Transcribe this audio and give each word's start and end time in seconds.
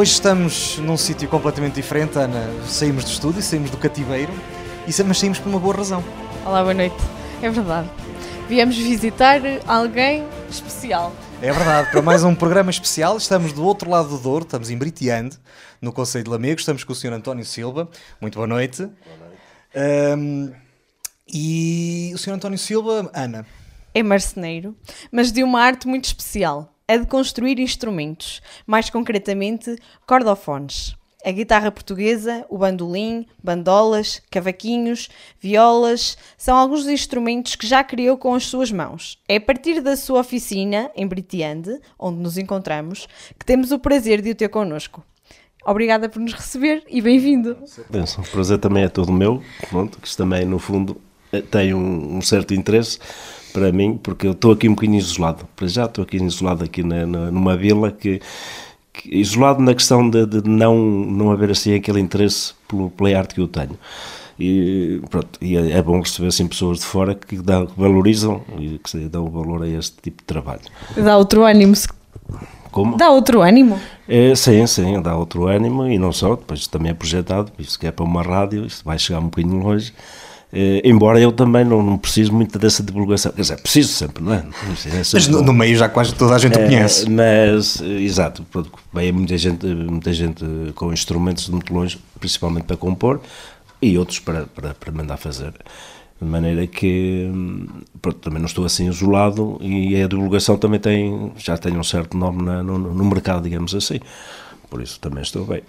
hoje 0.00 0.12
estamos 0.12 0.78
num 0.78 0.96
sítio 0.96 1.28
completamente 1.28 1.74
diferente, 1.74 2.18
Ana. 2.18 2.48
Saímos 2.66 3.04
do 3.04 3.10
estúdio, 3.10 3.42
saímos 3.42 3.68
do 3.68 3.76
cativeiro, 3.76 4.32
e, 4.88 5.02
mas 5.02 5.18
saímos 5.18 5.38
por 5.38 5.50
uma 5.50 5.58
boa 5.58 5.76
razão. 5.76 6.02
Olá, 6.42 6.62
boa 6.62 6.72
noite. 6.72 6.96
É 7.42 7.50
verdade. 7.50 7.90
Viemos 8.48 8.78
visitar 8.78 9.42
alguém 9.66 10.26
especial. 10.48 11.14
É 11.42 11.52
verdade, 11.52 11.90
para 11.90 12.00
mais 12.00 12.24
um 12.24 12.34
programa 12.34 12.70
especial. 12.70 13.18
Estamos 13.18 13.52
do 13.52 13.62
outro 13.62 13.90
lado 13.90 14.08
do 14.08 14.16
Douro, 14.16 14.46
estamos 14.46 14.70
em 14.70 14.78
Britiande, 14.78 15.38
no 15.82 15.92
Conselho 15.92 16.24
de 16.24 16.30
Lamego. 16.30 16.58
Estamos 16.58 16.82
com 16.82 16.94
o 16.94 16.96
Sr. 16.96 17.12
António 17.12 17.44
Silva. 17.44 17.86
Muito 18.22 18.36
boa 18.36 18.46
noite. 18.46 18.86
Boa 18.86 19.18
noite. 19.18 20.18
Um, 20.18 20.50
e 21.30 22.10
o 22.14 22.18
Sr. 22.18 22.30
António 22.30 22.58
Silva, 22.58 23.10
Ana. 23.12 23.44
É 23.92 24.02
marceneiro, 24.02 24.74
mas 25.12 25.30
de 25.30 25.44
uma 25.44 25.60
arte 25.60 25.86
muito 25.86 26.06
especial 26.06 26.74
a 26.90 26.96
de 26.96 27.06
construir 27.06 27.60
instrumentos, 27.60 28.42
mais 28.66 28.90
concretamente 28.90 29.76
cordofones. 30.04 30.96
A 31.24 31.30
guitarra 31.30 31.70
portuguesa, 31.70 32.44
o 32.48 32.58
bandolim, 32.58 33.26
bandolas, 33.40 34.20
cavaquinhos, 34.28 35.08
violas 35.38 36.18
são 36.36 36.56
alguns 36.56 36.80
dos 36.80 36.92
instrumentos 36.92 37.54
que 37.54 37.64
já 37.64 37.84
criou 37.84 38.16
com 38.16 38.34
as 38.34 38.46
suas 38.46 38.72
mãos. 38.72 39.18
É 39.28 39.36
a 39.36 39.40
partir 39.40 39.80
da 39.80 39.96
sua 39.96 40.18
oficina, 40.18 40.90
em 40.96 41.06
Britiande, 41.06 41.78
onde 41.96 42.18
nos 42.18 42.36
encontramos, 42.36 43.06
que 43.38 43.46
temos 43.46 43.70
o 43.70 43.78
prazer 43.78 44.20
de 44.20 44.30
o 44.30 44.34
ter 44.34 44.48
connosco. 44.48 45.04
Obrigada 45.64 46.08
por 46.08 46.18
nos 46.18 46.32
receber 46.32 46.82
e 46.88 47.00
bem-vindo. 47.00 47.56
O 48.18 48.32
prazer 48.32 48.58
também 48.58 48.82
é 48.82 48.88
todo 48.88 49.12
meu, 49.12 49.40
pronto, 49.68 50.00
que 50.00 50.16
também, 50.16 50.44
no 50.44 50.58
fundo, 50.58 51.00
tem 51.52 51.72
um, 51.72 52.16
um 52.16 52.20
certo 52.20 52.52
interesse 52.52 52.98
para 53.52 53.72
mim, 53.72 53.98
porque 54.02 54.26
eu 54.26 54.32
estou 54.32 54.52
aqui 54.52 54.68
um 54.68 54.74
bocadinho 54.74 54.98
isolado. 54.98 55.46
Para 55.56 55.68
já 55.68 55.84
estou 55.84 56.02
aqui 56.02 56.16
isolado 56.16 56.64
aqui 56.64 56.82
na, 56.82 57.06
na, 57.06 57.30
numa 57.30 57.56
vila 57.56 57.90
que, 57.90 58.20
que, 58.92 59.18
isolado 59.18 59.62
na 59.62 59.74
questão 59.74 60.08
de, 60.08 60.26
de, 60.26 60.48
não 60.48 60.76
não 60.76 61.30
haver 61.30 61.50
assim 61.50 61.74
aquele 61.74 62.00
interesse 62.00 62.54
pelo, 62.68 62.90
pela 62.90 63.18
arte 63.18 63.34
que 63.34 63.40
eu 63.40 63.48
tenho. 63.48 63.78
E, 64.38 65.02
pronto, 65.10 65.38
e 65.40 65.56
é, 65.56 65.72
é 65.72 65.82
bom 65.82 66.00
receber 66.00 66.28
assim 66.28 66.48
pessoas 66.48 66.78
de 66.78 66.86
fora 66.86 67.14
que, 67.14 67.36
dá, 67.36 67.66
que 67.66 67.78
valorizam 67.78 68.42
e 68.58 68.78
que 68.78 68.98
dão 69.00 69.28
valor 69.28 69.62
a 69.62 69.68
este 69.68 69.96
tipo 70.00 70.22
de 70.22 70.24
trabalho. 70.24 70.62
Dá 70.96 71.18
outro 71.18 71.44
ânimo. 71.44 71.74
Como? 72.70 72.96
Dá 72.96 73.10
outro 73.10 73.42
ânimo? 73.42 73.78
É, 74.08 74.34
sim, 74.34 74.66
sim, 74.66 75.02
dá 75.02 75.14
outro 75.16 75.46
ânimo 75.46 75.86
e 75.86 75.98
não 75.98 76.12
só, 76.12 76.36
depois 76.36 76.66
também 76.66 76.92
é 76.92 76.94
projetado, 76.94 77.52
isso 77.58 77.78
que 77.78 77.86
é 77.86 77.90
para 77.90 78.04
uma 78.04 78.22
rádio, 78.22 78.64
isto 78.64 78.84
vai 78.84 78.98
chegar 78.98 79.18
um 79.18 79.24
bocadinho 79.24 79.62
longe 79.62 79.92
Uh, 80.52 80.82
embora 80.82 81.20
eu 81.20 81.30
também 81.30 81.64
não, 81.64 81.80
não 81.80 81.96
preciso 81.96 82.32
muito 82.32 82.58
dessa 82.58 82.82
divulgação, 82.82 83.30
quer 83.30 83.42
dizer, 83.42 83.60
preciso 83.60 83.92
sempre, 83.92 84.20
não 84.22 84.34
é? 84.34 84.38
é 84.38 84.98
mas 85.12 85.28
no, 85.28 85.42
no, 85.42 85.52
meio 85.52 85.76
já 85.76 85.88
quase 85.88 86.12
toda 86.12 86.34
a 86.34 86.38
gente 86.38 86.58
o 86.58 86.64
conhece. 86.64 87.08
Mas, 87.08 87.80
exato, 87.80 88.44
vem 88.92 89.12
muita 89.12 89.38
gente, 89.38 89.64
muita 89.64 90.12
gente 90.12 90.44
com 90.74 90.92
instrumentos 90.92 91.44
de 91.44 91.52
muito 91.52 91.72
longe, 91.72 92.00
principalmente 92.18 92.64
para 92.64 92.76
compor, 92.76 93.20
e 93.80 93.96
outros 93.96 94.18
para, 94.18 94.46
para, 94.46 94.74
para 94.74 94.92
mandar 94.92 95.16
fazer. 95.18 95.52
De 96.20 96.26
maneira 96.26 96.66
que 96.66 97.30
pronto, 98.02 98.18
também 98.18 98.40
não 98.40 98.46
estou 98.46 98.64
assim 98.64 98.88
isolado 98.88 99.56
e 99.60 100.02
a 100.02 100.08
divulgação 100.08 100.58
também 100.58 100.80
tem, 100.80 101.32
já 101.38 101.56
tem 101.56 101.78
um 101.78 101.84
certo 101.84 102.16
nome 102.16 102.42
na, 102.42 102.62
no, 102.62 102.76
no 102.76 103.04
mercado, 103.04 103.44
digamos 103.44 103.74
assim 103.74 104.00
por 104.70 104.80
isso 104.80 105.00
também 105.00 105.22
estou 105.22 105.44
bem. 105.44 105.62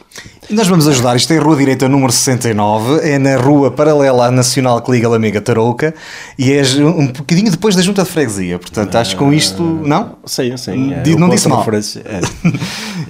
E 0.47 0.53
nós 0.53 0.67
vamos 0.67 0.87
ajudar, 0.87 1.15
isto 1.15 1.33
é 1.33 1.37
a 1.39 1.41
Rua 1.41 1.55
Direita 1.55 1.89
número 1.89 2.11
69, 2.11 3.01
é 3.01 3.17
na 3.17 3.35
rua 3.35 3.71
paralela 3.71 4.27
à 4.27 4.31
Nacional 4.31 4.79
que 4.79 4.91
liga 4.91 5.09
Lamega 5.09 5.41
Tarouca 5.41 5.93
e 6.37 6.53
é 6.53 6.61
um 6.79 7.07
bocadinho 7.07 7.49
depois 7.49 7.75
da 7.75 7.81
Junta 7.81 8.03
de 8.03 8.09
Freguesia, 8.09 8.59
portanto 8.59 8.95
acho 8.95 9.11
que 9.11 9.17
com 9.17 9.33
isto, 9.33 9.63
não? 9.63 10.17
Sim, 10.23 10.55
sim. 10.55 10.93
É, 10.93 11.03
não 11.17 11.29
disse 11.29 11.49
mal. 11.49 11.65
É. 11.65 12.21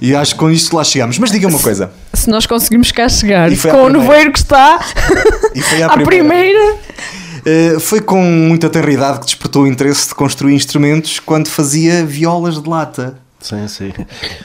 e 0.00 0.16
acho 0.16 0.32
que 0.32 0.40
com 0.40 0.50
isto 0.50 0.74
lá 0.74 0.82
chegamos, 0.82 1.18
mas 1.18 1.30
diga 1.30 1.46
uma 1.46 1.58
coisa. 1.58 1.92
Se 2.14 2.30
nós 2.30 2.46
conseguimos 2.46 2.90
cá 2.90 3.06
chegar 3.08 3.50
com 3.56 3.84
o 3.84 3.88
nevoeiro 3.90 4.32
que 4.32 4.38
está 4.38 4.80
e 5.54 5.60
foi 5.60 5.82
à 5.82 5.90
primeira... 6.02 6.76
Uh, 7.42 7.80
foi 7.80 8.00
com 8.00 8.22
muita 8.22 8.70
tenridade 8.70 9.18
que 9.18 9.26
despertou 9.26 9.64
o 9.64 9.66
interesse 9.66 10.08
de 10.08 10.14
construir 10.14 10.54
instrumentos 10.54 11.18
quando 11.18 11.48
fazia 11.48 12.06
violas 12.06 12.62
de 12.62 12.68
lata. 12.68 13.18
Sim, 13.42 13.66
sim. 13.68 13.92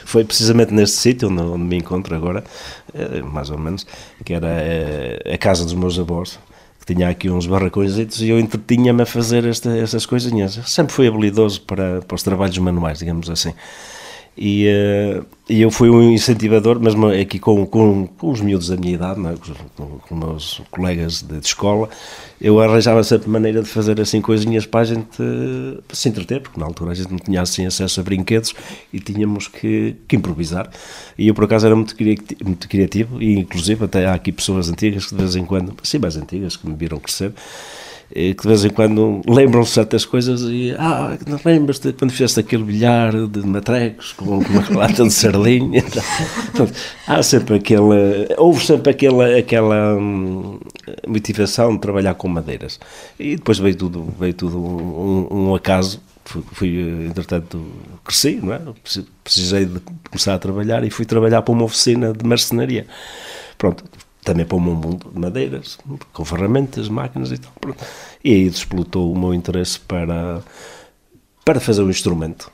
Foi 0.04 0.24
precisamente 0.24 0.74
neste 0.74 0.96
sítio 0.96 1.28
onde, 1.30 1.40
onde, 1.40 1.64
me 1.64 1.76
encontro 1.76 2.14
agora, 2.14 2.44
eh, 2.92 3.22
mais 3.22 3.48
ou 3.48 3.58
menos, 3.58 3.86
que 4.24 4.34
era 4.34 4.48
eh, 4.48 5.34
a 5.34 5.38
casa 5.38 5.64
dos 5.64 5.74
meus 5.74 5.98
avós, 5.98 6.38
que 6.84 6.94
tinha 6.94 7.08
aqui 7.08 7.30
uns 7.30 7.46
barracões 7.46 7.96
e 7.96 8.28
eu 8.28 8.38
entretinha-me 8.38 9.02
a 9.02 9.06
fazer 9.06 9.44
esta, 9.44 9.76
estas 9.78 10.04
coisinhas. 10.04 10.60
Sempre 10.66 10.92
fui 10.92 11.06
habilidoso 11.06 11.62
para, 11.62 12.02
para 12.02 12.14
os 12.14 12.22
trabalhos 12.22 12.58
manuais, 12.58 12.98
digamos 12.98 13.30
assim. 13.30 13.54
E, 14.40 14.68
uh, 14.68 15.26
e 15.48 15.60
eu 15.60 15.68
fui 15.68 15.90
um 15.90 16.12
incentivador, 16.12 16.78
mesmo 16.78 17.08
aqui 17.08 17.40
com, 17.40 17.66
com, 17.66 18.06
com 18.06 18.30
os 18.30 18.40
miúdos 18.40 18.68
da 18.68 18.76
minha 18.76 18.94
idade, 18.94 19.20
é? 19.26 19.34
com, 19.76 19.98
com 19.98 20.14
meus 20.14 20.62
colegas 20.70 21.22
de, 21.22 21.40
de, 21.40 21.44
escola, 21.44 21.88
eu 22.40 22.60
arranjava 22.60 23.02
sempre 23.02 23.28
maneira 23.28 23.60
de 23.62 23.68
fazer 23.68 24.00
assim 24.00 24.20
coisinhas 24.20 24.64
para 24.64 24.80
a 24.80 24.84
gente 24.84 25.20
uh, 25.20 25.82
se 25.92 26.08
entreter, 26.08 26.40
porque 26.40 26.60
na 26.60 26.66
altura 26.66 26.92
a 26.92 26.94
gente 26.94 27.10
não 27.10 27.18
tinha 27.18 27.42
assim 27.42 27.66
acesso 27.66 27.98
a 27.98 28.04
brinquedos 28.04 28.54
e 28.92 29.00
tínhamos 29.00 29.48
que, 29.48 29.96
que 30.06 30.14
improvisar. 30.14 30.70
E 31.18 31.26
eu 31.26 31.34
por 31.34 31.42
acaso 31.42 31.66
era 31.66 31.74
muito, 31.74 31.96
criativo, 31.96 32.44
muito 32.44 32.68
criativo, 32.68 33.20
e 33.20 33.40
inclusive 33.40 33.86
até 33.86 34.06
há 34.06 34.14
aqui 34.14 34.30
pessoas 34.30 34.70
antigas 34.70 35.06
que 35.06 35.16
de 35.16 35.20
vez 35.20 35.34
em 35.34 35.44
quando, 35.44 35.74
assim 35.82 35.98
mais 35.98 36.16
antigas, 36.16 36.56
que 36.56 36.64
me 36.68 36.76
viram 36.76 37.00
crescer, 37.00 37.32
que 38.14 38.42
de 38.42 38.48
vez 38.48 38.64
em 38.64 38.70
quando 38.70 39.20
lembram-se 39.26 39.72
certas 39.72 40.04
coisas 40.04 40.42
e 40.42 40.74
ah, 40.78 41.16
lembras-te 41.44 41.92
quando 41.92 42.10
fizeste 42.10 42.40
aquele 42.40 42.64
bilhar 42.64 43.12
de 43.26 43.46
matrecos 43.46 44.12
com, 44.12 44.38
uma 44.38 44.68
lata 44.74 45.04
de 45.04 45.12
sardinha? 45.12 45.84
Então, 46.50 46.68
há 47.06 47.22
sempre 47.22 47.56
aquela 47.56 47.96
houve 48.36 48.64
sempre 48.64 48.90
aquela, 48.90 49.36
aquela 49.36 49.94
hum, 49.94 50.58
motivação 51.06 51.74
de 51.74 51.80
trabalhar 51.80 52.14
com 52.14 52.28
madeiras. 52.28 52.80
E 53.18 53.36
depois 53.36 53.58
veio 53.58 53.76
tudo, 53.76 54.08
veio 54.18 54.34
tudo 54.34 54.58
um, 54.58 55.28
um 55.30 55.54
acaso. 55.54 56.00
Fui, 56.24 56.42
fui, 56.52 57.06
entretanto 57.06 57.64
cresci, 58.04 58.40
não 58.42 58.52
é? 58.52 58.60
precisei 59.24 59.64
de 59.64 59.80
começar 60.10 60.34
a 60.34 60.38
trabalhar 60.38 60.84
e 60.84 60.90
fui 60.90 61.06
trabalhar 61.06 61.42
para 61.42 61.52
uma 61.52 61.64
oficina 61.64 62.12
de 62.12 62.24
marcenaria. 62.24 62.86
Pronto, 63.56 63.84
também 64.28 64.44
para 64.44 64.56
o 64.58 64.60
mundo 64.60 65.10
de 65.10 65.18
madeiras, 65.18 65.78
com 66.12 66.22
ferramentas, 66.22 66.86
máquinas 66.86 67.32
e 67.32 67.38
tal. 67.38 67.50
Pronto. 67.58 67.82
E 68.22 68.34
aí 68.34 68.50
despolutou 68.50 69.10
o 69.10 69.18
meu 69.18 69.32
interesse 69.32 69.80
para, 69.80 70.42
para 71.46 71.58
fazer 71.58 71.82
um 71.82 71.88
instrumento. 71.88 72.52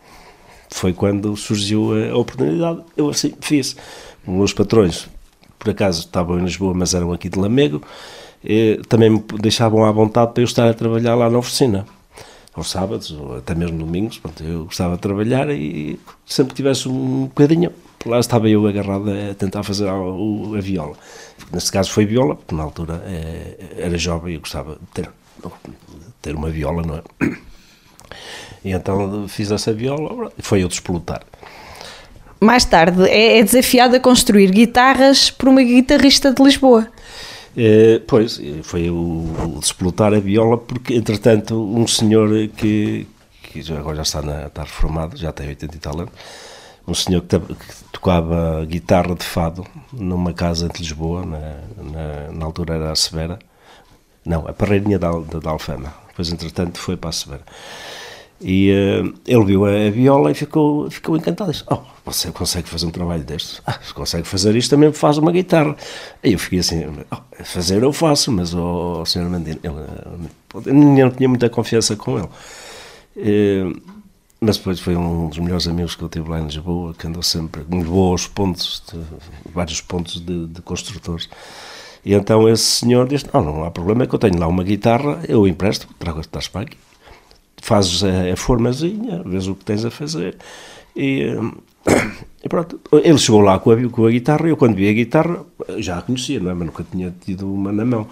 Foi 0.71 0.93
quando 0.93 1.37
surgiu 1.37 1.91
a 2.13 2.17
oportunidade, 2.17 2.81
eu 2.97 3.09
assim 3.09 3.35
fiz. 3.41 3.77
Os 4.25 4.33
meus 4.33 4.53
patrões, 4.53 5.09
por 5.59 5.71
acaso, 5.71 6.01
estavam 6.01 6.39
em 6.39 6.45
Lisboa, 6.45 6.73
mas 6.75 6.95
eram 6.95 7.13
aqui 7.13 7.29
de 7.29 7.41
Lamego, 7.41 7.83
também 8.89 9.11
me 9.11 9.25
deixavam 9.41 9.85
à 9.85 9.91
vontade 9.91 10.33
para 10.33 10.43
eu 10.43 10.45
estar 10.45 10.69
a 10.69 10.75
trabalhar 10.75 11.17
lá 11.17 11.29
na 11.29 11.39
oficina 11.39 11.85
aos 12.55 12.71
sábados 12.71 13.11
ou 13.11 13.39
até 13.39 13.53
mesmo 13.53 13.79
domingos, 13.79 14.19
pronto, 14.19 14.45
eu 14.45 14.67
gostava 14.67 14.95
de 14.95 15.01
trabalhar 15.01 15.51
e 15.51 15.99
sempre 16.25 16.51
que 16.51 16.57
tivesse 16.57 16.89
um 16.89 17.25
bocadinho 17.25 17.73
lá 18.07 18.19
estava 18.19 18.49
eu 18.49 18.67
agarrado 18.67 19.11
a 19.11 19.35
tentar 19.35 19.63
fazer 19.63 19.89
a, 19.89 19.93
a, 19.93 20.61
viola. 20.61 20.97
Neste 21.53 21.73
caso 21.73 21.91
foi 21.91 22.05
viola, 22.05 22.37
porque 22.37 22.55
na 22.55 22.63
altura 22.63 23.03
é, 23.07 23.57
era 23.79 23.99
jovem 23.99 24.33
e 24.33 24.35
eu 24.37 24.41
gostava 24.41 24.75
de 24.75 24.87
ter, 24.93 25.11
ter 26.23 26.35
uma 26.35 26.51
viola, 26.51 26.83
não 26.83 26.97
é? 26.97 27.03
E 28.65 28.71
então 28.71 29.29
fiz 29.29 29.51
essa 29.51 29.73
viola 29.73 30.33
e 30.39 30.43
foi 30.43 30.63
eu 30.63 30.69
despolutar. 30.69 31.23
Mais 32.41 32.65
tarde 32.65 33.09
é, 33.09 33.39
é 33.39 33.43
desafiado 33.43 33.97
a 33.97 34.01
construir 34.01 34.51
guitarras 34.51 35.31
por 35.31 35.49
uma 35.49 35.63
guitarrista 35.63 36.33
de 36.33 36.43
Lisboa. 36.43 36.89
É, 37.57 38.01
pois, 38.07 38.41
foi 38.63 38.91
o 38.91 39.59
despolutar 39.61 40.13
a 40.13 40.19
viola, 40.19 40.59
porque 40.59 40.95
entretanto 40.95 41.55
um 41.55 41.87
senhor 41.87 42.49
que, 42.57 43.07
que 43.43 43.73
agora 43.73 43.97
já 43.97 44.03
está, 44.03 44.23
na, 44.23 44.47
está 44.47 44.63
reformado, 44.63 45.17
já 45.17 45.31
tem 45.31 45.49
80 45.49 45.77
e 45.77 45.79
tal 45.79 46.01
anos, 46.01 46.13
um 46.87 46.95
senhor 46.95 47.23
que, 47.23 47.39
que, 47.39 47.85
tocava 47.93 48.65
guitarra 48.67 49.15
de 49.15 49.25
fado 49.25 49.65
numa 49.93 50.33
casa 50.33 50.69
de 50.69 50.79
Lisboa, 50.81 51.25
na, 51.25 51.39
na, 51.83 52.33
na 52.33 52.45
altura 52.45 52.75
era 52.75 52.93
a 52.93 52.97
Severa, 52.97 53.39
não, 54.25 54.47
a 54.47 54.53
Parreirinha 54.53 54.99
da, 54.99 55.11
da, 55.11 55.39
da 55.39 55.51
Alfama, 55.51 55.95
depois 56.09 56.31
entretanto 56.31 56.79
foi 56.79 56.97
para 56.97 57.11
a 57.11 57.13
Severa. 57.13 57.43
E 58.41 58.71
uh, 58.73 59.15
ele 59.27 59.45
viu 59.45 59.65
a, 59.65 59.71
a, 59.71 59.91
viola 59.91 60.31
e 60.31 60.35
ficou, 60.35 60.91
ficou 60.91 61.17
encantado. 61.17 61.53
Disse: 61.53 61.65
Oh, 61.71 61.79
você 62.05 62.31
consegue 62.33 62.69
fazer 62.69 62.85
um 62.85 62.91
trabalho 62.91 63.23
destes? 63.23 63.63
Ah, 63.65 63.79
se 63.81 63.95
consegue 63.95 64.27
fazer 64.27 64.55
isto, 64.57 64.71
também 64.71 64.93
faz 64.93 65.17
uma 65.17 65.33
guitarra. 65.33 65.75
E 66.23 66.33
eu 66.33 66.39
fiquei 66.39 66.59
assim: 66.59 66.85
oh, 67.11 67.45
Fazer 67.45 67.83
eu 67.83 67.93
faço, 67.93 68.33
mas 68.33 68.53
o, 68.53 69.01
o 69.03 69.07
senhor 69.07 69.31
Mandino, 69.31 69.61
ele, 69.63 69.75
eu 70.67 70.75
não 70.75 71.11
tinha 71.11 71.29
muita 71.29 71.49
confiança 71.49 71.97
com 71.97 72.19
ele. 72.19 72.29
Uh, 73.17 73.94
mas 74.45 74.59
depois 74.59 74.81
foi 74.81 74.97
um 74.97 75.29
dos 75.29 75.39
melhores 75.39 75.67
amigos 75.67 75.97
que 75.97 76.03
eu 76.03 76.09
tive 76.09 76.29
lá 76.29 76.41
em 76.41 76.45
Lisboa, 76.45 76.95
que 76.95 77.07
andou 77.07 77.23
sempre, 77.23 77.63
me 77.69 77.79
levou 77.79 78.13
aos 78.13 78.27
pontos, 78.27 78.83
de, 78.93 79.01
vários 79.53 79.81
pontos 79.81 80.21
de, 80.21 80.47
de, 80.47 80.63
construtores. 80.63 81.29
E 82.05 82.15
então 82.15 82.49
esse 82.49 82.65
senhor 82.65 83.09
disse: 83.09 83.27
Não, 83.33 83.43
não 83.43 83.65
há 83.65 83.71
problema, 83.71 84.05
é 84.05 84.07
que 84.07 84.15
eu 84.15 84.19
tenho 84.19 84.39
lá 84.39 84.47
uma 84.47 84.63
guitarra, 84.63 85.21
eu 85.29 85.47
empresto, 85.47 85.89
trago 85.99 86.21
a 86.21 86.51
para 86.51 86.63
aqui. 86.63 86.77
Fazes 87.63 88.05
a, 88.05 88.33
a 88.33 88.37
formazinha, 88.37 89.23
vês 89.25 89.49
o 89.49 89.55
que 89.55 89.65
tens 89.65 89.85
a 89.85 89.91
fazer. 89.91 90.37
E, 90.95 91.35
E 92.45 92.49
pronto, 92.49 92.79
ele 92.93 93.17
chegou 93.17 93.41
lá 93.41 93.59
com 93.59 93.71
a, 93.71 93.89
com 93.89 94.05
a 94.05 94.11
guitarra, 94.11 94.47
eu 94.47 94.57
quando 94.57 94.75
vi 94.75 94.87
a 94.87 94.93
guitarra, 94.93 95.41
já 95.79 95.97
a 95.97 96.03
conhecia, 96.03 96.39
não 96.39 96.51
é? 96.51 96.55
Mas 96.55 96.67
nunca 96.67 96.85
tinha 96.93 97.15
tido 97.25 97.51
uma 97.51 97.73
na 97.73 97.87
mão. 97.87 98.07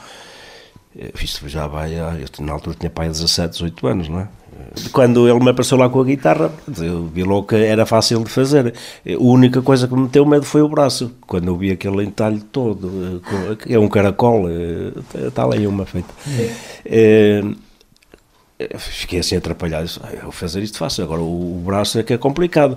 Isto 1.21 1.49
já 1.49 1.67
vai, 1.67 1.95
eu 1.95 2.45
na 2.45 2.53
altura 2.53 2.77
tinha 2.79 2.91
pai 2.91 3.09
17, 3.09 3.53
18 3.53 3.87
anos, 3.87 4.09
não 4.09 4.21
é? 4.21 4.29
Quando 4.93 5.29
ele 5.29 5.41
me 5.43 5.51
apareceu 5.51 5.79
lá 5.79 5.89
com 5.89 6.01
a 6.01 6.05
guitarra, 6.05 6.53
eu 6.79 7.07
vi 7.07 7.23
logo 7.23 7.47
que 7.47 7.57
era 7.57 7.87
fácil 7.87 8.23
de 8.23 8.31
fazer. 8.31 8.75
A 9.07 9.19
única 9.19 9.63
coisa 9.63 9.89
que 9.89 9.95
me 9.95 10.03
meteu 10.03 10.25
medo 10.27 10.45
foi 10.45 10.61
o 10.63 10.69
braço. 10.69 11.13
Quando 11.27 11.49
eu 11.49 11.57
vi 11.57 11.71
aquele 11.71 12.05
entalhe 12.05 12.41
todo, 12.41 13.23
é 13.69 13.79
um 13.79 13.89
caracol, 13.89 14.45
está 15.15 15.47
lá 15.47 15.55
aí 15.55 15.67
uma 15.67 15.87
feita. 15.87 16.13
É. 16.85 17.43
fiquei 18.79 19.21
assim 19.21 19.37
atrapalhado. 19.37 19.91
Eu 20.13 20.23
vou 20.23 20.33
fazer 20.33 20.63
isto 20.63 20.79
fácil, 20.79 21.05
agora 21.05 21.21
o, 21.21 21.63
braço 21.65 21.99
é 21.99 22.03
que 22.03 22.13
é 22.13 22.19
complicado. 22.19 22.77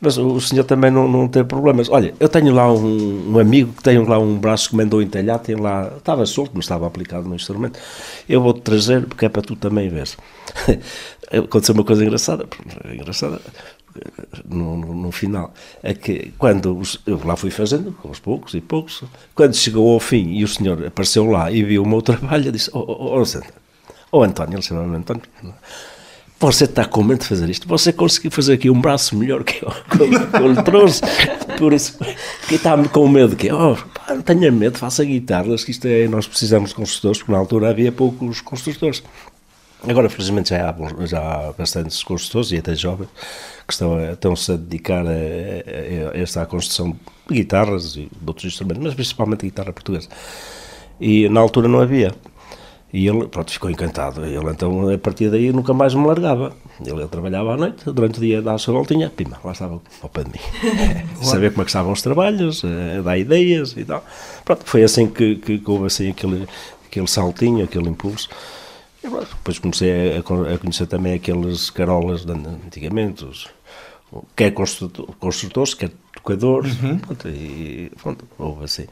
Mas 0.00 0.18
o 0.18 0.38
senhor 0.40 0.64
também 0.64 0.90
não, 0.90 1.08
não 1.08 1.26
tem 1.26 1.44
problemas. 1.44 1.88
Olha, 1.88 2.14
eu 2.20 2.28
tenho 2.28 2.52
lá 2.52 2.70
um, 2.70 3.32
um 3.32 3.38
amigo 3.38 3.72
que 3.72 3.82
tem 3.82 3.98
lá 4.04 4.18
um 4.18 4.36
braço 4.36 4.70
que 4.70 4.76
mandou 4.76 5.00
entalhar, 5.00 5.38
tem 5.38 5.56
lá, 5.56 5.90
estava 5.96 6.26
solto, 6.26 6.52
não 6.52 6.60
estava 6.60 6.86
aplicado 6.86 7.26
no 7.26 7.34
instrumento. 7.34 7.78
Eu 8.28 8.42
vou-te 8.42 8.60
trazer, 8.60 9.06
porque 9.06 9.24
é 9.24 9.28
para 9.28 9.42
tu 9.42 9.56
também 9.56 9.88
ver. 9.88 10.08
Aconteceu 11.32 11.74
uma 11.74 11.84
coisa 11.84 12.04
engraçada, 12.04 12.46
engraçada 12.92 13.40
no, 14.48 14.76
no, 14.76 14.94
no, 14.94 15.12
final, 15.12 15.52
é 15.82 15.94
que 15.94 16.32
quando 16.38 16.76
os, 16.76 17.00
eu 17.06 17.20
lá 17.24 17.36
fui 17.36 17.50
fazendo, 17.50 17.96
aos 18.04 18.18
poucos 18.18 18.54
e 18.54 18.60
poucos, 18.60 19.02
quando 19.34 19.54
chegou 19.54 19.92
ao 19.92 20.00
fim 20.00 20.32
e 20.32 20.44
o 20.44 20.48
senhor 20.48 20.86
apareceu 20.86 21.26
lá 21.26 21.50
e 21.50 21.62
viu 21.62 21.82
o 21.82 21.88
meu 21.88 22.02
trabalho, 22.02 22.52
disse: 22.52 22.70
Oh, 22.72 22.84
oh, 22.86 23.20
oh, 23.20 23.24
oh 24.18 24.22
António, 24.22 24.54
ele 24.54 24.62
chamava-me 24.62 24.96
António 24.96 25.22
você 26.38 26.64
está 26.64 26.84
com 26.84 27.02
medo 27.02 27.20
de 27.20 27.26
fazer 27.26 27.48
isto, 27.48 27.66
você 27.66 27.92
conseguiu 27.92 28.30
fazer 28.30 28.54
aqui 28.54 28.68
um 28.68 28.80
braço 28.80 29.16
melhor 29.16 29.42
que 29.42 29.64
eu, 29.64 29.70
que 29.70 30.36
eu 30.36 30.52
lhe 30.52 30.62
trouxe, 30.62 31.00
por 31.58 31.72
isso, 31.72 31.98
que 32.46 32.56
está 32.56 32.76
com 32.88 33.08
medo 33.08 33.34
que, 33.34 33.50
oh, 33.50 33.74
pá, 33.74 34.14
não 34.14 34.22
tenha 34.22 34.52
medo, 34.52 34.78
faça 34.78 35.04
guitarras, 35.04 35.64
que 35.64 35.70
isto 35.70 35.86
é, 35.86 36.06
nós 36.08 36.26
precisamos 36.26 36.70
de 36.70 36.76
construtores, 36.76 37.18
porque 37.18 37.32
na 37.32 37.38
altura 37.38 37.70
havia 37.70 37.90
poucos 37.90 38.40
construtores. 38.42 39.02
Agora, 39.88 40.08
felizmente, 40.08 40.50
já 40.50 40.68
há, 40.68 41.06
já 41.06 41.20
há 41.20 41.52
bastantes 41.52 42.02
construtores, 42.02 42.52
e 42.52 42.58
até 42.58 42.74
jovens, 42.74 43.08
que 43.66 43.72
estão, 43.72 43.98
estão-se 44.12 44.52
a 44.52 44.56
dedicar 44.56 45.06
a, 45.06 45.10
a, 45.10 46.12
a 46.12 46.18
esta 46.18 46.44
construção 46.44 46.96
de 47.28 47.34
guitarras 47.34 47.96
e 47.96 48.00
de 48.00 48.26
outros 48.26 48.44
instrumentos, 48.46 48.82
mas 48.82 48.94
principalmente 48.94 49.46
guitarra 49.46 49.72
portuguesa. 49.72 50.08
E 51.00 51.28
na 51.28 51.40
altura 51.40 51.68
não 51.68 51.80
havia. 51.80 52.14
E 52.96 53.06
ele, 53.06 53.26
pronto, 53.28 53.52
ficou 53.52 53.70
encantado. 53.70 54.24
Ele, 54.24 54.50
então, 54.50 54.88
a 54.88 54.96
partir 54.96 55.28
daí, 55.28 55.52
nunca 55.52 55.74
mais 55.74 55.92
me 55.92 56.06
largava. 56.06 56.54
Ele, 56.80 56.98
ele 56.98 57.08
trabalhava 57.08 57.52
à 57.52 57.56
noite, 57.58 57.84
durante 57.92 58.16
o 58.16 58.22
dia 58.22 58.40
dava 58.40 58.56
a 58.56 58.58
sua 58.58 58.72
voltinha, 58.72 59.10
pima, 59.10 59.38
lá 59.44 59.52
estava 59.52 59.82
ao 60.00 60.08
pé 60.08 60.24
de 60.24 60.30
mim. 60.30 60.38
Saber 61.22 61.50
como 61.50 61.60
é 61.60 61.64
que 61.66 61.70
estavam 61.70 61.92
os 61.92 62.00
trabalhos, 62.00 62.64
eh, 62.64 63.02
dar 63.02 63.18
ideias 63.18 63.76
e 63.76 63.84
tal. 63.84 64.02
Pronto, 64.46 64.62
foi 64.64 64.82
assim 64.82 65.08
que, 65.08 65.36
que, 65.36 65.58
que 65.58 65.70
houve 65.70 65.88
assim 65.88 66.08
aquele, 66.08 66.48
aquele 66.86 67.06
saltinho, 67.06 67.64
aquele 67.64 67.86
impulso. 67.86 68.30
E, 69.04 69.10
pronto, 69.10 69.28
depois 69.28 69.58
comecei 69.58 70.16
a, 70.16 70.20
a, 70.20 70.58
conhecer 70.58 70.86
também 70.86 71.12
aqueles 71.12 71.68
carolas 71.68 72.24
de 72.24 72.32
antigamente, 72.32 73.26
os, 73.26 73.46
quer 74.34 74.52
construtor, 74.52 75.06
construtores, 75.20 75.74
quer 75.74 75.90
tocadores, 76.14 76.82
uhum. 76.82 76.98
pronto, 76.98 77.28
e 77.28 77.92
pronto, 78.02 78.24
houve 78.38 78.64
assim. 78.64 78.86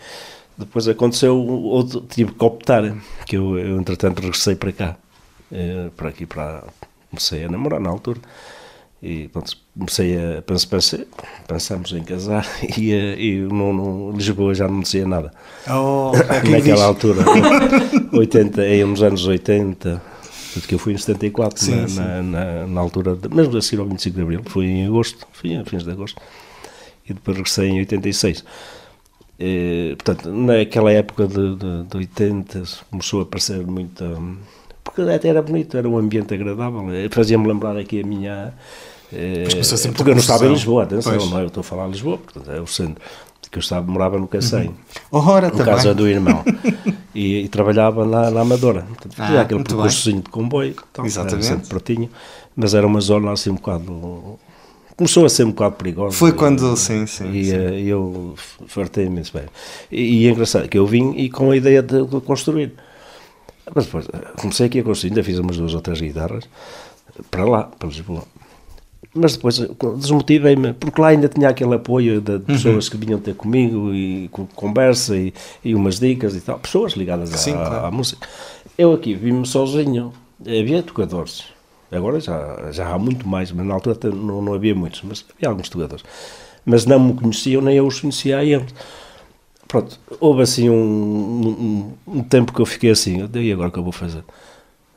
Depois 0.56 0.87
aconteceu 0.87 1.37
outro, 1.37 2.01
tive 2.09 2.33
que 2.33 2.45
optar, 2.45 2.97
que 3.27 3.37
eu, 3.37 3.59
eu 3.59 3.77
entretanto 3.79 4.21
regressei 4.21 4.55
para 4.55 4.73
cá, 4.73 4.97
eh, 5.51 5.91
para 5.97 6.11
aqui, 6.11 6.27
para, 6.27 6.62
comecei 7.11 7.45
a 7.45 7.49
namorar 7.49 7.81
na 7.81 7.91
altura, 7.91 8.21
e 9.03 9.29
pronto, 9.29 9.56
comecei 9.77 10.17
a 10.17 10.43
pensar, 10.43 11.01
pensamos 11.47 11.93
em 11.93 12.03
casar 12.05 12.47
e, 12.79 12.93
eh, 12.93 13.17
e 13.19 13.49
Lisboa 14.15 14.55
já 14.55 14.67
não 14.67 14.77
me 14.77 14.83
dizia 14.83 15.06
nada. 15.06 15.33
Oh, 15.69 16.12
Naquela 16.49 16.61
diz? 16.61 16.81
altura, 16.81 17.25
80, 18.12 18.67
em 18.67 18.85
uns 18.85 19.03
anos 19.03 19.27
80, 19.27 20.00
porque 20.55 20.77
eu 20.77 20.79
fui 20.79 20.95
em 20.95 20.97
74, 20.97 21.65
sim, 21.65 21.75
na, 21.75 21.89
sim. 21.89 21.97
Na, 21.97 22.23
na, 22.23 22.67
na, 22.67 22.81
altura, 22.81 23.17
de, 23.17 23.29
mesmo 23.29 23.57
a 23.57 23.61
seguir 23.61 23.81
ao 23.81 23.87
25 23.87 24.17
de 24.17 24.23
Abril, 24.23 24.43
fui 24.47 24.67
em 24.67 24.87
agosto, 24.87 25.27
fui 25.33 25.53
em 25.53 25.65
fins 25.65 25.83
de 25.83 25.91
agosto, 25.91 26.21
e 27.09 27.12
depois 27.12 27.37
regressei 27.37 27.69
em 27.69 27.81
86. 27.81 28.45
E, 29.39 29.97
portanto, 29.97 30.31
naquela 30.31 30.93
época 30.93 31.27
de, 31.27 31.57
de, 31.57 31.83
de 31.85 31.97
80 31.97 32.63
começou 32.91 33.21
a 33.21 33.23
aparecer 33.25 33.67
muita. 33.67 34.05
Porque 34.83 35.03
até 35.03 35.29
era 35.29 35.43
bonito, 35.43 35.77
era 35.77 35.89
um 35.89 35.99
ambiente 35.99 36.35
agradável. 36.35 36.85
Fazia-me 37.11 37.47
lembrar 37.49 37.77
aqui 37.77 38.01
a 38.01 38.07
minha. 38.07 38.55
Eh, 39.13 39.45
porque 39.95 40.11
eu 40.11 40.15
não 40.15 40.21
estava 40.21 40.47
em 40.47 40.51
Lisboa, 40.51 40.85
atenção, 40.85 41.15
não 41.27 41.39
é? 41.39 41.43
Eu 41.43 41.47
estou 41.49 41.61
a 41.61 41.65
falar 41.65 41.87
de 41.87 41.93
Lisboa, 41.93 42.19
portanto 42.19 42.51
é 42.51 42.61
o 42.61 42.67
centro. 42.67 43.03
Que 43.51 43.59
eu 43.59 43.61
estava, 43.61 43.87
morava 43.87 44.19
no 44.19 44.27
Cacém, 44.27 44.75
uhum. 45.13 45.29
Ora, 45.29 45.49
casa 45.49 45.95
do 45.95 46.09
irmão. 46.09 46.43
e, 47.15 47.43
e, 47.43 47.49
trabalhava 47.49 48.05
na, 48.05 48.29
na 48.29 48.41
Amadora. 48.41 48.83
Portanto, 48.83 49.15
ah, 49.19 49.43
aquele 49.43 49.63
percursozinho 49.63 50.23
de 50.23 50.29
comboio, 50.29 50.75
então, 50.91 51.07
Exatamente. 51.07 51.47
sempre 51.47 51.69
pertinho, 51.69 52.11
mas 52.57 52.75
era 52.75 52.85
uma 52.85 53.01
zona 53.01 53.31
assim 53.31 53.51
um 53.51 53.55
bocado 53.55 54.41
começou 54.96 55.25
a 55.25 55.29
ser 55.29 55.44
um 55.44 55.50
bocado 55.50 55.76
perigoso. 55.76 56.17
Foi 56.17 56.32
quando, 56.32 56.76
sim, 56.76 57.06
sim. 57.06 57.31
E 57.32 57.44
sim. 57.46 57.56
Uh, 57.56 57.79
eu 57.79 58.35
fartei 58.67 59.06
imenso 59.06 59.32
bem. 59.32 59.44
E, 59.91 60.23
e, 60.23 60.26
é 60.26 60.31
engraçado 60.31 60.69
que 60.69 60.79
eu 60.79 60.87
vim 60.87 61.12
e 61.17 61.29
com 61.29 61.50
a 61.50 61.56
ideia 61.56 61.82
de, 61.82 62.05
de, 62.05 62.20
construir. 62.20 62.73
Mas 63.75 63.87
depois 63.87 64.06
eh, 64.12 64.19
comecei 64.41 64.67
aqui 64.67 64.81
a 64.81 64.82
construir, 64.82 65.11
ainda 65.11 65.25
fiz 65.25 65.38
umas 65.38 65.56
duas 65.56 65.75
ou 65.75 65.81
três 65.81 66.00
guitarras 66.00 66.44
para 67.31 67.44
lá, 67.44 67.64
para 67.64 67.88
Lisboa. 67.88 68.25
Mas 69.14 69.37
depois 69.37 69.61
eh, 69.61 69.69
desmotivei-me, 69.96 70.75
porque 70.75 71.00
lá 71.00 71.08
ainda 71.08 71.29
tinha 71.29 71.49
aquele 71.49 71.75
apoio 71.75 72.20
de, 72.20 72.32
uhum. 72.32 72.40
pessoas 72.40 72.87
uhum. 72.87 72.90
que 72.90 73.06
vinham 73.06 73.20
ter 73.20 73.35
comigo 73.35 73.94
e 73.94 74.29
com 74.29 74.47
conversa 74.47 75.17
e, 75.17 75.32
e 75.64 75.75
umas 75.75 75.99
dicas 75.99 76.37
e 76.37 76.40
tal, 76.40 76.58
pessoas 76.58 76.93
ligadas 76.93 77.32
à, 77.32 77.37
Sim, 77.37 77.52
claro. 77.52 77.87
à 77.87 77.90
música. 77.90 78.29
Eu 78.76 78.93
aqui 78.93 79.14
vim-me 79.14 79.47
sozinho, 79.47 80.12
havia 80.40 80.83
tocadores, 80.83 81.45
Agora 81.97 82.21
já, 82.21 82.71
já 82.73 82.89
há 82.89 82.99
muito 82.99 83.27
mais, 83.27 83.51
mas 83.53 83.67
na 83.67 83.75
altura 83.75 83.99
não, 84.11 84.43
não 84.43 84.55
havia 84.55 84.75
muitos, 84.75 85.03
mas 85.03 85.25
havia 85.35 85.49
alguns 85.49 85.69
jogadores. 85.69 86.05
Mas 86.65 86.87
não 86.87 86.99
me 86.99 87.15
conheciam, 87.15 87.63
nem 87.63 87.77
eu 87.77 87.87
os 87.87 88.01
conhecia 88.01 88.39
a 88.39 88.45
eles. 88.45 88.75
Pronto, 89.69 89.99
houve 90.21 90.43
assim 90.43 90.71
um, 90.71 91.95
um, 92.07 92.19
um 92.19 92.23
tempo 92.23 92.53
que 92.53 92.61
eu 92.61 92.67
fiquei 92.67 92.91
assim, 92.91 93.29
e 93.35 93.53
agora 93.53 93.69
o 93.69 93.73
que 93.73 93.79
eu 93.79 93.83
vou 93.83 93.93
fazer? 93.93 94.25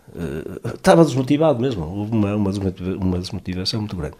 Uh, 0.10 0.76
estava 0.76 1.04
desmotivado 1.04 1.60
mesmo, 1.60 1.84
houve 1.86 2.12
uma, 2.12 2.36
uma, 2.36 2.52
uma 3.00 3.20
desmotivação 3.20 3.80
muito 3.82 3.96
grande. 3.96 4.16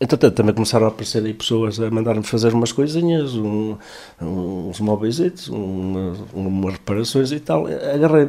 Entretanto, 0.00 0.34
também 0.34 0.54
começaram 0.54 0.86
a 0.86 0.88
aparecer 0.88 1.24
aí 1.24 1.32
pessoas 1.32 1.80
a 1.80 1.90
mandar-me 1.90 2.22
fazer 2.22 2.52
umas 2.52 2.72
coisinhas, 2.72 3.34
um, 3.34 3.76
uns 4.20 4.80
móveis, 4.80 5.18
umas, 5.48 6.18
umas 6.32 6.72
reparações 6.74 7.32
e 7.32 7.40
tal. 7.40 7.66
Agarrei, 7.66 8.28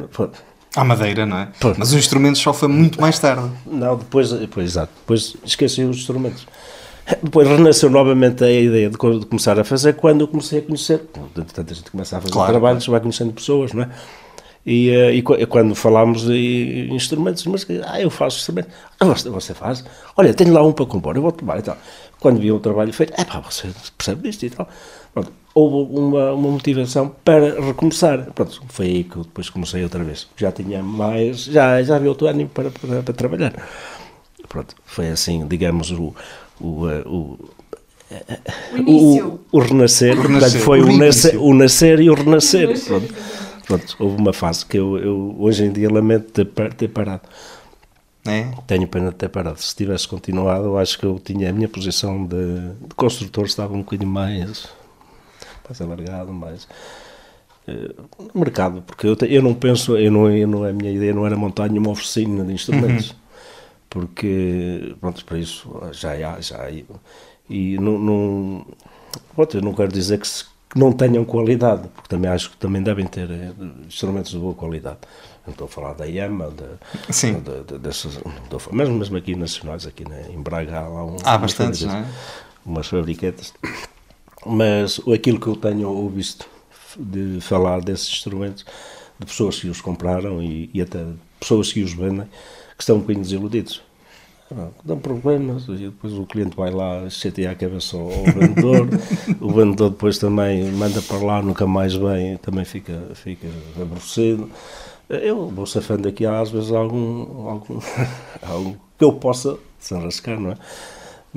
à 0.76 0.84
madeira, 0.84 1.24
não 1.24 1.38
é? 1.38 1.48
Mas 1.78 1.88
os 1.88 1.94
instrumentos 1.94 2.40
só 2.40 2.52
foi 2.52 2.68
muito 2.68 3.00
mais 3.00 3.18
tarde. 3.18 3.50
Não, 3.66 3.96
depois, 3.96 4.30
depois 4.30 4.66
exato. 4.66 4.92
Depois 5.00 5.34
esqueci 5.44 5.82
os 5.82 5.96
instrumentos. 5.96 6.46
Depois 7.22 7.48
renasceu 7.48 7.88
novamente 7.88 8.44
a 8.44 8.50
ideia 8.50 8.90
de, 8.90 8.96
de, 8.96 9.26
começar 9.26 9.58
a 9.58 9.64
fazer 9.64 9.94
quando 9.94 10.20
eu 10.22 10.28
comecei 10.28 10.58
a 10.58 10.62
conhecer. 10.62 11.00
Tanta 11.54 11.74
gente 11.74 11.90
começa 11.90 12.18
a 12.18 12.20
fazer 12.20 12.32
claro, 12.32 12.52
trabalhos, 12.52 12.84
claro. 12.84 12.92
vai 12.92 13.00
conhecendo 13.00 13.32
pessoas, 13.32 13.72
não 13.72 13.84
é? 13.84 13.90
E, 14.66 14.90
uh, 14.90 15.10
e, 15.12 15.46
quando 15.46 15.76
falámos 15.76 16.26
de 16.26 16.88
instrumentos, 16.90 17.46
mas 17.46 17.64
ah, 17.86 18.00
eu 18.00 18.10
faço 18.10 18.38
instrumentos. 18.38 18.72
Ah, 18.98 19.04
você, 19.04 19.30
você 19.30 19.54
faz? 19.54 19.84
Olha, 20.16 20.34
tenho 20.34 20.52
lá 20.52 20.60
um 20.64 20.72
para 20.72 20.84
compor, 20.84 21.16
eu 21.16 21.22
vou 21.22 21.30
tomar 21.30 21.60
e 21.60 21.62
tal. 21.62 21.78
Quando 22.18 22.40
vi 22.40 22.50
um 22.50 22.58
trabalho 22.58 22.92
feito, 22.92 23.12
é 23.16 23.24
pá, 23.24 23.38
você 23.38 23.68
percebe 23.96 24.28
disto 24.28 24.44
e 24.44 24.50
tal. 24.50 24.68
Pronto, 25.14 25.32
houve 25.56 25.98
uma, 25.98 26.32
uma 26.32 26.50
motivação 26.50 27.08
para 27.24 27.58
recomeçar. 27.58 28.30
Pronto, 28.34 28.62
foi 28.68 28.86
aí 28.86 29.04
que 29.04 29.16
eu 29.16 29.22
depois 29.22 29.48
comecei 29.48 29.82
outra 29.82 30.04
vez. 30.04 30.28
Já 30.36 30.52
tinha 30.52 30.82
mais, 30.82 31.44
já, 31.44 31.82
já 31.82 31.96
havia 31.96 32.10
outro 32.10 32.26
ânimo 32.26 32.50
para, 32.50 32.70
para, 32.70 33.02
para 33.02 33.14
trabalhar. 33.14 33.54
Pronto, 34.50 34.76
foi 34.84 35.08
assim, 35.08 35.48
digamos, 35.48 35.90
o, 35.90 36.14
o, 36.60 36.86
o 37.06 37.38
o, 38.86 38.92
o, 38.92 39.40
o, 39.50 39.58
renascer, 39.58 40.16
o 40.16 40.22
renascer 40.22 40.60
foi 40.60 40.80
o, 40.80 40.96
nascer, 40.96 41.36
o 41.36 41.52
nascer 41.52 42.00
e 42.00 42.08
o 42.08 42.14
renascer. 42.14 42.80
Pronto, 42.84 43.14
pronto, 43.66 43.96
houve 43.98 44.16
uma 44.16 44.32
fase 44.32 44.64
que 44.64 44.76
eu, 44.76 44.96
eu 44.96 45.36
hoje 45.40 45.64
em 45.64 45.72
dia 45.72 45.90
lamento 45.90 46.44
ter, 46.44 46.74
ter 46.74 46.88
parado. 46.88 47.22
É? 48.24 48.48
Tenho 48.66 48.86
pena 48.86 49.10
de 49.10 49.16
ter 49.16 49.28
parado. 49.28 49.60
Se 49.60 49.74
tivesse 49.74 50.06
continuado, 50.06 50.66
eu 50.66 50.78
acho 50.78 50.96
que 50.98 51.04
eu 51.04 51.18
tinha 51.18 51.50
a 51.50 51.52
minha 51.52 51.68
posição 51.68 52.24
de, 52.24 52.70
de 52.88 52.94
construtor, 52.94 53.44
estava 53.44 53.74
um 53.74 53.78
bocadinho 53.78 54.10
mais 54.10 54.68
mais 55.68 55.80
alargado, 55.80 56.32
mais 56.32 56.66
uh, 57.68 58.38
mercado, 58.38 58.82
porque 58.82 59.06
eu, 59.06 59.16
te, 59.16 59.32
eu 59.32 59.42
não 59.42 59.54
penso, 59.54 59.96
eu 59.96 60.10
não, 60.10 60.30
eu 60.30 60.46
não, 60.48 60.64
a 60.64 60.72
minha 60.72 60.90
ideia 60.92 61.14
não 61.14 61.26
era 61.26 61.36
montar 61.36 61.68
nenhuma 61.68 61.90
oficina 61.90 62.44
de 62.44 62.52
instrumentos, 62.52 63.10
uhum. 63.10 63.16
porque, 63.90 64.94
pronto, 65.00 65.24
para 65.24 65.38
isso 65.38 65.68
já 65.92 66.12
há, 66.12 66.40
já 66.40 66.62
há, 66.62 66.70
e 67.48 67.78
não, 67.78 67.98
não, 67.98 68.66
pronto, 69.34 69.56
eu 69.56 69.62
não 69.62 69.72
quero 69.74 69.92
dizer 69.92 70.18
que, 70.18 70.26
se, 70.26 70.44
que 70.68 70.78
não 70.78 70.92
tenham 70.92 71.24
qualidade, 71.24 71.88
porque 71.94 72.08
também 72.08 72.30
acho 72.30 72.50
que 72.50 72.56
também 72.56 72.82
devem 72.82 73.06
ter 73.06 73.30
eh, 73.30 73.52
instrumentos 73.86 74.32
de 74.32 74.38
boa 74.38 74.54
qualidade. 74.54 74.98
Não 75.46 75.52
estou 75.52 75.66
a 75.66 75.68
falar 75.68 75.92
da 75.94 76.06
IEMA, 76.06 76.50
de, 76.50 77.12
Sim. 77.14 77.34
de, 77.40 77.62
de, 77.62 77.78
dessas, 77.78 78.18
a 78.18 78.58
falar- 78.58 78.76
mesmo, 78.76 78.98
mesmo 78.98 79.16
aqui 79.16 79.36
nacionais, 79.36 79.86
aqui 79.86 80.04
na- 80.08 80.22
em 80.22 80.42
Braga 80.42 80.78
há 80.80 80.88
lá 80.88 81.04
um, 81.04 81.16
Há 81.22 81.38
bastantes, 81.38 81.82
não 81.82 81.94
é? 81.94 82.04
umas 82.64 82.88
fabriquetas. 82.88 83.54
Mas 84.46 85.00
aquilo 85.12 85.40
que 85.40 85.46
eu 85.46 85.56
tenho 85.56 85.90
ouvido 85.90 86.44
de 86.98 87.40
falar 87.40 87.80
desses 87.80 88.08
instrumentos, 88.08 88.64
de 89.18 89.26
pessoas 89.26 89.58
que 89.58 89.68
os 89.68 89.80
compraram 89.80 90.42
e, 90.42 90.70
e 90.72 90.80
até 90.80 91.04
pessoas 91.40 91.72
que 91.72 91.82
os 91.82 91.92
vendem, 91.92 92.26
que 92.76 92.82
estão 92.82 92.96
um 92.96 93.00
bocadinho 93.00 93.24
desiludidos. 93.24 93.82
Ah, 94.54 94.68
Dão 94.84 94.98
problemas 94.98 95.64
e 95.66 95.76
depois 95.76 96.12
o 96.12 96.24
cliente 96.24 96.56
vai 96.56 96.70
lá 96.70 97.08
chatear 97.10 97.52
a 97.52 97.56
cabeça 97.56 97.96
ao 97.96 98.08
vendedor. 98.08 98.88
o 99.40 99.50
vendedor 99.52 99.90
depois 99.90 100.18
também 100.18 100.70
manda 100.70 101.02
para 101.02 101.18
lá, 101.18 101.42
nunca 101.42 101.66
mais 101.66 101.94
vem, 101.94 102.36
também 102.36 102.64
fica, 102.64 103.10
fica 103.14 103.48
aborrecido. 103.80 104.48
Eu 105.08 105.48
vou 105.48 105.66
safando 105.66 106.08
aqui 106.08 106.26
às 106.26 106.50
vezes 106.50 106.70
algum, 106.70 107.48
algum, 107.48 107.80
algo 108.42 108.76
que 108.98 109.04
eu 109.04 109.12
possa 109.12 109.56
desenrascar, 109.80 110.38
não 110.38 110.52
é? 110.52 110.56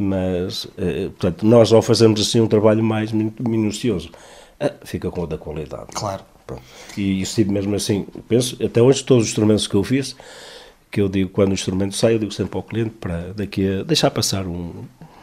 Mas, 0.01 0.65
eh, 0.77 1.09
portanto, 1.09 1.45
nós 1.45 1.73
ao 1.73 1.81
fazermos 1.81 2.21
assim 2.21 2.39
um 2.39 2.47
trabalho 2.47 2.81
mais 2.81 3.11
min- 3.11 3.33
minucioso, 3.37 4.09
eh, 4.57 4.73
fica 4.85 5.11
com 5.11 5.19
outra 5.19 5.37
qualidade. 5.37 5.87
Claro. 5.93 6.23
Pronto. 6.47 6.61
E 6.97 7.21
isso 7.21 7.35
tive 7.35 7.51
mesmo 7.51 7.75
assim, 7.75 8.07
penso, 8.29 8.57
até 8.63 8.81
hoje 8.81 9.03
todos 9.03 9.25
os 9.25 9.29
instrumentos 9.29 9.67
que 9.67 9.75
eu 9.75 9.83
fiz, 9.83 10.15
que 10.89 11.01
eu 11.01 11.09
digo 11.09 11.29
quando 11.29 11.49
o 11.49 11.53
instrumento 11.53 11.95
sai, 11.95 12.15
eu 12.15 12.19
digo 12.19 12.31
sempre 12.31 12.57
ao 12.57 12.63
cliente 12.63 12.91
para 12.91 13.33
daqui 13.33 13.67
a 13.67 13.83
deixar 13.83 14.09
passar 14.09 14.47
um, 14.47 14.71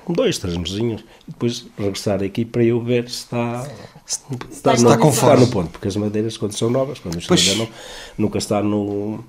dois, 0.08 0.38
três 0.38 0.56
mesinhos 0.56 1.00
e 1.26 1.30
depois 1.32 1.66
regressar 1.78 2.22
aqui 2.22 2.44
para 2.44 2.62
eu 2.62 2.80
ver 2.80 3.08
se 3.08 3.24
está, 3.24 3.66
se 4.04 4.20
está, 4.52 4.74
está 4.74 4.96
no, 4.96 5.08
está 5.08 5.36
no 5.36 5.48
ponto, 5.48 5.70
porque 5.70 5.88
as 5.88 5.96
madeiras 5.96 6.36
quando 6.36 6.52
são 6.52 6.70
novas, 6.70 6.98
quando 7.00 7.14
o 7.14 7.18
instrumento 7.18 7.50
é 7.50 7.54
novo, 7.56 7.70
nunca 8.18 8.38
está 8.38 8.62
no... 8.62 9.24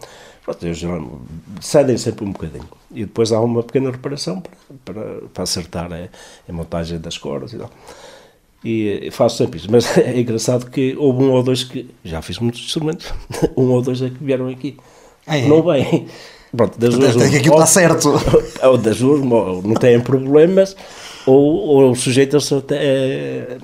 Pronto, 0.47 0.73
já- 0.73 1.01
cedem 1.59 1.97
sempre 1.97 2.23
um 2.23 2.31
bocadinho. 2.31 2.63
E 2.91 3.01
depois 3.01 3.33
há 3.33 3.41
uma 3.41 3.61
pequena 3.63 3.91
reparação 3.91 4.41
para, 4.41 4.53
para, 4.93 5.03
para 5.33 5.43
acertar 5.43 5.91
a, 5.91 6.07
a 6.49 6.53
montagem 6.53 6.97
das 6.99 7.17
cordas 7.17 7.51
e 7.51 7.57
tal. 7.57 7.69
E 8.63 9.07
eh, 9.07 9.11
faço 9.11 9.35
sempre 9.37 9.59
isso. 9.59 9.67
Mas 9.69 9.95
é 9.99 10.17
engraçado 10.17 10.69
que 10.71 10.95
houve 10.97 11.21
um 11.23 11.31
ou 11.31 11.43
dois 11.43 11.65
que. 11.65 11.89
Já 12.01 12.21
fiz 12.21 12.39
muitos 12.39 12.61
instrumentos. 12.61 13.13
Um 13.57 13.71
ou 13.71 13.81
dois 13.81 14.01
é 14.01 14.09
que 14.09 14.23
vieram 14.23 14.47
aqui. 14.47 14.77
Ah, 15.25 15.37
é? 15.37 15.45
Não 15.49 15.61
bem. 15.61 16.07
Pronto, 16.55 16.79
das 16.79 16.95
duas. 16.95 17.17
Até 17.17 17.29
que 17.29 17.35
aquilo 17.39 17.55
ou- 17.55 17.61
está 17.61 17.73
certo. 17.81 18.09
Ou 18.63 18.77
das 18.77 18.99
duas, 18.99 19.19
ou 19.29 19.61
não 19.61 19.73
têm 19.75 19.99
problemas, 19.99 20.77
ou, 21.25 21.35
ou 21.43 21.93
sujeitam-se 21.95 22.55
até 22.55 23.59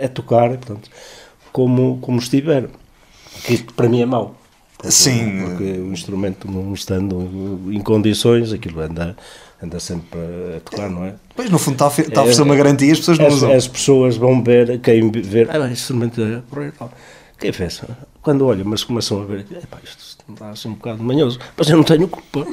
a, 0.00 0.06
a 0.06 0.08
tocar, 0.08 0.48
portanto, 0.48 0.88
como, 1.52 1.98
como 2.00 2.18
estiver. 2.18 2.70
Que 3.44 3.58
para 3.74 3.86
mim 3.86 4.00
é 4.00 4.06
mau. 4.06 4.34
Porque- 4.82 4.90
Sim. 4.90 5.42
Porque 5.44 5.64
o 5.64 5.92
instrumento 5.92 6.50
não 6.50 6.74
estando 6.74 7.60
em 7.70 7.80
condições, 7.80 8.52
aquilo 8.52 8.80
anda, 8.80 9.16
anda 9.62 9.78
sempre 9.80 10.18
a 10.56 10.60
tocar, 10.60 10.90
não 10.90 11.04
é? 11.04 11.14
Pois, 11.34 11.48
no 11.48 11.58
fundo, 11.58 11.74
está 11.74 11.86
a 11.86 11.88
está 11.88 12.20
a 12.20 12.22
oferecer 12.24 12.42
uma 12.42 12.56
garantia 12.56 12.88
e 12.88 12.92
as 12.92 12.98
pessoas 12.98 13.18
não 13.18 13.26
As, 13.28 13.34
usam. 13.34 13.52
as 13.52 13.68
pessoas 13.68 14.16
vão 14.16 14.42
ver, 14.42 14.80
quem 14.80 15.10
ver, 15.10 15.48
ah, 15.50 15.58
este 15.70 15.72
instrumento 15.72 16.20
é. 16.20 16.42
Quem 17.38 17.52
fez? 17.52 17.80
Quando 18.22 18.46
olham, 18.46 18.64
mas 18.64 18.84
começam 18.84 19.20
a 19.20 19.24
ver, 19.24 19.40
epá, 19.50 19.78
isto 19.82 20.12
está 20.30 20.50
assim 20.50 20.68
um 20.68 20.74
bocado 20.74 21.02
manhoso, 21.02 21.40
mas 21.56 21.68
eu 21.68 21.76
não 21.76 21.82
tenho 21.82 22.06
culpa. 22.06 22.46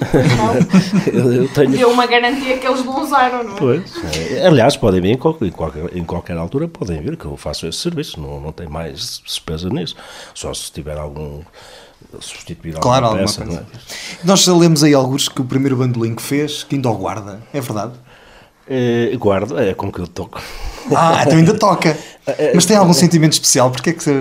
eu, 1.13 1.33
eu 1.33 1.47
tenho. 1.49 1.69
Deu 1.71 1.91
uma 1.91 2.07
garantia 2.07 2.57
que 2.57 2.65
eles 2.67 2.83
não 2.83 3.03
usaram, 3.03 3.43
não 3.43 3.53
é? 3.53 3.57
Pois, 3.57 3.93
é, 4.31 4.47
aliás, 4.47 4.75
podem 4.77 4.99
vir 4.99 5.11
em 5.11 5.17
qualquer, 5.17 5.45
em, 5.47 5.51
qualquer, 5.51 5.95
em 5.97 6.03
qualquer 6.03 6.37
altura, 6.37 6.67
podem 6.67 6.99
vir 7.01 7.17
que 7.17 7.25
eu 7.25 7.37
faço 7.37 7.67
esse 7.67 7.77
serviço, 7.77 8.19
não, 8.19 8.39
não 8.41 8.51
tem 8.51 8.67
mais 8.67 9.21
despesa 9.23 9.69
nisso. 9.69 9.95
Só 10.33 10.51
se 10.55 10.71
tiver 10.71 10.97
algum. 10.97 11.41
Substituir 12.19 12.75
alguma 12.75 12.81
Claro, 12.81 13.05
alguma 13.07 13.23
peça, 13.25 13.43
coisa. 13.45 13.59
não 13.61 13.67
é? 13.67 14.25
Nós 14.25 14.47
lemos 14.47 14.83
aí 14.83 14.93
alguns 14.93 15.27
que 15.29 15.41
o 15.41 15.45
primeiro 15.45 15.75
bandolim 15.77 16.15
que 16.15 16.21
fez, 16.21 16.63
que 16.63 16.75
ainda 16.75 16.89
o 16.89 16.95
guarda. 16.95 17.39
É 17.53 17.61
verdade? 17.61 17.93
Eh, 18.67 19.15
guardo, 19.17 19.57
é 19.59 19.73
com 19.73 19.91
que 19.91 19.99
eu 19.99 20.07
toco. 20.07 20.39
Ah, 20.95 21.23
então 21.25 21.37
ainda 21.37 21.53
toca. 21.57 21.97
Mas 22.53 22.65
tem 22.67 22.77
algum 22.77 22.93
sentimento 22.93 23.33
especial? 23.33 23.71
Porquê 23.71 23.89
é 23.89 23.93
que 23.93 24.07
eh, 24.07 24.13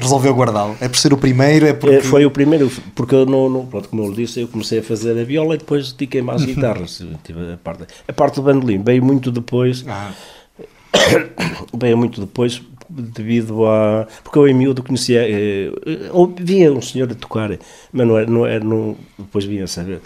resolveu 0.00 0.34
guardá-lo? 0.34 0.76
É 0.80 0.88
por 0.88 0.96
ser 0.98 1.12
o 1.12 1.16
primeiro? 1.16 1.66
É 1.66 1.72
porque... 1.72 1.96
Eh, 1.96 2.00
Foi 2.02 2.26
o 2.26 2.30
primeiro, 2.30 2.68
porque 2.96 3.14
eu 3.14 3.24
não, 3.24 3.48
não- 3.48 3.66
pronto, 3.66 3.88
como 3.88 4.02
eu 4.04 4.10
lhe 4.10 4.16
disse, 4.16 4.40
eu 4.40 4.48
comecei 4.48 4.80
a 4.80 4.82
fazer 4.82 5.16
a 5.20 5.24
viola 5.24 5.54
e 5.54 5.58
depois 5.58 5.92
dediquei-me 5.92 6.30
às 6.32 6.44
guitarras. 6.44 7.00
Eu 7.00 7.08
tive 7.22 7.52
a, 7.52 7.56
parte, 7.56 7.84
a 8.08 8.12
parte 8.12 8.34
do 8.36 8.42
bandolim 8.42 8.82
veio 8.82 9.04
muito 9.04 9.30
depois, 9.30 9.84
Ah, 9.86 10.10
veio 11.76 11.96
muito 11.96 12.20
depois 12.20 12.60
devido 12.88 13.66
a. 13.66 14.06
Porque 14.22 14.38
eu 14.38 14.48
em 14.48 14.54
miúdo 14.54 14.82
conhecia. 14.82 15.22
eh, 15.28 15.70
via 16.38 16.72
um 16.72 16.80
senhor 16.82 17.10
a 17.10 17.14
tocar, 17.14 17.50
mas 17.92 18.06
não 18.06 18.18
era, 18.18 18.30
não 18.30 18.46
era 18.46 18.64
não, 18.64 18.96
depois 19.18 19.44
vinha 19.44 19.64
a 19.64 19.66
saber, 19.66 20.00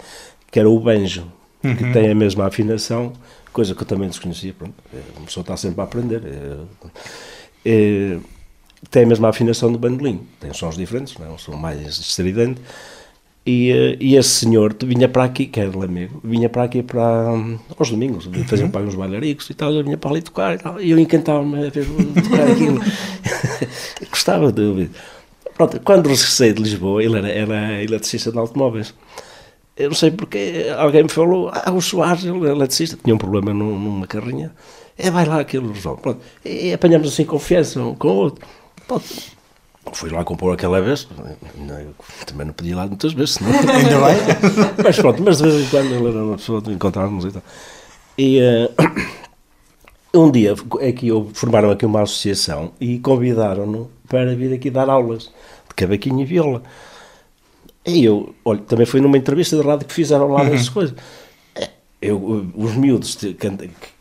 que 0.51 0.59
era 0.59 0.69
o 0.69 0.79
banjo, 0.79 1.25
que 1.61 1.91
tem 1.93 2.09
a 2.09 2.15
mesma 2.15 2.47
afinação, 2.47 3.13
coisa 3.53 3.75
que 3.75 3.81
eu 3.83 3.87
também 3.87 4.07
desconhecia. 4.09 4.53
Pronto, 4.53 4.73
eh, 4.93 5.01
uma 5.17 5.25
pessoa 5.25 5.41
está 5.43 5.57
sempre 5.57 5.81
a 5.81 5.83
aprender. 5.83 6.21
eh, 6.25 6.57
eh, 7.65 8.19
tem 8.89 9.03
a 9.03 9.07
mesma 9.07 9.29
afinação 9.29 9.71
do 9.71 9.77
bandolim, 9.77 10.25
tem 10.39 10.53
sons 10.53 10.77
diferentes, 10.77 11.17
não 11.17 11.27
é? 11.27 11.29
um 11.29 11.37
som 11.37 11.55
mais 11.55 11.97
estridente. 11.99 12.61
E, 13.45 13.71
eh, 13.71 13.97
e 13.99 14.15
esse 14.15 14.29
senhor 14.29 14.75
vinha 14.83 15.07
para 15.09 15.23
aqui, 15.23 15.45
que 15.47 15.59
era 15.59 15.69
de 15.69 15.77
Lamego, 15.77 16.19
vinha 16.23 16.49
para 16.49 16.63
aqui 16.63 16.83
para, 16.83 17.31
hum, 17.33 17.57
aos 17.77 17.89
domingos, 17.89 18.29
faziam 18.47 18.69
para 18.69 18.81
uns 18.81 18.93
bailaricos 18.95 19.49
e 19.49 19.53
tal, 19.53 19.71
eu 19.73 19.83
vinha 19.83 19.97
para 19.97 20.11
ali 20.11 20.21
tocar 20.21 20.55
e 20.55 20.57
tal, 20.59 20.79
e 20.79 20.91
eu 20.91 20.99
encantava-me 20.99 21.65
a 21.65 21.69
ver 21.69 21.87
tocar 22.21 22.51
aquilo. 22.51 22.79
Gostava 24.09 24.51
de 24.51 24.61
ouvir. 24.61 24.91
Pronto, 25.55 25.79
quando 25.81 26.07
regressei 26.07 26.53
de 26.53 26.61
Lisboa, 26.61 27.03
ele 27.03 27.17
era, 27.17 27.29
era 27.29 27.83
eletricista 27.83 28.31
de 28.31 28.37
automóveis. 28.37 28.93
Eu 29.75 29.89
não 29.89 29.95
sei 29.95 30.11
porque 30.11 30.65
alguém 30.77 31.03
me 31.03 31.09
falou, 31.09 31.49
ah, 31.53 31.71
o 31.71 31.81
Soares, 31.81 32.25
ele 32.25 32.47
é 32.47 32.51
eletricista, 32.51 32.97
tinha 33.01 33.15
um 33.15 33.17
problema 33.17 33.53
num- 33.53 33.79
numa 33.79 34.05
carrinha, 34.05 34.53
é, 34.97 35.09
vai 35.09 35.25
lá 35.25 35.39
aquilo 35.39 35.71
resolve. 35.71 36.01
Pronto, 36.01 36.19
e 36.43 36.73
apanhamos 36.73 37.07
assim 37.07 37.23
confiança 37.25 37.81
um 37.81 37.95
com 37.95 38.09
o 38.09 38.15
outro. 38.15 38.45
Pronto, 38.87 39.05
fui 39.93 40.09
lá 40.09 40.23
compor 40.23 40.53
aquela 40.53 40.81
vez, 40.81 41.07
não, 41.55 41.93
também 42.25 42.47
não 42.47 42.67
ir 42.67 42.75
lá 42.75 42.85
muitas 42.87 43.13
vezes, 43.13 43.35
senão... 43.35 43.51
ainda 43.55 43.69
bem? 43.69 44.75
mas 44.83 44.95
pronto, 44.97 45.23
mas 45.23 45.37
de 45.37 45.43
vez 45.43 45.65
em 45.65 45.69
quando 45.69 45.93
ele 45.93 46.07
era 46.07 46.23
uma 46.23 46.37
pessoa 46.37 46.61
de 46.61 46.71
encontrarmos 46.71 47.25
e 47.25 47.31
tal. 47.31 47.43
E 48.17 48.39
eh, 48.39 48.69
um 50.13 50.29
dia 50.31 50.55
é 50.79 50.91
que 50.91 51.07
eu, 51.07 51.29
formaram 51.33 51.71
aqui 51.71 51.85
uma 51.85 52.01
associação 52.01 52.73
e 52.79 52.99
convidaram-no 52.99 53.89
para 54.07 54.35
vir 54.35 54.53
aqui 54.53 54.69
dar 54.69 54.89
aulas 54.89 55.31
de 55.67 55.75
cavaquinho 55.75 56.21
e 56.21 56.25
viola. 56.25 56.63
E 57.85 58.03
eu, 58.03 58.35
olha, 58.43 58.59
também 58.59 58.85
foi 58.85 58.99
numa 59.01 59.17
entrevista 59.17 59.55
de 59.55 59.63
rádio 59.63 59.87
que 59.87 59.93
fizeram 59.93 60.27
lá 60.27 60.43
nessas 60.43 60.69
coisas. 60.69 60.95
É, 61.55 61.69
Eu, 62.01 62.51
os 62.53 62.75
miúdos 62.75 63.15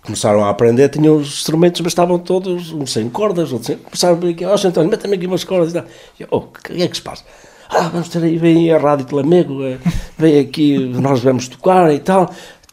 começaram 0.09 0.43
a 0.43 0.49
aprender 0.49 0.89
tinham 0.89 1.17
os 1.17 1.27
instrumentos, 1.27 1.81
mas 1.83 1.91
estavam 1.91 2.19
todos 2.19 2.73
uns 2.73 2.93
sem 2.93 3.11
cordas, 3.11 3.53
outros 3.53 3.67
sem. 3.67 3.77
Começaram 3.77 4.19
a 4.21 4.31
aqui, 4.31 4.45
ó, 4.45 4.55
oh, 4.55 4.67
António, 4.67 4.91
mete-me 4.91 5.15
aqui 5.15 5.27
umas 5.27 5.45
cordas 5.45 5.71
e 5.71 5.75
tal. 5.75 5.85
E 6.19 6.23
eu, 6.23 6.29
oh, 6.31 6.39
o 6.39 6.47
que 6.49 6.83
é 6.83 6.89
que 6.89 6.97
se 6.97 7.03
passa? 7.03 7.25
Ah, 7.69 7.89
vamos 7.89 8.09
ter 8.09 8.23
aí, 8.23 8.39
vem 8.39 8.73
a 8.73 8.79
Rádio 8.79 9.05
de 9.05 9.15
Lamego, 9.15 9.63
eh, 9.63 9.79
vem 10.17 10.41
aqui, 10.41 10.79
nós 10.79 11.21
vamos 11.21 11.49
tocar 11.49 11.93
e 11.93 11.99
tal. 11.99 12.33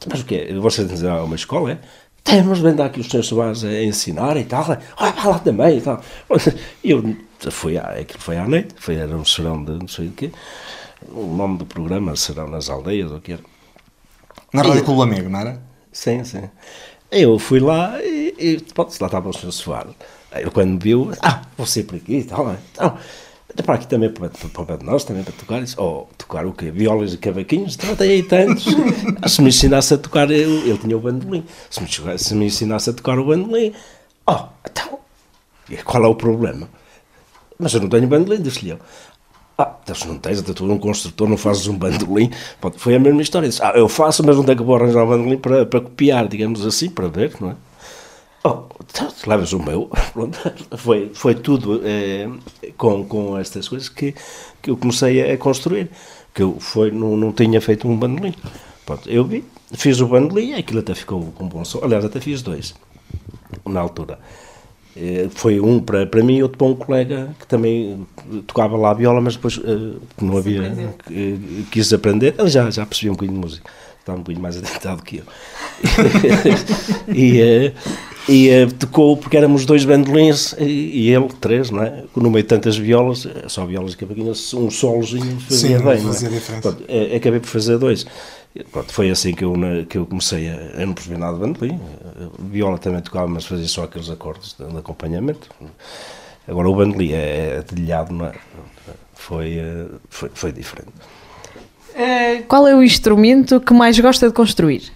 Mas 0.10 0.22
o 0.22 0.26
quê? 0.26 0.56
Vocês 0.62 0.88
dizem, 0.88 1.10
ah, 1.10 1.24
uma 1.24 1.36
escola, 1.36 1.74
é? 1.74 1.80
Temos, 2.24 2.60
vem 2.60 2.74
dar 2.74 2.86
aqui 2.86 3.02
os 3.02 3.08
senhores 3.08 3.28
Soares 3.28 3.64
a 3.66 3.84
ensinar 3.84 4.38
e 4.38 4.46
tal. 4.46 4.66
Ah, 4.98 5.12
vai 5.12 5.28
lá 5.28 5.40
também 5.40 5.78
e 5.78 5.82
tal. 5.82 6.02
E 6.84 6.92
eu 6.92 7.04
fui, 7.52 7.78
à, 7.78 7.90
aquilo 7.90 8.22
foi 8.22 8.38
à 8.38 8.48
noite, 8.48 8.74
foi, 8.78 8.96
era 8.96 9.16
um 9.16 9.26
serão 9.26 9.64
de 9.64 9.74
não 9.74 9.88
sei 9.88 10.08
de 10.08 10.14
quê. 10.14 10.32
O 11.10 11.26
nome 11.36 11.58
do 11.58 11.66
programa, 11.66 12.16
serão 12.16 12.48
nas 12.48 12.70
aldeias, 12.70 13.12
ou 13.12 13.18
o 13.18 13.22
que 13.22 13.34
era. 13.34 13.44
Na 14.54 14.62
Rádio 14.62 14.86
Clube 14.86 15.02
Amigo, 15.02 15.30
não 15.30 15.40
era? 15.40 15.62
Sim, 15.92 16.24
sim. 16.24 16.50
Eu 17.18 17.40
fui 17.40 17.62
lá 17.62 17.98
e, 18.04 18.36
e 18.38 18.62
pronto, 18.74 18.94
lá 19.00 19.08
estava 19.08 19.30
o 19.30 19.34
Sr. 19.34 19.52
Soares. 19.54 19.94
Ele 20.36 20.52
quando 20.52 20.72
me 20.72 20.80
viu, 20.80 21.14
ah, 21.22 21.44
você 21.58 21.82
por 21.82 21.96
aqui 21.96 22.18
e 22.18 22.24
tal, 22.26 22.46
né? 22.46 22.58
então, 22.74 22.98
para 23.64 23.76
aqui 23.76 23.88
também 23.88 24.12
para, 24.12 24.28
para, 24.28 24.50
para 24.50 24.62
o 24.62 24.66
pé 24.66 24.76
de 24.76 24.84
nós, 24.84 25.06
também 25.06 25.24
para 25.24 25.32
tocar 25.32 25.64
isso. 25.64 25.82
Oh, 25.82 26.08
tocar 26.18 26.46
o 26.46 26.52
quê? 26.52 26.70
Violas 26.72 27.14
e 27.14 27.18
cavaquinhos? 27.18 27.76
Então 27.76 27.96
tem 27.96 28.12
aí 28.12 28.24
tantos. 28.24 28.66
Se 29.32 29.42
me 29.42 29.48
ensinasse 29.48 29.94
a 29.94 29.98
tocar, 29.98 30.30
eu, 30.30 30.68
ele 30.68 30.78
tinha 30.78 30.98
o 30.98 31.00
bandolim. 31.00 31.46
Se 31.70 31.82
me, 31.82 32.20
se 32.20 32.36
me 32.36 32.46
ensinasse 32.48 32.90
a 32.90 32.94
tocar 32.94 33.18
o 33.18 33.26
bandolim, 33.26 33.72
oh, 34.28 34.48
então, 34.70 35.00
qual 35.86 36.04
é 36.04 36.08
o 36.08 36.16
problema? 36.16 36.68
Mas 37.58 37.74
eu 37.74 37.80
não 37.80 37.88
tenho 37.88 38.08
bandolim, 38.08 38.42
disse-lhe 38.42 38.72
eu. 38.72 38.80
Ah, 39.58 39.74
então 39.84 39.96
não 40.08 40.18
tens, 40.18 40.40
até 40.40 40.54
tu 40.54 40.66
um 40.66 40.78
construtor, 40.78 41.30
não 41.30 41.38
fazes 41.38 41.68
um 41.68 41.78
bandolim. 41.78 42.30
Pronto, 42.60 42.78
foi 42.78 42.96
a 42.96 43.00
mesma 43.00 43.22
história. 43.22 43.48
Disse, 43.48 43.64
ah, 43.64 43.72
eu 43.76 43.88
faço, 43.88 44.24
mas 44.26 44.38
onde 44.38 44.52
é 44.52 44.56
que 44.56 44.64
vou 44.64 44.76
arranjar 44.76 45.04
um 45.04 45.10
bandolim 45.10 45.38
para, 45.38 45.66
para 45.66 45.80
copiar, 45.82 46.28
digamos 46.28 46.66
assim, 46.66 46.90
para 46.90 47.08
ver, 47.08 47.36
não 47.40 47.52
é? 47.52 47.56
Oh, 48.44 48.64
então, 48.84 49.08
tu 49.08 49.30
levas 49.30 49.54
o 49.54 49.60
meu. 49.60 49.90
Pronto, 50.14 50.38
foi, 50.78 51.10
foi 51.14 51.36
tudo 51.36 51.82
eh, 51.84 52.30
com, 52.78 53.06
com 53.06 53.38
estas 53.38 53.68
coisas 53.68 53.90
que, 53.90 54.14
que 54.62 54.70
eu 54.70 54.78
comecei 54.78 55.32
a 55.32 55.38
construir. 55.38 55.90
Que 56.34 56.44
eu 56.44 56.60
foi, 56.60 56.92
não, 56.92 57.16
não 57.16 57.32
tinha 57.32 57.62
feito 57.62 57.88
um 57.88 57.98
bandolim. 57.98 58.36
Pronto, 58.86 59.10
eu 59.10 59.24
vi, 59.24 59.44
fiz 59.72 60.00
o 60.02 60.08
bandolim, 60.08 60.54
aquilo 60.54 60.80
até 60.80 60.94
ficou 60.94 61.32
com 61.32 61.48
bom 61.48 61.64
som. 61.66 61.80
Aliás, 61.84 62.06
até 62.06 62.20
fiz 62.20 62.42
dois, 62.42 62.76
na 63.66 63.80
altura. 63.80 64.20
Eh, 64.96 65.28
Foi 65.34 65.60
um 65.60 65.80
para, 65.80 66.06
para 66.06 66.24
mim 66.24 66.38
e 66.38 66.44
outro 66.44 66.58
para 66.58 66.68
um 66.68 66.76
colega 66.76 67.36
que 67.40 67.48
também 67.48 68.06
tocava 68.48 68.78
lá 68.78 68.92
a 68.92 68.94
viola, 68.94 69.20
mas 69.20 69.36
depois 69.36 69.60
eh, 69.64 69.98
não 70.22 70.38
havia, 70.38 70.64
eh, 71.12 71.36
quis 71.72 71.92
aprender. 71.92 72.34
Ele 72.38 72.48
já, 72.50 72.70
já 72.70 72.86
percebia 72.86 73.12
um 73.12 73.16
bocadinho 73.16 73.40
de 73.40 73.46
música, 73.46 73.70
estava 74.00 74.18
um 74.18 74.22
bocadinho 74.22 74.42
mais 74.42 74.56
adaptado 74.58 75.04
que 75.04 75.18
eu. 75.18 75.24
e 77.14 77.42
eh, 77.42 77.74
e 78.28 78.50
tocou, 78.80 79.16
porque 79.16 79.38
éramos 79.38 79.66
dois 79.66 79.86
bandolins 79.86 80.56
e, 80.58 80.64
e 80.64 81.10
ele, 81.14 81.28
três, 81.40 81.70
não 81.70 81.84
é? 81.84 82.04
No 82.16 82.32
meio 82.32 82.42
de 82.44 82.50
tantas 82.50 82.76
violas, 82.76 83.28
só 83.48 83.66
violas 83.66 83.94
e 83.94 83.98
cavaquinhos, 83.98 84.52
um 84.56 84.72
solozinho 84.72 85.40
fazia 85.42 85.78
Sim, 85.78 85.84
bem. 85.84 85.94
é? 85.94 85.98
fazia 86.00 86.30
eh, 86.88 87.16
acabei 87.18 87.40
por 87.40 87.50
fazer 87.50 87.78
dois. 87.78 88.06
Pronto, 88.72 88.94
foi 88.94 89.10
assim 89.10 89.34
que 89.34 89.44
eu, 89.44 89.54
que 89.90 89.98
eu 89.98 90.06
comecei 90.06 90.50
a. 90.50 90.54
Eu 90.54 90.88
não 90.88 90.94
percebi 90.94 91.18
nada 91.18 91.34
de 91.34 91.40
bandolim. 91.42 91.74
Eh, 91.76 92.28
Viola 92.40 92.78
também 92.78 93.02
tocava, 93.02 93.28
mas 93.28 93.46
fazia 93.46 93.68
só 93.68 93.84
aqueles 93.84 94.10
acordes 94.10 94.56
de, 94.58 94.66
de 94.66 94.78
acompanhamento. 94.78 95.50
Agora 96.48 96.70
o 96.70 96.76
bandolim 96.76 97.12
é, 97.12 97.58
é 97.58 97.62
telhado, 97.62 98.14
não 98.14 98.28
é? 98.28 98.34
Foi, 99.14 99.58
eh, 99.58 99.88
foi, 100.10 100.30
foi 100.34 100.52
diferente. 100.54 100.94
Qual 102.48 102.68
é 102.68 102.76
o 102.76 102.84
instrumento 102.84 103.60
que 103.60 103.74
mais 103.74 103.98
gosta 104.00 104.28
de 104.28 104.34
construir? 104.34 104.92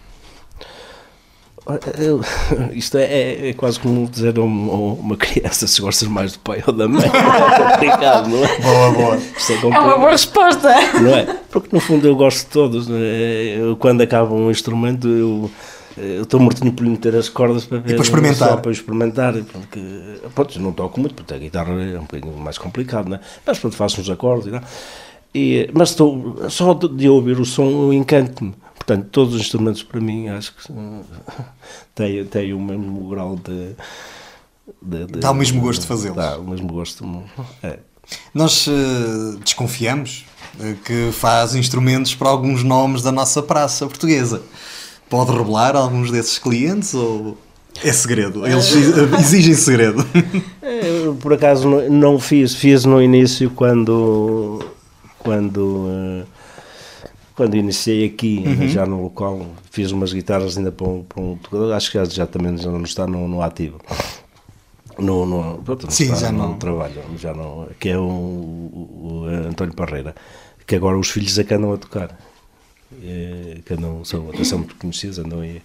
Eu- 1.97 2.21
isto 2.73 2.97
é, 2.97 3.03
é- 3.03 3.49
é 3.49 3.53
quase 3.53 3.79
como 3.79 4.07
dizer 4.07 4.37
a 4.37 4.41
uma, 4.41 4.73
uma 4.73 5.17
criança 5.17 5.67
se 5.67 5.81
gostas 5.81 6.07
mais 6.07 6.33
do 6.33 6.39
pai 6.39 6.63
ou 6.65 6.73
da 6.73 6.87
mãe. 6.87 7.03
É 7.09 7.71
complicado, 7.71 8.29
não 8.29 8.43
é? 8.43 8.59
Boa, 8.59 8.91
boa. 8.91 9.15
É 9.15 9.53
É 9.75 9.79
uma 9.79 9.97
boa 9.97 10.11
resposta! 10.11 10.69
não 11.01 11.15
é? 11.15 11.37
Porque 11.51 11.69
no 11.71 11.79
fundo 11.79 12.07
eu 12.07 12.15
gosto 12.15 12.39
de 12.45 12.51
todos. 12.51 12.87
não 12.87 12.97
é? 12.97 13.57
Eu, 13.59 13.75
quando 13.77 14.01
acaba 14.01 14.33
um 14.33 14.49
instrumento, 14.49 15.07
eu 15.07 15.51
eu 15.97 16.23
estou 16.23 16.39
mortinho 16.39 16.71
por 16.71 16.83
lhe 16.83 16.91
meter 16.91 17.13
as 17.15 17.27
cordas 17.27 17.65
para 17.65 17.79
ver. 17.79 17.95
para 17.95 18.03
experimentar. 18.03 18.49
Só 18.49 18.57
para 18.57 18.71
experimentar. 18.71 19.33
Porque, 19.33 19.81
pronto, 20.33 20.57
eu 20.57 20.61
não 20.61 20.71
toco 20.71 20.97
muito, 20.99 21.13
porque 21.13 21.33
a 21.33 21.37
guitarra 21.37 21.73
é 21.73 21.97
um 21.97 22.03
bocadinho 22.03 22.37
mais 22.37 22.57
complicado, 22.57 23.09
não 23.09 23.17
é? 23.17 23.19
Mas 23.45 23.59
pronto, 23.59 23.75
faço 23.75 23.99
uns 23.99 24.09
acordes 24.09 24.47
e 24.47 24.51
tal. 24.51 24.61
E, 25.35 25.69
mas 25.73 25.89
estou, 25.89 26.37
só 26.49 26.73
de, 26.73 26.87
de 26.87 27.09
ouvir 27.09 27.37
o 27.39 27.45
som 27.45 27.69
eu 27.69 27.93
encanto-me. 27.93 28.53
Portanto, 28.89 29.07
todos 29.11 29.35
os 29.35 29.41
instrumentos 29.41 29.83
para 29.83 30.01
mim 30.01 30.29
acho 30.29 30.51
que 30.55 30.73
têm, 31.93 32.25
têm 32.25 32.53
o 32.53 32.59
mesmo 32.59 33.07
grau 33.07 33.35
de. 33.35 33.75
de- 34.81 35.05
de- 35.05 35.19
Dá 35.19 35.29
o 35.29 35.35
mesmo 35.35 35.61
gosto 35.61 35.81
de 35.81 35.87
fazê-los. 35.87 36.17
Dá 36.17 36.39
o 36.39 36.43
mesmo 36.43 36.67
gosto. 36.67 37.23
É. 37.61 37.77
Nós 38.33 38.67
eh, 38.67 39.37
desconfiamos 39.43 40.25
eh, 40.59 40.73
que 40.83 41.11
faz 41.11 41.53
instrumentos 41.53 42.15
para 42.15 42.29
alguns 42.29 42.63
nomes 42.63 43.03
da 43.03 43.11
nossa 43.11 43.43
praça 43.43 43.85
portuguesa. 43.85 44.41
Pode 45.07 45.31
revelar 45.31 45.75
alguns 45.75 46.09
desses 46.09 46.39
clientes 46.39 46.95
ou 46.95 47.37
é 47.83 47.93
segredo? 47.93 48.47
Eles 48.47 48.73
eh, 48.73 49.19
exigem 49.19 49.53
segredo. 49.53 50.03
Eu, 51.05 51.13
por 51.15 51.31
acaso 51.33 51.67
não, 51.91 52.17
fiz, 52.17 52.55
fiz 52.55 52.85
no 52.85 52.99
início 52.99 53.51
quando 53.51 54.65
quando 55.19 56.23
quando 57.39 57.55
iniciei 57.55 58.05
aqui 58.05 58.67
já 58.67 58.85
no 58.85 59.01
local 59.03 59.45
fiz 59.71 59.91
umas 59.91 60.13
guitarras 60.13 60.57
ainda 60.57 60.71
para 60.71 60.87
um, 60.87 61.03
para 61.03 61.21
um 61.21 61.37
tocador, 61.37 61.73
acho 61.73 61.91
que 61.91 61.97
já, 61.97 62.05
já 62.05 62.27
também 62.27 62.57
já 62.57 62.69
não 62.69 62.83
está 62.83 63.07
no, 63.07 63.27
no 63.27 63.41
ativo 63.41 63.79
no, 64.97 65.25
no, 65.25 65.63
pronto, 65.63 65.87
não 65.87 65.93
Sim, 65.93 66.05
está 66.15 66.15
já 66.15 66.31
no 66.31 66.55
não. 66.55 66.59
trabalho 66.59 67.01
já 67.17 67.33
não, 67.33 67.67
que 67.79 67.89
é 67.89 67.97
o, 67.97 68.01
o- 68.03 69.21
o 69.23 69.25
António 69.47 69.73
Parreira 69.73 70.13
que 70.67 70.75
agora 70.75 70.97
os 70.97 71.09
filhos 71.09 71.37
é 71.39 71.43
que 71.43 71.53
andam 71.53 71.73
a 71.73 71.77
tocar 71.77 72.17
Eh, 73.03 73.61
que 73.65 73.73
andam, 73.75 74.03
são, 74.05 74.29
até 74.31 74.43
são 74.43 74.59
muito 74.59 74.75
conhecidos 74.75 75.19
andam 75.19 75.41
aí 75.41 75.61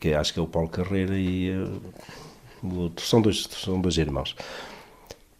que 0.00 0.14
acho 0.14 0.32
que 0.32 0.38
é 0.38 0.42
o 0.42 0.46
Paulo 0.46 0.68
Carreira 0.68 1.16
e 1.18 1.50
eh, 1.50 1.66
o 2.62 2.74
outro, 2.80 3.04
são 3.06 3.20
dois, 3.20 3.44
são 3.50 3.80
dois 3.80 3.96
irmãos. 3.98 4.34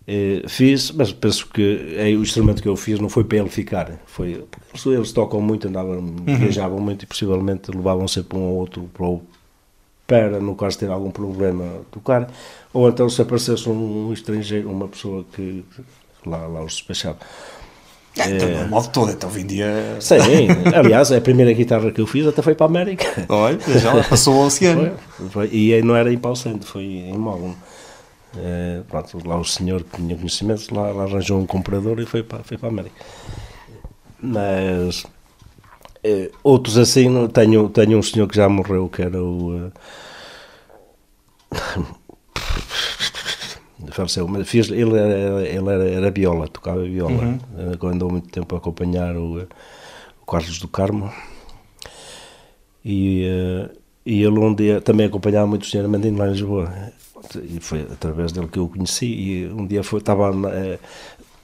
Eh, 0.09 0.43
fiz, 0.47 0.93
mas 0.93 1.13
penso 1.13 1.49
que 1.49 1.95
é, 1.97 2.05
o 2.17 2.23
instrumento 2.23 2.63
que 2.63 2.69
eu 2.69 2.77
fiz 2.77 3.01
não 3.01 3.09
foi 3.09 3.25
para 3.25 3.39
ele 3.39 3.49
ficar, 3.49 3.91
foi 4.07 4.45
porque 4.71 4.89
eles, 4.89 5.11
tocam 5.11 5.41
muito, 5.41 5.67
andavam, 5.67 6.01
viajavam 6.25 6.79
muito 6.79 7.03
e 7.03 7.07
possivelmente 7.07 7.73
levavam 7.73 8.07
sempre 8.07 8.39
um 8.39 8.43
ou 8.43 8.55
outro 8.57 8.89
para, 8.95 9.05
o- 9.05 9.23
para 10.07 10.39
no 10.41 10.55
caso 10.55 10.79
ter 10.79 10.89
algum 10.91 11.11
problema 11.11 11.65
tocar, 11.91 12.31
ou 12.73 12.89
então 12.89 13.09
se 13.09 13.21
aparecesse 13.21 13.69
um, 13.69 14.13
estrangeiro, 14.13 14.71
uma 14.71 14.87
pessoa 14.87 15.25
que 15.35 15.65
lá, 16.25 16.47
lá 16.47 16.63
os 16.63 16.75
despachava. 16.75 17.19
Então, 18.17 18.63
de 18.63 18.71
modo 18.71 18.89
todo, 18.91 19.11
então 19.13 19.29
hoje 19.29 19.41
em 19.41 19.47
dia. 19.47 19.97
Sim, 20.01 20.17
aliás, 20.75 21.13
a 21.13 21.21
primeira 21.21 21.53
guitarra 21.53 21.91
que 21.91 22.01
eu 22.01 22.07
fiz 22.07 22.27
até 22.27 22.41
foi 22.43 22.55
para 22.55 22.65
a 22.65 22.69
América. 22.69 23.05
Olha, 23.29 23.59
já 23.79 24.03
passou 24.05 24.37
o 24.37 24.47
oceano. 24.47 24.93
Foi, 25.19 25.29
foi. 25.29 25.49
E 25.53 25.75
aí 25.75 25.83
não 25.83 25.95
era 25.95 26.11
em 26.13 26.17
Pau 26.17 26.35
Santo, 26.35 26.65
foi 26.67 26.85
em 26.85 27.19
Mogum. 27.19 27.55
Eh, 28.39 28.83
pronto, 28.89 29.27
lá 29.27 29.39
o 29.39 29.45
senhor 29.45 29.83
que 29.85 29.97
tinha 29.97 30.17
conhecimentos, 30.17 30.69
lá, 30.71 30.91
lá 30.91 31.05
arranjou 31.05 31.41
um 31.41 31.47
comprador 31.47 32.01
e 32.01 32.07
foi 32.07 32.23
para, 32.23 32.43
foi 32.43 32.59
para 32.59 32.69
a 32.69 32.73
América. 32.73 32.97
Mas 34.21 35.07
eh, 36.03 36.31
outros 36.43 36.79
assim, 36.79 37.29
tenho, 37.29 37.69
tenho 37.69 37.99
um 37.99 38.03
senhor 38.03 38.27
que 38.29 38.37
já 38.37 38.49
morreu, 38.49 38.89
que 38.89 39.03
era 39.03 39.23
o. 39.23 39.71
fiz, 44.45 44.71
ele, 44.71 44.97
era, 44.97 45.47
ele 45.47 45.69
era, 45.69 45.89
era 45.89 46.11
viola, 46.11 46.49
tocava 46.49 46.83
viola. 46.83 47.39
Quando 47.79 47.95
andou 47.95 48.11
muito 48.11 48.29
tempo 48.29 48.55
a 48.55 48.59
acompanhar 48.59 49.17
o, 49.17 49.47
o 50.23 50.27
Carlos 50.27 50.59
do 50.59 50.69
Carmo. 50.69 51.13
E, 52.85 53.25
e 54.05 54.23
ele 54.23 54.39
um 54.39 54.55
dia 54.55 54.81
também 54.81 55.07
acompanhava 55.07 55.47
muito 55.47 55.63
o 55.63 55.67
Sr. 55.67 55.85
Amandino 55.85 56.19
lá 56.19 56.29
em 56.29 56.33
Lisboa. 56.33 56.73
E 57.35 57.59
foi 57.61 57.83
através 57.93 58.33
dele 58.33 58.49
que 58.49 58.59
eu 58.59 58.65
o 58.65 58.69
conheci. 58.69 59.07
E 59.07 59.47
um 59.53 59.67
dia 59.67 59.83
foi, 59.83 59.99
estava 60.01 60.33
na- 60.33 60.51
eh, 60.51 60.79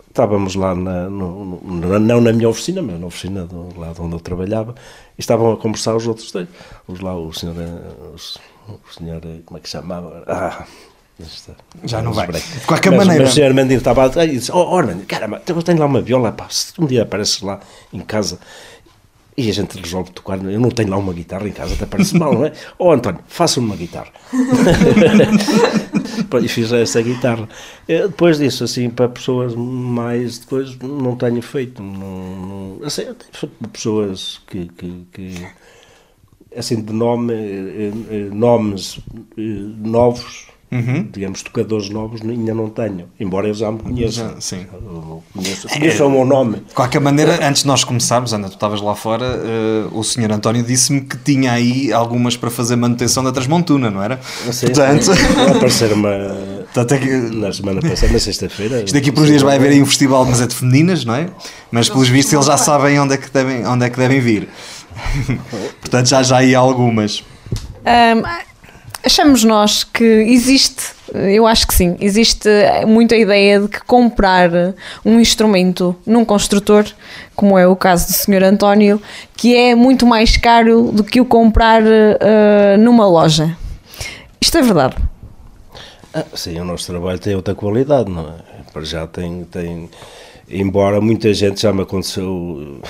estávamos 0.08 0.54
lá, 0.54 0.74
na, 0.74 1.08
no, 1.08 1.56
no- 1.62 1.98
não 1.98 2.20
na 2.20 2.32
minha 2.32 2.48
oficina, 2.48 2.82
mas 2.82 3.00
na 3.00 3.06
oficina 3.06 3.44
do, 3.46 3.68
lá 3.78 3.92
de 3.92 4.00
onde 4.00 4.14
eu 4.14 4.20
trabalhava, 4.20 4.74
e 5.16 5.20
estavam 5.20 5.52
a 5.52 5.56
conversar 5.56 5.96
os 5.96 6.06
outros 6.06 6.30
dois. 6.30 6.48
Os 6.86 7.00
lá, 7.00 7.16
o 7.16 7.32
senhor, 7.32 7.54
eh, 7.58 8.12
os- 8.14 8.38
o 8.68 8.92
senhor, 8.92 9.22
eh, 9.24 9.40
como 9.46 9.58
é 9.58 9.60
que 9.60 9.68
se 9.68 9.72
chamava? 9.72 10.22
Ah, 10.26 10.64
está- 11.18 11.54
Já 11.84 12.02
não 12.02 12.12
vai. 12.12 12.26
lembrei. 12.26 12.42
De 12.42 12.66
qualquer 12.66 12.90
Mas- 12.90 12.98
maneira. 12.98 13.22
Mas 13.24 13.32
o 13.32 13.34
senhor 13.34 13.46
Armandino 13.48 13.78
estava 13.78 14.24
e 14.24 14.28
disse: 14.28 14.52
Oh, 14.52 14.76
Armandino, 14.76 15.06
caramba, 15.06 15.40
eu 15.46 15.62
tenho 15.62 15.78
lá 15.78 15.86
uma 15.86 16.00
viola, 16.02 16.30
pá, 16.32 16.46
se 16.50 16.72
um 16.78 16.86
dia 16.86 17.02
apareces 17.04 17.40
lá 17.42 17.60
em 17.92 18.00
casa 18.00 18.38
e 19.36 19.48
a 19.48 19.52
gente 19.52 19.78
resolve 19.78 20.10
tocar, 20.12 20.42
eu 20.44 20.60
não 20.60 20.70
tenho 20.70 20.90
lá 20.90 20.96
uma 20.98 21.12
guitarra 21.12 21.48
em 21.48 21.52
casa, 21.52 21.74
até 21.74 21.86
parece 21.86 22.16
mal, 22.16 22.34
não 22.34 22.44
é? 22.44 22.52
Oh, 22.78 22.92
António, 22.92 23.20
faça-me 23.26 23.66
uma 23.66 23.76
guitarra. 23.76 24.12
E 26.42 26.48
fiz 26.48 26.72
essa 26.72 27.00
guitarra. 27.02 27.48
Eh, 27.86 28.06
Depois 28.08 28.38
disso, 28.38 28.64
assim, 28.64 28.88
para 28.88 29.08
pessoas 29.08 29.54
mais. 29.54 30.38
Depois 30.38 30.76
não 30.78 31.14
tenho 31.16 31.42
feito. 31.42 31.82
Não, 31.82 32.78
não, 32.78 32.86
assim, 32.86 33.02
eu 33.02 33.14
tenho 33.14 33.32
feito 33.32 33.68
pessoas 33.68 34.40
que. 34.46 34.66
que, 34.68 35.06
que 35.12 35.46
assim, 36.56 36.82
de 36.82 36.92
nome, 36.92 37.32
eh, 37.34 37.92
eh, 38.10 38.28
nomes 38.32 38.98
eh, 39.38 39.42
novos. 40.72 41.12
Digamos, 41.12 41.42
tocadores 41.42 41.88
novos 41.90 42.20
ainda 42.22 42.54
não 42.54 42.68
tenho, 42.68 43.06
embora 43.20 43.48
eu 43.48 43.54
já 43.54 43.70
me 43.70 43.78
conheça. 43.78 44.34
Sim. 44.40 44.66
Conheço, 45.32 45.68
conheço 45.68 46.06
o 46.06 46.10
meu 46.10 46.24
nome. 46.24 46.56
De 46.68 46.74
qualquer 46.74 47.00
maneira, 47.00 47.46
antes 47.46 47.62
de 47.62 47.68
nós 47.68 47.84
começarmos, 47.84 48.32
Ana, 48.32 48.48
tu 48.48 48.54
estavas 48.54 48.80
lá 48.80 48.94
fora, 48.94 49.24
eh, 49.26 49.88
o 49.92 50.02
senhor 50.02 50.32
António 50.32 50.62
disse-me 50.62 51.02
que 51.02 51.16
tinha 51.18 51.52
aí 51.52 51.92
algumas 51.92 52.36
para 52.36 52.50
fazer 52.50 52.76
manutenção 52.76 53.22
da 53.22 53.30
Transmontuna, 53.32 53.90
não 53.90 54.02
era? 54.02 54.18
Não 54.46 54.52
sei, 54.52 54.70
Portanto, 54.70 55.06
vai 55.34 55.50
aparecer 55.56 55.92
uma. 55.92 56.10
portanto 56.72 56.92
é 56.92 56.98
que 56.98 57.08
Na 57.36 57.52
semana 57.52 57.80
passada, 57.80 58.12
na 58.12 58.18
sexta-feira. 58.18 58.82
isto 58.82 58.94
daqui 58.94 59.12
por 59.12 59.22
uns 59.24 59.28
dias 59.28 59.42
vai 59.42 59.56
haver 59.56 59.72
aí 59.72 59.82
um 59.82 59.86
festival, 59.86 60.24
mas 60.24 60.40
é 60.40 60.46
de 60.46 60.54
femininas, 60.54 61.04
não 61.04 61.14
é? 61.14 61.26
Mas 61.70 61.88
pelos 61.88 62.08
vistos 62.08 62.32
eles 62.32 62.46
já 62.46 62.56
sabem 62.56 62.98
onde 62.98 63.14
é 63.14 63.16
que 63.16 63.30
devem, 63.30 63.66
onde 63.66 63.84
é 63.84 63.90
que 63.90 63.98
devem 63.98 64.20
vir. 64.20 64.48
Portanto, 65.80 66.06
já 66.08 66.22
já 66.22 66.36
há 66.36 66.38
aí 66.38 66.54
algumas. 66.54 67.24
Ahm, 67.84 68.22
achamos 69.04 69.44
nós 69.44 69.84
que 69.84 70.04
existe, 70.04 70.92
eu 71.12 71.46
acho 71.46 71.66
que 71.66 71.74
sim, 71.74 71.96
existe 72.00 72.48
muita 72.86 73.16
ideia 73.16 73.60
de 73.60 73.68
que 73.68 73.80
comprar 73.84 74.50
um 75.04 75.18
instrumento 75.18 75.94
num 76.06 76.24
construtor, 76.24 76.86
como 77.34 77.58
é 77.58 77.66
o 77.66 77.76
caso 77.76 78.06
do 78.06 78.12
Sr. 78.12 78.44
António, 78.44 79.00
que 79.36 79.56
é 79.56 79.74
muito 79.74 80.06
mais 80.06 80.36
caro 80.36 80.90
do 80.92 81.04
que 81.04 81.20
o 81.20 81.24
comprar 81.24 81.82
ah, 81.82 82.76
numa 82.78 83.06
loja. 83.06 83.56
Isto 84.40 84.58
é 84.58 84.62
verdade. 84.62 84.96
Ah, 86.14 86.24
sim, 86.34 86.58
o 86.60 86.64
nosso 86.64 86.86
trabalho 86.86 87.18
tem 87.18 87.34
outra 87.34 87.54
qualidade, 87.54 88.10
não 88.10 88.28
é? 88.28 88.62
Para 88.72 88.84
já 88.84 89.06
tem, 89.06 89.44
tem. 89.44 89.88
Embora 90.48 91.00
muita 91.00 91.32
gente 91.32 91.62
já 91.62 91.72
me 91.72 91.82
aconteceu 91.82 92.80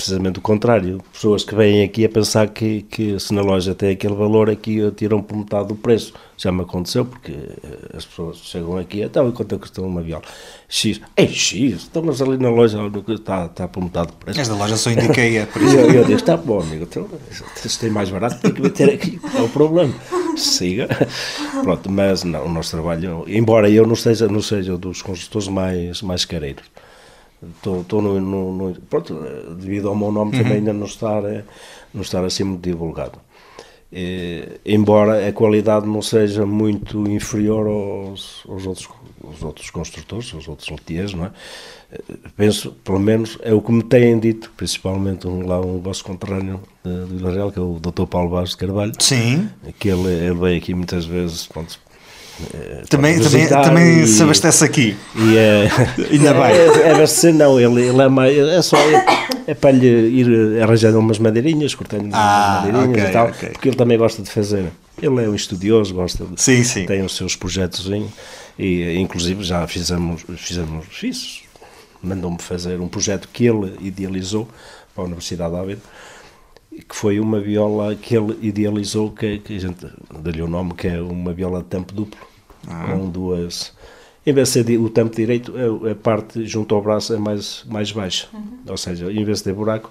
precisamente 0.00 0.38
o 0.38 0.42
contrário. 0.42 0.98
Pessoas 1.12 1.44
que 1.44 1.54
vêm 1.54 1.82
aqui 1.84 2.06
a 2.06 2.08
pensar 2.08 2.48
que, 2.48 2.82
que 2.82 3.20
se 3.20 3.34
na 3.34 3.42
loja 3.42 3.74
tem 3.74 3.90
aquele 3.90 4.14
valor, 4.14 4.48
aqui 4.48 4.78
tiram 4.96 5.22
por 5.22 5.36
metade 5.36 5.68
do 5.68 5.74
preço. 5.74 6.14
Já 6.38 6.50
me 6.50 6.62
aconteceu, 6.62 7.04
porque 7.04 7.32
eh, 7.32 7.96
as 7.96 8.06
pessoas 8.06 8.38
chegam 8.38 8.78
aqui, 8.78 9.02
então, 9.02 9.28
e 9.28 9.32
quanto 9.32 9.54
é 9.54 9.58
que 9.58 9.60
custa 9.60 9.82
uma 9.82 10.00
viola? 10.00 10.22
X. 10.66 10.98
É 11.14 11.26
X, 11.26 11.86
então, 11.90 12.02
mas 12.02 12.22
ali 12.22 12.38
na 12.38 12.48
loja 12.48 12.78
está, 13.08 13.44
está 13.44 13.68
por 13.68 13.82
metade 13.82 14.06
do 14.06 14.14
preço. 14.14 14.40
Esta 14.40 14.54
loja 14.54 14.76
só 14.78 14.90
indiquei, 14.90 15.36
E 15.36 15.42
isso. 15.42 15.76
eu, 15.76 15.90
eu 15.92 16.04
digo, 16.04 16.16
está 16.16 16.36
bom, 16.38 16.60
amigo, 16.60 16.84
então, 16.84 17.06
se 17.54 17.78
tem 17.78 17.90
mais 17.90 18.08
barato, 18.08 18.40
tem 18.40 18.52
que 18.54 18.62
meter 18.62 18.88
aqui, 18.88 19.20
é 19.36 19.42
o 19.42 19.48
problema. 19.50 19.92
siga. 20.36 20.88
Pronto, 21.62 21.90
mas 21.90 22.24
não, 22.24 22.46
o 22.46 22.48
nosso 22.48 22.70
trabalho, 22.70 23.24
embora 23.28 23.68
eu 23.68 23.86
não 23.86 23.94
seja, 23.94 24.26
não 24.26 24.40
seja 24.40 24.78
dos 24.78 25.02
construtores 25.02 25.48
mais, 25.48 26.00
mais 26.00 26.24
careiros, 26.24 26.64
estou, 27.56 28.02
no, 28.02 28.20
no, 28.20 28.52
no, 28.52 28.74
pronto, 28.82 29.14
devido 29.58 29.88
ao 29.88 29.96
meu 29.96 30.12
nome 30.12 30.32
também 30.32 30.54
ainda 30.54 30.72
não 30.72 30.86
estar, 30.86 31.24
eh, 31.24 31.44
não 31.92 32.02
estar 32.02 32.24
assim 32.24 32.44
muito 32.44 32.62
divulgado. 32.62 33.18
E, 33.92 34.60
embora 34.64 35.26
a 35.26 35.32
qualidade 35.32 35.86
não 35.86 36.00
seja 36.00 36.46
muito 36.46 37.08
inferior 37.10 37.66
aos, 37.66 38.44
aos, 38.48 38.66
outros, 38.66 38.88
aos 39.24 39.42
outros 39.42 39.70
construtores, 39.70 40.32
aos 40.32 40.48
outros 40.48 40.68
luthiers, 40.68 41.12
não 41.14 41.26
é? 41.26 41.32
penso, 42.36 42.72
pelo 42.84 43.00
menos, 43.00 43.36
é 43.42 43.52
o 43.52 43.60
que 43.60 43.72
me 43.72 43.82
têm 43.82 44.18
dito, 44.18 44.52
principalmente 44.56 45.26
um, 45.26 45.46
lá 45.46 45.60
um 45.60 45.80
vosso 45.80 46.04
conterrâneo 46.04 46.60
de 46.84 47.16
Vila 47.16 47.32
Real, 47.32 47.52
que 47.52 47.58
é 47.58 47.62
o 47.62 47.80
Dr. 47.80 48.06
Paulo 48.06 48.30
Vaz 48.30 48.50
de 48.50 48.58
Carvalho. 48.58 48.92
Sim. 48.98 49.48
Que 49.78 49.88
ele, 49.88 50.08
ele 50.08 50.34
vem 50.34 50.56
aqui 50.56 50.72
muitas 50.72 51.04
vezes, 51.04 51.46
pronto, 51.46 51.80
eh, 51.89 51.89
também, 52.88 53.18
também, 53.20 53.48
também 53.48 54.00
e, 54.02 54.06
se 54.06 54.22
abastece 54.22 54.64
aqui. 54.64 54.96
E 55.16 55.36
é, 55.36 55.68
Ainda 56.10 56.34
bem. 56.34 56.52
É, 56.52 56.88
é 56.88 56.94
abastecer, 56.94 57.34
não, 57.34 57.58
ele, 57.58 57.88
ele 57.88 58.02
é, 58.02 58.08
mais, 58.08 58.36
é 58.36 58.62
só 58.62 58.76
é, 58.76 59.04
é, 59.48 59.54
para 59.54 59.70
lhe 59.70 59.86
ir 59.86 60.62
arranjando 60.62 60.98
umas 60.98 61.18
madeirinhas, 61.18 61.74
cortando 61.74 62.10
ah, 62.12 62.62
umas 62.62 62.72
madeirinhas 62.74 62.90
okay, 62.90 63.04
e 63.04 63.12
tal, 63.12 63.28
okay. 63.28 63.48
porque 63.50 63.68
ele 63.68 63.76
também 63.76 63.98
gosta 63.98 64.22
de 64.22 64.30
fazer. 64.30 64.66
Ele 65.00 65.24
é 65.24 65.28
um 65.28 65.34
estudioso, 65.34 65.94
gosta 65.94 66.24
de, 66.24 66.40
sim, 66.40 66.62
sim. 66.62 66.84
tem 66.84 67.02
os 67.02 67.16
seus 67.16 67.34
projetos 67.34 67.90
e 68.58 68.98
inclusive 68.98 69.42
já 69.42 69.66
fizemos, 69.66 70.22
fizemos 70.36 70.86
isso 71.02 71.50
mandou-me 72.02 72.40
fazer 72.40 72.80
um 72.80 72.88
projeto 72.88 73.28
que 73.32 73.46
ele 73.46 73.76
idealizou 73.80 74.48
para 74.94 75.04
a 75.04 75.06
Universidade 75.06 75.52
de 75.52 75.58
Aveiro, 75.58 75.80
que 76.88 76.96
foi 76.96 77.20
uma 77.20 77.40
viola 77.40 77.94
que 77.94 78.16
ele 78.16 78.38
idealizou, 78.40 79.10
que, 79.10 79.38
que 79.38 79.56
a 79.56 79.60
gente 79.60 79.86
deu-lhe 80.20 80.42
o 80.42 80.48
nome, 80.48 80.74
que 80.74 80.88
é 80.88 81.00
uma 81.00 81.32
viola 81.32 81.62
de 81.62 81.68
tempo 81.68 81.92
duplo, 81.92 82.18
ah. 82.66 82.86
com 82.90 83.08
duas... 83.08 83.72
Em 84.26 84.34
vez 84.34 84.52
de 84.52 84.64
ser 84.64 84.78
o 84.78 84.90
tempo 84.90 85.16
direito, 85.16 85.54
a, 85.56 85.92
a, 85.92 85.94
parte 85.94 86.44
junto 86.44 86.74
ao 86.74 86.82
braço 86.82 87.14
é 87.14 87.18
mais, 87.18 87.64
mais 87.66 87.90
baixa. 87.90 88.28
Uhum. 88.34 88.58
Ou 88.68 88.76
seja, 88.76 89.10
em 89.10 89.24
vez 89.24 89.38
de 89.38 89.44
ter 89.44 89.54
buraco, 89.54 89.90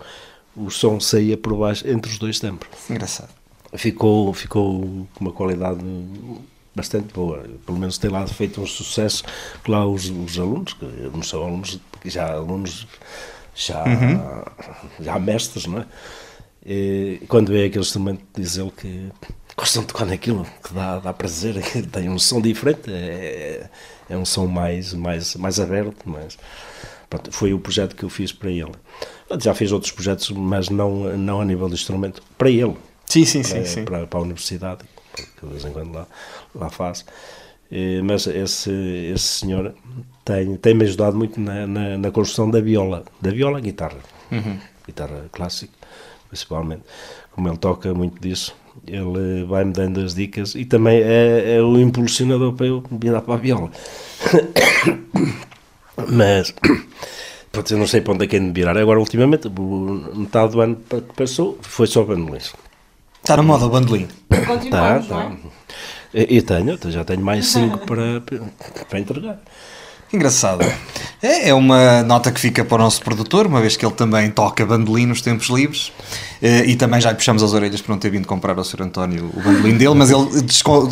o 0.55 0.69
som 0.69 0.99
saía 0.99 1.36
por 1.36 1.55
baixo 1.55 1.88
entre 1.88 2.12
os 2.12 2.19
dois 2.19 2.39
tempos. 2.39 2.67
Engraçado. 2.88 3.29
Ficou, 3.73 4.32
ficou 4.34 5.08
com 5.15 5.19
uma 5.19 5.32
qualidade 5.32 5.84
bastante 6.75 7.12
boa. 7.12 7.43
Pelo 7.65 7.79
menos 7.79 7.97
tem 7.97 8.10
lá 8.10 8.25
feito 8.27 8.62
um 8.62 8.67
sucesso 8.67 9.23
que 9.63 9.71
lá 9.71 9.86
os, 9.86 10.10
os 10.10 10.38
alunos, 10.38 10.73
que 10.73 10.86
não 10.86 11.23
são 11.23 11.43
alunos, 11.43 11.79
já 12.05 12.32
alunos 12.32 12.88
já, 13.55 13.84
uhum. 13.84 15.03
já 15.03 15.19
mestres, 15.19 15.65
não 15.65 15.79
é? 15.79 15.86
E, 16.65 17.21
quando 17.27 17.51
vê 17.51 17.65
aquele 17.65 17.84
instrumento, 17.84 18.23
diz 18.36 18.58
ele 18.58 18.71
que 18.71 19.10
gostam 19.60 19.82
de 19.82 19.89
tocar 19.89 20.06
naquilo, 20.06 20.45
que 20.63 20.74
dá, 20.74 21.00
dá 21.00 21.13
prazer, 21.13 21.56
tem 21.91 22.10
um 22.10 22.17
som 22.17 22.39
diferente, 22.39 22.89
é, 22.89 23.69
é 24.10 24.17
um 24.17 24.26
som 24.26 24.48
mais, 24.48 24.93
mais, 24.93 25.36
mais 25.36 25.60
aberto, 25.60 25.98
mas 26.06 26.38
pronto, 27.10 27.32
foi 27.32 27.54
o 27.54 27.60
projeto 27.60 27.95
que 27.95 28.04
eu 28.04 28.10
fiz 28.10 28.32
para 28.32 28.50
ele. 28.50 28.72
Já 29.39 29.54
fiz 29.54 29.72
outros 29.72 29.91
projetos, 29.91 30.32
mas 30.32 30.69
não, 30.69 31.17
não 31.17 31.41
a 31.41 31.45
nível 31.45 31.67
de 31.67 31.74
instrumento, 31.74 32.24
para 32.38 32.50
ele. 32.50 32.76
Sim, 33.06 33.26
sim, 33.26 33.41
para, 33.41 33.50
sim, 33.50 33.65
sim. 33.65 33.86
Para, 33.86 34.08
para 34.08 34.19
a 34.19 34.24
universidade 34.24 34.84
que 35.15 35.45
de 35.45 35.52
vez 35.52 35.65
em 35.65 35.72
quando 35.72 35.93
lá, 35.93 36.08
lá 36.56 36.69
faço. 36.69 37.06
E, 37.72 38.02
mas 38.04 38.26
esse, 38.28 38.72
esse 39.13 39.26
senhor 39.26 39.76
tem, 40.26 40.56
tem-me 40.58 40.84
ajudado 40.86 41.17
muito 41.17 41.39
na, 41.39 41.67
na, 41.67 41.98
na, 41.98 42.12
construção 42.12 42.50
da 42.50 42.60
viola, 42.60 43.04
da 43.22 43.30
viola 43.32 43.60
guitarra, 43.60 44.00
uhum. 44.32 44.60
guitarra 44.86 45.26
clássica, 45.32 45.74
principalmente. 46.30 46.84
Como 47.32 47.48
ele 47.48 47.58
toca 47.58 47.93
muito 47.93 48.19
disso, 48.19 48.56
ele 48.91 49.45
vai-me 49.45 49.71
dando 49.71 49.99
as 50.02 50.13
dicas 50.15 50.56
e 50.56 50.65
também 50.65 51.02
é, 51.02 51.58
é 51.58 51.62
o 51.62 51.80
impulsionador 51.80 52.54
para 52.54 52.67
eu 52.67 52.84
virar 52.91 53.21
para 53.21 53.36
a 53.36 53.38
viola. 53.38 53.71
mas, 56.10 56.54
pode 57.52 57.69
ser, 57.69 57.75
não 57.75 57.88
sei 57.88 58.02
para 58.02 58.13
onde 58.13 58.25
é 58.25 58.28
que 58.28 58.36
é 58.36 58.39
de 58.39 58.52
virar. 58.52 58.78
Agora, 58.78 58.99
ultimamente, 58.99 59.49
metade 60.15 60.54
do 60.54 60.62
ano 60.62 60.75
que 60.75 61.02
passou, 61.15 61.58
foi 61.62 61.88
só 61.88 62.04
bandolins. 62.04 62.54
Está 63.21 63.38
na 63.38 63.43
moda 63.43 63.65
o 63.65 63.69
bandolim. 63.69 64.08
Está, 64.32 64.97
está. 64.97 65.32
É? 66.13 66.34
E 66.34 66.41
tenho, 66.41 66.78
já 66.89 67.04
tenho 67.04 67.21
mais 67.21 67.45
cinco 67.54 67.78
para, 67.80 68.21
para 68.89 68.99
entregar. 68.99 69.39
Engraçado. 70.12 70.65
É, 71.22 71.50
é 71.50 71.54
uma 71.54 72.02
nota 72.02 72.32
que 72.32 72.39
fica 72.39 72.65
para 72.65 72.76
o 72.76 72.78
nosso 72.80 73.02
produtor, 73.02 73.45
uma 73.45 73.62
vez 73.62 73.78
que 73.78 73.86
ele 73.86 73.93
também 73.93 74.32
toca 74.32 74.65
bandolim 74.65 75.06
nos 75.06 75.22
tempos 75.22 75.50
livres. 75.50 75.91
Eh, 76.41 76.65
e 76.67 76.76
também 76.76 77.00
já 77.00 77.12
lhe 77.12 77.17
puxamos 77.17 77.43
as 77.43 77.54
orelhas 77.54 77.82
por 77.82 77.91
não 77.91 78.00
ter 78.00 78.10
vindo 78.10 78.26
comprar 78.26 78.58
ao 78.58 78.63
Sr. 78.63 78.84
António 78.84 79.30
o 79.36 79.41
bandolim 79.41 79.78
dele, 79.78 79.93
mas 79.93 80.10
ele 80.10 80.26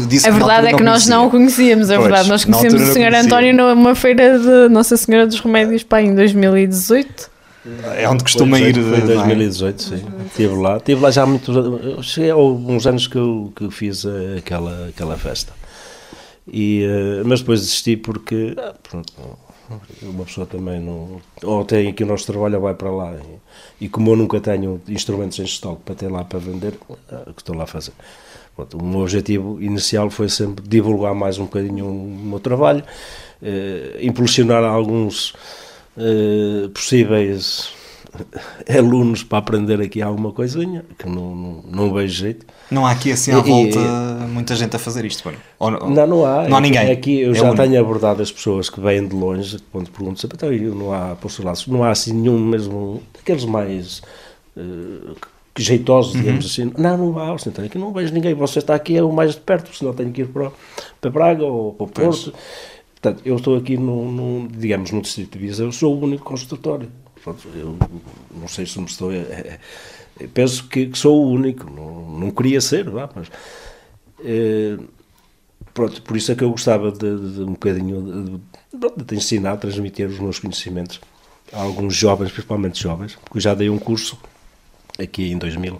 disse 0.06 0.28
A 0.28 0.32
verdade 0.32 0.68
é 0.68 0.74
que 0.74 0.84
nós 0.84 1.08
não 1.08 1.28
o 1.28 1.30
conhecíamos, 1.32 1.90
é 1.90 1.98
verdade. 1.98 2.30
Nós 2.30 2.46
conhecemos 2.46 2.90
o 2.90 2.94
Sr. 2.94 3.16
António 3.16 3.56
numa 3.56 3.96
feira 3.96 4.38
de 4.38 4.70
Nossa 4.70 4.96
Senhora 4.98 5.26
dos 5.26 5.40
Remédios 5.40 5.84
pá, 5.84 6.02
em 6.02 6.14
2018. 6.14 7.38
É 7.96 8.08
onde 8.08 8.24
costuma 8.24 8.60
ir. 8.60 8.76
Foi 8.76 9.00
em 9.00 9.06
2018, 9.06 9.82
sim. 9.82 10.04
Estive 10.28 10.56
lá. 10.56 10.78
Estive 10.78 11.02
lá 11.02 11.12
já 11.12 11.24
há 11.24 11.26
muitos 11.26 11.56
anos. 11.56 12.06
Cheguei 12.06 12.32
há 12.32 12.38
uns 12.38 12.86
anos 12.86 13.08
que 13.08 13.18
eu, 13.18 13.52
que 13.56 13.70
fiz 13.72 14.06
aquela, 14.38 14.90
aquela 14.90 15.18
festa. 15.18 15.57
E, 16.48 16.84
eh, 16.84 17.24
mas 17.26 17.42
depois 17.42 17.62
desisti 17.62 17.98
porque 17.98 18.54
ah, 18.58 18.74
pronto, 18.90 19.14
uma 20.02 20.26
pessoa 20.26 20.48
também 20.48 20.80
não. 20.80 21.22
Ou 21.44 21.66
tem 21.66 21.90
aqui 21.90 22.04
o 22.04 22.08
nosso 22.08 22.26
trabalho 22.26 22.56
ou 22.56 22.62
vai 22.62 22.74
para 22.74 22.90
lá. 22.90 23.16
E, 23.82 23.86
e, 23.86 23.90
como 23.90 24.12
eu 24.12 24.16
nunca 24.16 24.40
tenho 24.40 24.82
instrumentos 24.88 25.38
em 25.40 25.44
estoque 25.44 25.82
para 25.84 25.96
ter 25.96 26.10
lá 26.10 26.24
para 26.24 26.40
vender, 26.40 26.74
ah, 27.12 27.32
que 27.34 27.42
estou 27.42 27.56
lá 27.56 27.64
a 27.64 27.68
fazer. 27.68 27.94
Pronto, 28.56 28.78
o 28.78 28.84
meu 28.84 29.02
objetivo 29.02 29.62
inicial 29.62 30.10
foi 30.10 30.30
sempre 30.30 30.68
divulgar 30.68 31.14
mais 31.14 31.38
um 31.38 31.44
bocadinho 31.44 31.86
o 31.86 32.26
meu 32.26 32.40
trabalho, 32.40 32.84
eh, 33.40 34.00
impulsionar 34.02 34.64
alguns 34.64 35.36
uh, 35.96 36.68
possíveis 36.70 37.70
alunos 38.78 39.24
para 39.24 39.40
aprender 39.40 39.82
aqui 39.82 40.02
alguma 40.02 40.32
coisinha, 40.32 40.84
que 40.98 41.08
não, 41.08 41.36
não, 41.36 41.64
não 41.70 41.94
vejo 41.94 42.14
jeito. 42.14 42.46
Não 42.72 42.86
há 42.86 42.92
aqui 42.92 43.12
assim 43.12 43.32
à 43.32 43.40
volta 43.40 43.80
e, 43.80 44.28
muita 44.28 44.56
gente 44.56 44.76
a 44.76 44.80
fazer 44.80 45.06
isto, 45.06 45.30
ou, 45.60 45.72
não, 45.72 46.08
não 46.08 46.26
há. 46.26 46.48
Não 46.48 46.58
há 46.58 46.62
ninguém. 46.62 46.92
Aqui 46.92 47.22
eu 47.22 47.32
é 47.32 47.36
já 47.36 47.54
tenho 47.54 47.80
abordado 47.80 48.22
as 48.22 48.32
pessoas 48.32 48.70
que 48.70 48.80
vêm 48.80 49.08
de 49.08 49.16
longe, 49.16 49.58
quando 49.72 49.90
perguntam 49.90 50.18
sempre, 50.18 50.38
então, 50.38 50.76
não 50.76 50.94
há 50.94 51.16
postulados, 51.16 51.68
não 51.68 51.84
há 51.84 51.92
assim 51.92 52.14
nenhum 52.14 52.40
mesmo, 52.40 53.02
daqueles 53.14 53.46
mais 53.46 54.02
uh, 54.56 55.16
jeitosos, 55.58 56.14
uhum. 56.16 56.22
digamos 56.22 56.46
assim. 56.46 56.72
Não, 56.78 56.98
não 56.98 57.20
há, 57.20 57.36
então, 57.46 57.64
aqui 57.64 57.78
não 57.78 57.94
vejo 57.94 58.14
ninguém, 58.14 58.34
você 58.34 58.60
está 58.60 58.76
aqui 58.76 58.98
é 58.98 59.04
o 59.04 59.12
mais 59.12 59.34
de 59.34 59.42
perto, 59.42 59.76
senão 59.76 59.94
tenho 59.94 60.12
que 60.12 60.22
ir 60.22 60.28
para, 60.28 60.52
para 61.02 61.10
Braga 61.12 61.46
ou 61.46 61.74
para 61.74 61.84
o 61.84 61.88
Porto. 61.88 62.32
Pois 62.34 62.34
Portanto, 63.00 63.22
eu 63.26 63.36
estou 63.36 63.56
aqui, 63.56 63.78
num, 63.78 64.12
num, 64.12 64.48
digamos, 64.48 64.92
no 64.92 65.02
Distrito 65.02 65.38
de 65.38 65.46
Viseu, 65.46 65.68
eu 65.68 65.72
sou 65.72 65.96
o 65.96 66.04
único 66.04 66.26
construtor. 66.26 66.82
Portanto, 67.34 67.50
eu 67.56 67.78
não 68.40 68.48
sei 68.48 68.66
se 68.66 68.80
me 68.80 68.86
estou... 68.86 69.12
É, 69.12 69.60
é, 70.20 70.28
penso 70.34 70.68
que, 70.68 70.88
que, 70.88 70.98
sou 70.98 71.26
o 71.26 71.32
único, 71.32 71.70
não, 71.70 72.20
não 72.20 72.32
queria 72.32 72.62
ser, 72.62 72.90
vá, 72.90 73.10
mas... 73.14 73.28
É, 74.24 74.78
pronto, 75.74 76.02
por 76.02 76.16
isso 76.16 76.32
é 76.32 76.36
que 76.36 76.44
eu 76.44 76.50
gostava 76.50 76.92
de, 76.92 77.00
de 77.00 77.42
um 77.42 77.52
bocadinho 77.52 78.42
de, 78.74 79.04
de, 79.04 79.16
ensinar, 79.16 79.58
transmitir 79.58 80.08
os 80.08 80.20
meus 80.20 80.40
conhecimentos 80.40 81.00
a 81.52 81.62
alguns 81.62 81.96
jovens, 81.96 82.32
principalmente 82.32 82.82
jovens, 82.82 83.16
porque 83.16 83.38
eu 83.38 83.42
já 83.42 83.54
dei 83.54 83.70
um 83.70 83.78
curso 83.78 84.18
aqui 84.98 85.32
em 85.32 85.38
2000 85.38 85.80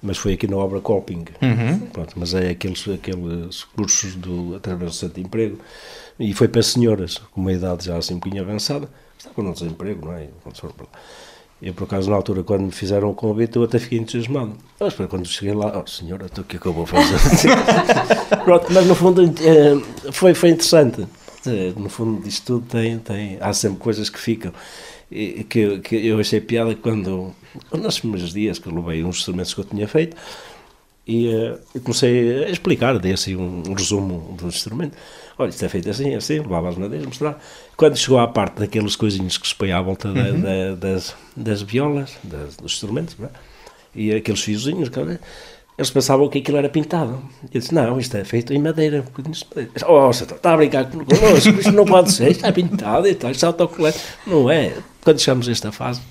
mas 0.00 0.16
foi 0.16 0.34
aqui 0.34 0.46
na 0.46 0.56
obra 0.56 0.80
Coping. 0.80 1.24
Uhum. 1.42 1.80
Pronto, 1.92 2.14
mas 2.16 2.32
é 2.32 2.50
aqueles, 2.50 2.86
aqueles 2.88 3.64
cursos 3.64 4.14
do, 4.14 4.54
através 4.54 4.92
do 4.92 4.96
centro 4.96 5.16
de 5.16 5.26
emprego 5.26 5.58
e 6.20 6.32
foi 6.32 6.46
para 6.46 6.62
senhoras, 6.62 7.18
com 7.18 7.40
uma 7.40 7.52
idade 7.52 7.86
já 7.86 7.96
assim 7.96 8.14
um 8.14 8.18
bocadinho 8.18 8.44
avançada, 8.44 8.88
estavam 9.18 9.44
no 9.44 9.52
desemprego, 9.52 10.06
não 10.06 10.14
é? 10.14 10.28
Eu, 11.60 11.74
por 11.74 11.84
acaso, 11.84 12.08
na 12.08 12.14
altura, 12.14 12.44
quando 12.44 12.62
me 12.62 12.70
fizeram 12.70 13.10
o 13.10 13.14
convite, 13.14 13.56
eu 13.56 13.64
até 13.64 13.78
fiquei 13.80 13.98
entusiasmado. 13.98 14.52
Mas 14.78 14.94
quando 14.94 15.26
cheguei 15.26 15.54
lá, 15.54 15.76
oh 15.76 15.86
senhora, 15.88 16.26
então 16.30 16.44
o 16.44 16.46
que 16.46 16.56
é 16.56 16.58
que 16.58 16.66
eu 16.66 16.72
vou 16.72 16.86
fazer? 16.86 17.18
Pronto, 18.44 18.66
mas 18.70 18.86
no 18.86 18.94
fundo 18.94 19.22
eh, 19.22 20.12
foi, 20.12 20.34
foi 20.34 20.50
interessante. 20.50 21.04
Eh, 21.44 21.72
no 21.76 21.88
fundo 21.88 22.22
disto 22.22 22.44
tudo 22.60 22.66
tem, 22.66 22.98
tem, 22.98 23.38
há 23.40 23.52
sempre 23.52 23.78
coisas 23.78 24.08
que 24.08 24.20
ficam. 24.20 24.52
E, 25.10 25.42
que, 25.44 25.80
que 25.80 26.06
eu 26.06 26.20
achei 26.20 26.40
piada 26.40 26.74
quando, 26.76 27.34
nos 27.72 27.98
primeiros 27.98 28.32
dias 28.32 28.58
que 28.58 28.68
eu 28.68 28.74
levei 28.74 29.02
uns 29.02 29.18
instrumentos 29.18 29.54
que 29.54 29.60
eu 29.60 29.64
tinha 29.64 29.88
feito, 29.88 30.16
e 31.08 31.26
uh, 31.34 31.80
comecei 31.80 32.44
a 32.44 32.50
explicar, 32.50 32.98
dei 32.98 33.14
assim 33.14 33.34
um, 33.34 33.62
um, 33.66 33.72
resumo 33.72 34.36
do 34.38 34.46
instrumento. 34.46 34.94
Olha, 35.38 35.48
isto 35.48 35.64
é 35.64 35.68
feito 35.68 35.88
assim, 35.88 36.14
assim, 36.14 36.38
levava 36.40 36.68
as 36.68 36.76
madeiras, 36.76 37.06
mostrar. 37.06 37.42
Quando 37.78 37.96
chegou 37.96 38.18
à 38.18 38.28
parte 38.28 38.58
daquelas 38.58 38.94
coisinhas 38.94 39.38
que 39.38 39.48
se 39.48 39.54
põe 39.54 39.72
à 39.72 39.80
volta 39.80 40.12
da, 40.12 40.20
uhum. 40.20 40.40
da, 40.42 40.74
das, 40.74 41.16
das 41.34 41.62
violas, 41.62 42.14
das, 42.22 42.56
dos 42.56 42.74
instrumentos, 42.74 43.16
é? 43.22 43.28
e 43.94 44.14
aqueles 44.14 44.42
fiozinhos, 44.42 44.90
eles 45.78 45.90
pensavam 45.90 46.28
que 46.28 46.40
aquilo 46.40 46.58
era 46.58 46.68
pintado. 46.68 47.22
Eu 47.42 47.58
disse, 47.58 47.74
não, 47.74 47.98
isto 47.98 48.14
é 48.14 48.24
feito 48.24 48.52
em 48.52 48.58
madeira. 48.58 49.02
Oh, 49.86 50.12
você 50.12 50.24
está 50.24 50.52
a 50.52 50.56
brincar 50.58 50.90
connosco, 50.90 51.48
isto 51.48 51.72
não 51.72 51.86
pode 51.86 52.12
ser, 52.12 52.32
isto 52.32 52.44
é 52.44 52.52
pintado 52.52 53.08
e 53.08 53.14
tal, 53.14 53.30
isto 53.30 53.44
é 53.44 53.46
autocolete. 53.46 53.98
Não 54.26 54.50
é. 54.50 54.74
Quando 55.02 55.20
chegamos 55.20 55.48
a 55.48 55.52
esta 55.52 55.72
fase, 55.72 56.02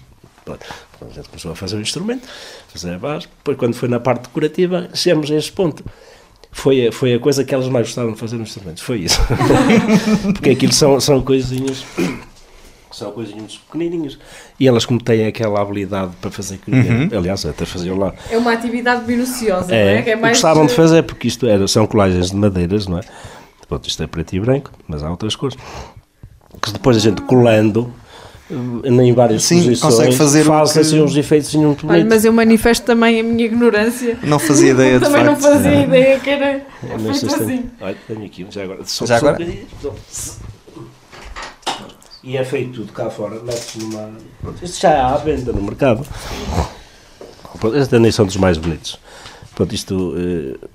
pronto, 0.97 1.11
a 1.11 1.13
gente 1.15 1.29
começou 1.29 1.51
a 1.51 1.55
fazer 1.55 1.75
o 1.77 1.81
instrumento, 1.81 2.27
fazer 2.69 2.93
a 2.93 2.99
base, 2.99 3.27
depois 3.37 3.57
quando 3.57 3.73
foi 3.75 3.89
na 3.89 3.99
parte 3.99 4.23
decorativa, 4.23 4.89
chegamos 4.93 5.29
a 5.31 5.35
esse 5.35 5.51
ponto. 5.51 5.83
foi, 6.51 6.87
a- 6.87 6.91
foi 6.91 7.13
a 7.13 7.19
coisa 7.19 7.43
que 7.43 7.53
elas 7.53 7.67
mais 7.67 7.87
gostavam 7.87 8.13
de 8.13 8.19
fazer 8.19 8.37
nos 8.37 8.49
instrumentos, 8.49 8.81
foi 8.83 8.99
isso. 8.99 9.19
Porque 10.33 10.49
aquilo 10.51 10.73
são, 10.73 10.99
são 10.99 11.21
coisinhas, 11.21 11.85
são 12.91 13.11
coisinhos 13.11 13.57
pequenininhos. 13.57 14.17
E 14.59 14.67
elas 14.67 14.85
como 14.85 14.99
têm 15.01 15.27
aquela 15.27 15.61
habilidade 15.61 16.13
para 16.21 16.31
fazer, 16.31 16.59
aliás, 17.15 17.45
até 17.45 17.65
faziam 17.65 17.97
lá. 17.97 18.13
É 18.31 18.37
uma 18.37 18.53
atividade 18.53 19.05
minuciosa, 19.05 19.73
É, 19.75 20.01
Que 20.01 20.09
é 20.11 20.15
gostavam 20.15 20.65
de 20.65 20.73
fazer, 20.73 21.03
porque 21.03 21.27
isto 21.27 21.45
era, 21.45 21.67
são 21.67 21.85
colagens 21.85 22.31
de 22.31 22.35
madeiras, 22.35 22.87
não 22.87 22.97
é? 22.97 23.01
Pronto, 23.67 23.87
isto 23.87 24.01
é 24.01 24.07
preto 24.07 24.33
e 24.35 24.39
branco, 24.39 24.71
mas 24.87 25.03
há 25.03 25.11
outras 25.11 25.35
cores. 25.35 25.57
Que 26.61 26.71
depois 26.71 26.97
a 26.97 26.99
gente 26.99 27.21
colando, 27.23 27.93
em 28.49 29.13
várias 29.13 29.43
Sim, 29.43 29.55
posições, 29.57 29.79
consegue 29.81 30.15
fazer 30.15 30.43
faz 30.45 30.71
que- 30.73 30.79
assim 30.79 31.01
uns 31.01 31.15
efeitos 31.17 31.53
muito 31.55 31.85
Olha, 31.85 31.97
bonitos. 31.99 32.09
mas 32.09 32.25
eu 32.25 32.31
manifesto 32.33 32.85
também 32.85 33.19
a 33.19 33.23
minha 33.23 33.45
ignorância. 33.45 34.17
Não 34.23 34.39
fazia 34.39 34.71
ideia 34.71 34.99
de 34.99 35.05
Também 35.05 35.23
não 35.23 35.35
fazia 35.35 35.81
ideia 35.83 36.19
que 36.19 36.29
era 36.29 36.45
É, 36.45 36.63
feito 36.97 37.11
isto 37.11 37.25
assim. 37.35 37.45
tem- 37.45 37.71
Olha, 37.81 37.97
tenho 38.07 38.25
aqui 38.25 38.43
um 38.45 38.51
já 38.51 38.63
agora. 38.63 38.79
Só- 38.85 39.05
Já 39.05 39.19
só- 39.19 39.27
agora? 39.29 39.45
E 42.23 42.35
é 42.35 42.43
feito 42.43 42.73
tudo 42.73 42.91
cá 42.91 43.09
fora, 43.09 43.41
mete-se 43.41 43.79
numa. 43.79 44.11
Pronto, 44.41 44.63
isto 44.63 44.81
já 44.81 45.01
há 45.07 45.13
à 45.13 45.17
venda 45.17 45.53
no 45.53 45.61
mercado. 45.61 46.05
Este 47.75 47.89
também 47.89 48.11
são 48.11 48.25
dos 48.25 48.35
mais 48.37 48.57
bonitos. 48.57 48.99
Pronto, 49.55 49.73
isto. 49.73 50.13
eh, 50.17 50.67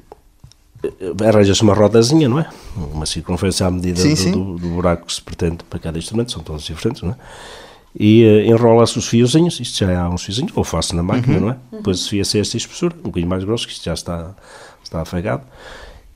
eh, 0.85 1.29
Arranja-se 1.29 1.63
uma 1.63 1.75
rodazinha, 1.75 2.29
não 2.29 2.39
é? 2.41 2.49
Uma 2.77 3.05
circunferência 3.07 3.67
à 3.67 3.71
medida 3.71 4.01
Sim, 4.01 4.11
do, 4.11 4.17
sim. 4.17 4.31
Do, 4.33 4.57
do 4.57 4.69
buraco 4.71 5.07
que 5.07 5.13
se 5.13 5.21
pretende 5.21 5.59
para 5.69 5.79
cada 5.79 5.99
instrumento, 5.99 6.33
são 6.33 6.43
todos 6.43 6.65
diferentes, 6.65 7.03
não 7.03 7.11
é? 7.11 7.17
E 7.99 8.23
eh, 8.25 8.47
enrola-se 8.47 8.99
os 8.99 9.07
fiozinhos, 9.07 9.61
isto 9.61 9.79
já 9.79 10.01
há 10.03 10.09
uns 10.09 10.25
fiozinhos, 10.25 10.53
ou 10.55 10.65
faço 10.65 10.97
na 10.97 11.03
máquina, 11.03 11.39
não 11.41 11.51
é? 11.51 11.57
Depois 11.73 11.99
desfia-se 11.99 12.39
esta 12.39 12.57
espessura, 12.57 12.95
um 13.01 13.05
bocadinho 13.09 13.29
mais 13.29 13.45
grosso, 13.45 13.67
que 13.67 13.73
isto 13.73 13.85
já 13.85 13.93
está, 13.95 14.35
está 14.83 15.03
afagado. 15.03 15.43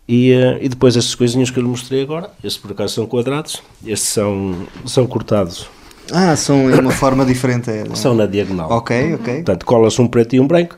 E, 0.08 0.30
eh, 0.32 0.58
e 0.62 0.68
depois 0.68 0.96
estas 0.96 1.14
coisinhas 1.14 1.50
que 1.50 1.58
eu 1.58 1.62
lhe 1.62 1.68
mostrei 1.68 2.02
agora, 2.02 2.30
estes 2.42 2.62
por 2.62 2.70
acaso 2.70 2.94
são 2.94 3.06
quadrados, 3.06 3.62
estes 3.84 4.08
são, 4.08 4.66
são 4.86 5.06
cortados, 5.06 5.68
Ah, 6.12 6.36
são 6.36 6.70
de 6.70 6.78
uma 6.80 6.92
forma 6.92 7.24
diferente. 7.26 7.68
É, 7.70 7.80
é? 7.82 7.94
são 7.96 8.14
na 8.14 8.24
diagonal. 8.26 8.70
Ok, 8.70 9.14
ok. 9.14 9.34
Portanto, 9.34 9.66
cola-se 9.66 10.00
um 10.00 10.06
preto 10.06 10.34
e 10.36 10.40
um 10.40 10.46
branco, 10.46 10.76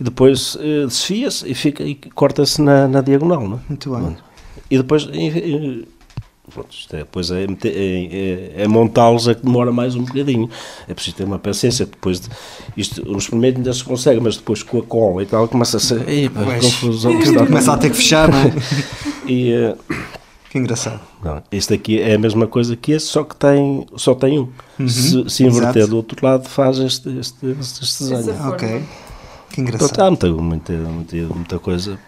e 0.00 0.04
depois 0.04 0.58
eh, 0.60 0.84
desfia-se 0.86 1.48
e, 1.48 1.54
fica, 1.54 1.82
e 1.82 1.94
corta-se 1.94 2.60
na, 2.60 2.86
na 2.88 3.00
diagonal, 3.00 3.48
não 3.48 3.56
é? 3.56 3.60
Muito 3.68 3.90
bem. 3.90 4.16
E 4.70 4.76
depois, 4.76 5.08
eh, 5.12 5.84
pronto, 6.52 6.68
isto 6.72 6.94
é, 6.94 6.98
depois 7.00 7.30
é, 7.30 7.44
é, 7.44 7.46
é- 7.64 8.52
é 8.62 8.68
montá-los 8.68 9.28
é 9.28 9.34
que 9.34 9.42
demora 9.44 9.72
mais 9.72 9.94
um 9.94 10.02
bocadinho. 10.04 10.48
É 10.88 10.94
preciso 10.94 11.16
ter 11.16 11.24
uma 11.24 11.38
paciência, 11.38 11.86
depois 11.86 12.20
de, 12.20 12.28
isto, 12.76 13.04
nos 13.04 13.28
primeiros 13.28 13.58
ainda 13.58 13.72
se 13.72 13.84
consegue, 13.84 14.20
mas 14.20 14.36
depois 14.36 14.62
com 14.62 14.78
a 14.78 14.82
cola 14.82 15.22
e 15.22 15.26
tal, 15.26 15.46
começa 15.48 15.76
a 15.76 15.80
ser, 15.80 16.08
ei, 16.08 16.28
pá, 16.28 16.42
Pois. 16.44 16.64
confusão. 16.64 17.16
que 17.18 17.24
está. 17.28 17.46
Começa 17.46 17.72
a 17.72 17.76
ter 17.78 17.90
que 17.90 17.96
fechar, 17.96 18.28
não 18.30 18.38
é? 18.38 18.52
E, 19.28 19.50
eh, 19.52 19.74
Que 20.50 20.58
engraçado. 20.58 21.00
não, 21.22 21.42
este 21.50 21.74
aqui 21.74 22.00
é 22.00 22.14
a 22.14 22.18
mesma 22.18 22.46
coisa 22.46 22.76
que 22.76 22.92
esse, 22.92 23.06
só 23.06 23.24
que 23.24 23.34
tem, 23.34 23.84
só 23.96 24.14
tem 24.14 24.38
um. 24.38 24.48
se, 24.88 25.28
se 25.28 25.42
inverter 25.44 25.78
exato. 25.82 25.88
do 25.90 25.96
outro 25.96 26.24
lado, 26.24 26.48
faz 26.48 26.78
este, 26.78 27.08
este, 27.18 27.44
este, 27.58 27.82
este 27.84 28.04
desenho. 28.04 28.48
Ok. 28.50 28.82
Que 29.64 29.72
Pronto, 29.72 29.94
engraçado. 29.94 30.00
há 30.02 30.10
muita, 30.10 30.28
muita, 30.28 30.72
muita, 30.74 31.16
muita 31.34 31.58
coisa. 31.58 31.98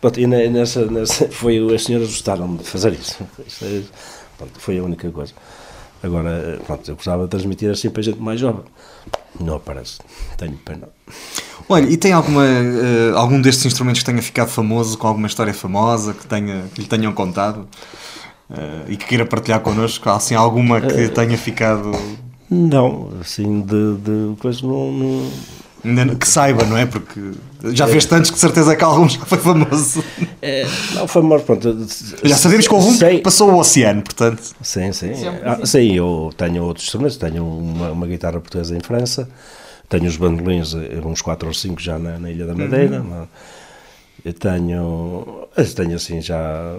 Pronto, 0.00 0.20
e 0.20 0.26
ne- 0.26 0.48
nessa, 0.48 0.86
nessa, 0.86 1.28
foi, 1.28 1.58
as 1.74 1.84
senhoras 1.84 2.08
gostaram 2.08 2.56
de 2.56 2.64
fazer 2.64 2.92
isso. 2.92 3.18
É- 3.62 3.82
pronto, 4.38 4.52
foi 4.60 4.78
a 4.78 4.82
única 4.84 5.10
coisa. 5.10 5.32
Agora, 6.02 6.60
pronto, 6.66 6.88
eu 6.88 6.94
gostava 6.94 7.24
de 7.24 7.30
transmitir 7.30 7.70
assim 7.70 7.90
para 7.90 8.02
gente 8.02 8.20
mais 8.20 8.38
jovem. 8.38 8.62
Não 9.40 9.56
aparece. 9.56 9.98
Tenho 10.36 10.56
pena. 10.58 10.88
Olha, 11.68 11.86
e 11.90 11.96
tem 11.96 12.12
alguma, 12.12 12.44
eh, 12.46 13.12
algum 13.16 13.40
destes 13.40 13.66
instrumentos 13.66 14.02
que 14.02 14.06
tenha 14.06 14.22
ficado 14.22 14.48
famoso, 14.48 14.96
com 14.96 15.08
alguma 15.08 15.26
história 15.26 15.52
famosa 15.52 16.14
que, 16.14 16.26
tenha, 16.26 16.64
que 16.72 16.82
lhe 16.82 16.86
tenham 16.86 17.12
contado 17.12 17.66
eh, 18.50 18.84
e 18.90 18.96
que 18.96 19.06
queira 19.06 19.26
partilhar 19.26 19.60
connosco? 19.60 20.08
Assim, 20.08 20.34
alguma 20.36 20.80
que 20.80 21.08
tenha 21.08 21.36
ficado. 21.36 21.90
Não, 22.48 23.10
assim, 23.20 23.60
de, 23.62 23.96
de 23.96 24.36
coisa 24.38 24.60
não. 24.64 24.92
não... 24.92 25.30
ainda 25.86 26.14
Que 26.16 26.26
saiba, 26.28 26.64
não 26.64 26.76
é? 26.76 26.86
Porque 26.86 27.20
já 27.72 27.86
fez 27.86 28.04
tantos 28.04 28.30
que 28.30 28.34
de 28.34 28.40
certeza 28.40 28.74
que 28.76 28.82
algum 28.84 29.08
já 29.08 29.20
foi 29.24 29.38
famoso. 29.38 30.02
É, 30.42 30.66
não, 30.94 31.06
foi 31.08 31.22
mais, 31.22 31.42
pronto. 31.42 31.86
Já 32.22 32.36
sabemos 32.36 32.66
que 32.68 32.74
houve 32.74 32.88
um 32.88 32.94
Sei- 32.94 33.16
que 33.16 33.22
passou 33.22 33.50
o 33.52 33.58
oceano, 33.58 34.02
portanto. 34.02 34.42
Sim, 34.62 34.92
sim. 34.92 35.14
Sim, 35.14 35.28
Ah, 35.44 35.64
sim, 35.64 35.92
eu 35.94 36.30
tenho 36.36 36.62
outros 36.64 36.86
instrumentos. 36.86 37.16
Tenho 37.16 37.44
uma, 37.46 37.90
uma 37.90 38.06
guitarra 38.06 38.40
portuguesa 38.40 38.76
em 38.76 38.80
França, 38.80 39.28
tenho 39.88 40.06
os 40.06 40.16
bandolins, 40.16 40.74
eh, 40.74 41.00
uns 41.04 41.22
4 41.22 41.48
ou 41.48 41.54
5 41.54 41.80
já 41.80 41.98
na, 41.98 42.18
na 42.18 42.30
Ilha 42.30 42.46
da 42.46 42.54
Madeira. 42.54 42.98
não? 43.00 43.28
Eu 44.24 44.32
tenho, 44.32 45.48
eu 45.56 45.74
tenho 45.74 45.94
assim 45.94 46.20
já 46.20 46.74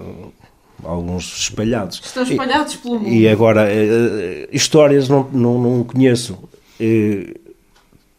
alguns 0.84 1.44
espalhados. 1.44 2.02
Estão 2.06 2.24
espalhados 2.24 2.76
pelo 2.76 3.00
mundo. 3.00 3.10
E 3.10 3.28
agora, 3.28 3.72
eh, 3.72 3.86
eh, 3.86 4.50
histórias 4.52 5.08
não, 5.10 5.28
não, 5.32 5.60
não 5.62 5.84
conheço. 5.84 6.38
Eh, 6.80 7.34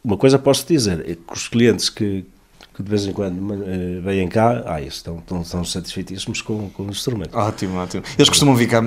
Uma 0.05 0.17
coisa 0.17 0.39
posso 0.39 0.67
dizer, 0.67 1.01
é 1.01 1.15
que 1.15 1.33
os 1.33 1.49
clientes 1.49 1.89
que, 1.91 2.25
que 2.75 2.83
de 2.83 2.89
vez 2.89 3.07
em 3.07 3.13
quando 3.13 3.37
eh, 3.65 4.01
vêm 4.01 4.29
cá, 4.29 4.63
ah, 4.67 4.81
estão, 4.81 5.19
estão, 5.19 5.43
estão 5.43 5.65
satisfeitíssimos 5.65 6.41
com, 6.41 6.71
com 6.71 6.85
o 6.85 6.91
instrumento. 6.91 7.37
Ótimo, 7.37 7.77
ótimo. 7.79 8.03
Eles 8.17 8.29
costumam 8.29 8.55
vir 8.55 8.69
cá. 8.69 8.83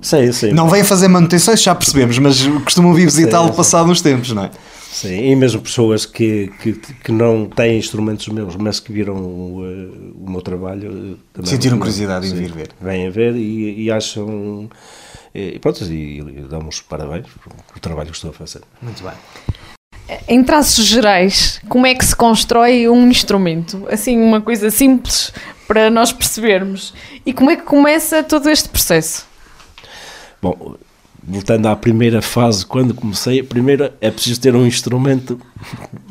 Sim, 0.00 0.32
sim. 0.32 0.52
Não 0.52 0.68
vêm 0.68 0.82
fazer 0.82 1.08
manutenções, 1.08 1.62
já 1.62 1.74
percebemos, 1.74 2.18
mas 2.18 2.44
costumam 2.64 2.94
vir 2.94 3.04
visitá-lo 3.04 3.52
passado 3.52 3.90
uns 3.90 4.00
tempos, 4.00 4.32
não 4.32 4.44
é? 4.44 4.50
Sim, 4.90 5.30
e 5.30 5.34
mesmo 5.36 5.60
pessoas 5.62 6.04
que, 6.04 6.52
que, 6.60 6.74
que 6.74 7.10
não 7.12 7.46
têm 7.46 7.78
instrumentos 7.78 8.28
meus, 8.28 8.56
mas 8.56 8.78
que 8.78 8.92
viram 8.92 9.16
o, 9.16 9.62
eh, 9.64 10.12
o 10.14 10.30
meu 10.30 10.42
trabalho. 10.42 11.14
eh, 11.14 11.16
também 11.32 11.50
Sentiram 11.50 11.78
curiosidade 11.78 12.26
em 12.26 12.30
Sim, 12.30 12.36
vir 12.36 12.52
ver. 12.52 12.70
Vêm 12.80 13.06
a 13.06 13.10
ver 13.10 13.34
e, 13.34 13.84
e 13.84 13.90
acham. 13.90 14.68
E, 15.34 15.58
pronto, 15.60 15.82
e, 15.84 16.18
e 16.18 16.46
damos 16.48 16.82
parabéns 16.82 17.24
pelo 17.26 17.80
trabalho 17.80 18.10
que 18.10 18.16
estou 18.16 18.30
a 18.30 18.34
fazer. 18.34 18.60
Muito 18.82 19.02
bem. 19.02 19.14
Em 20.28 20.42
traços 20.42 20.84
gerais, 20.84 21.60
como 21.68 21.86
é 21.86 21.94
que 21.94 22.04
se 22.04 22.14
constrói 22.14 22.88
um 22.88 23.08
instrumento? 23.08 23.86
Assim, 23.90 24.18
uma 24.20 24.40
coisa 24.40 24.70
simples 24.70 25.32
para 25.66 25.90
nós 25.90 26.12
percebermos. 26.12 26.92
E 27.24 27.32
como 27.32 27.50
é 27.50 27.56
que 27.56 27.62
começa 27.62 28.22
todo 28.22 28.50
este 28.50 28.68
processo? 28.68 29.26
Bom, 30.40 30.76
voltando 31.22 31.66
à 31.68 31.76
primeira 31.76 32.20
fase, 32.20 32.66
quando 32.66 32.92
comecei, 32.94 33.40
a 33.40 33.44
primeira 33.44 33.94
é 34.00 34.10
preciso 34.10 34.40
ter 34.40 34.54
um 34.54 34.66
instrumento 34.66 35.40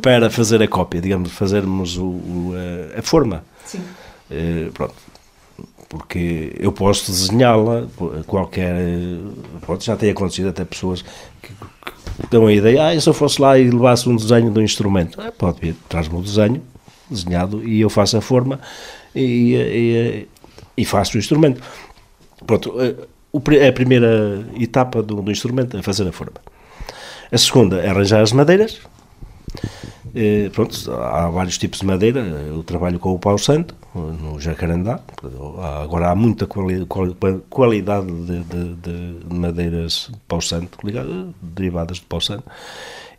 para 0.02 0.30
fazer 0.30 0.62
a 0.64 0.68
cópia, 0.68 1.02
digamos, 1.02 1.32
fazermos 1.32 1.98
o, 1.98 2.06
o, 2.06 2.54
a, 2.98 3.02
forma. 3.02 3.44
Sim. 3.66 3.82
Eh, 4.30 4.70
pronto. 4.74 4.96
Porque 5.90 6.56
eu 6.58 6.72
posso 6.72 7.12
desenhá-la, 7.12 7.86
qualquer. 8.26 8.74
Pronto, 9.60 9.84
já 9.84 9.98
tem 9.98 10.10
acontecido 10.10 10.48
até 10.48 10.64
pessoas 10.64 11.04
que 11.42 11.52
dão 12.30 12.48
a 12.48 12.54
ideia, 12.54 12.88
ah, 12.90 13.00
se 13.00 13.08
eu 13.08 13.14
fosse 13.14 13.42
lá 13.42 13.58
e 13.58 13.70
levasse 13.70 14.08
um 14.08 14.16
desenho 14.16 14.52
de 14.52 14.60
um 14.60 14.62
instrumento, 14.64 15.20
ah, 15.22 15.32
pode 15.32 15.60
vir, 15.60 15.76
traz-me 15.90 16.18
o 16.18 16.22
desenho 16.22 16.62
desenhado 17.10 17.68
e 17.68 17.82
eu 17.82 17.90
faço 17.90 18.18
a 18.18 18.22
forma 18.22 18.60
e, 19.16 19.56
e, 19.56 20.28
e 20.78 20.86
faço 20.86 21.18
o 21.18 21.20
instrumento. 21.20 21.62
Pronto, 22.46 22.74
pri- 23.44 23.68
a 23.68 23.74
primeira 23.74 24.46
etapa 24.60 25.02
do, 25.04 25.22
do 25.22 25.32
instrumento 25.32 25.78
é 25.78 25.82
fazer 25.82 26.08
a 26.08 26.12
forma. 26.12 26.36
A 27.32 27.38
segunda 27.38 27.78
é 27.78 27.90
arranjar 27.90 28.22
as 28.22 28.32
madeiras. 28.32 28.80
Eh, 30.14 30.50
pronto, 30.54 30.92
há 30.92 31.30
vários 31.30 31.58
tipos 31.58 31.80
de 31.80 31.86
madeira. 31.86 32.20
Eu 32.20 32.62
trabalho 32.64 33.00
com 33.00 33.14
o 33.14 33.20
pau 33.20 33.38
santo, 33.38 33.76
no 33.96 34.40
jacarandá. 34.40 35.00
Agora 35.84 36.10
há 36.10 36.16
muita 36.16 36.46
quali- 36.46 36.86
quali- 36.86 37.16
qualidade 37.50 38.08
de, 38.12 38.44
de- 38.44 38.74
de 38.76 39.34
madeiras 39.34 40.10
de 40.12 40.18
pau 40.28 40.42
santo, 40.42 40.78
ligado- 40.84 41.34
derivadas 41.42 41.98
de 41.98 42.04
pau 42.04 42.20
santo. 42.20 42.44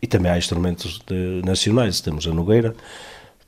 E 0.01 0.07
também 0.07 0.31
há 0.31 0.37
instrumentos 0.37 1.01
de- 1.07 1.41
nacionais. 1.45 1.99
Temos 2.01 2.27
a 2.27 2.31
nogueira, 2.31 2.75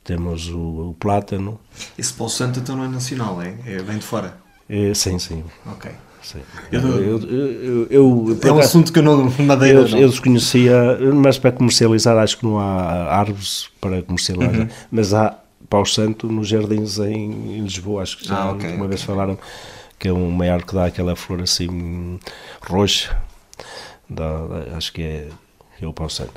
temos 0.04 0.50
o, 0.50 0.90
o 0.90 0.96
plátano. 1.00 1.60
Esse 1.98 2.14
Paulo 2.14 2.32
Santo 2.32 2.60
então 2.60 2.76
não 2.76 2.86
é 2.86 2.88
nacional, 2.88 3.42
é? 3.42 3.56
É 3.66 3.82
bem 3.82 3.98
de 3.98 4.06
fora. 4.06 4.38
Eh, 4.70 4.94
sim, 4.96 5.20
sim. 5.20 5.44
Ok. 5.68 5.92
Sim. 6.26 6.40
Eu 6.72 6.82
Eu- 6.82 7.88
eu- 7.90 8.40
É 8.44 8.52
um 8.52 8.60
assunto 8.60 8.92
que 8.92 9.00
eu 9.00 9.04
não. 9.04 9.30
Madeira. 9.46 9.80
eu, 9.80 9.88
não. 9.90 9.98
eu 10.00 10.10
desconhecia, 10.10 10.76
mas 11.14 11.38
para 11.38 11.52
comercializar 11.52 12.18
acho 12.18 12.38
que 12.38 12.46
não 12.46 12.60
há 12.60 13.16
árvores 13.16 13.70
para 13.80 14.02
comercializar, 14.02 14.54
Uhum. 14.62 14.68
mas 14.92 15.14
há 15.14 15.38
pau 15.70 15.86
santo 15.86 16.28
nos 16.28 16.48
jardins 16.48 16.98
em, 17.00 17.58
em 17.58 17.62
Lisboa, 17.62 18.02
acho 18.04 18.18
que 18.18 18.28
já 18.28 18.36
Ah, 18.38 18.52
ok, 18.52 18.68
uma 18.70 18.76
ok. 18.78 18.88
vez 18.90 19.02
falaram 19.04 19.38
que 19.98 20.08
é 20.08 20.14
um 20.14 20.30
maior 20.32 20.62
que 20.64 20.74
dá 20.76 20.86
aquela 20.86 21.16
flor 21.16 21.42
assim 21.42 22.20
roxa, 22.68 23.16
Dá- 24.10 24.76
acho 24.78 24.94
que 24.94 25.02
é, 25.02 25.28
é 25.82 25.88
o 25.88 25.94
pau 25.94 26.10
santo. 26.10 26.34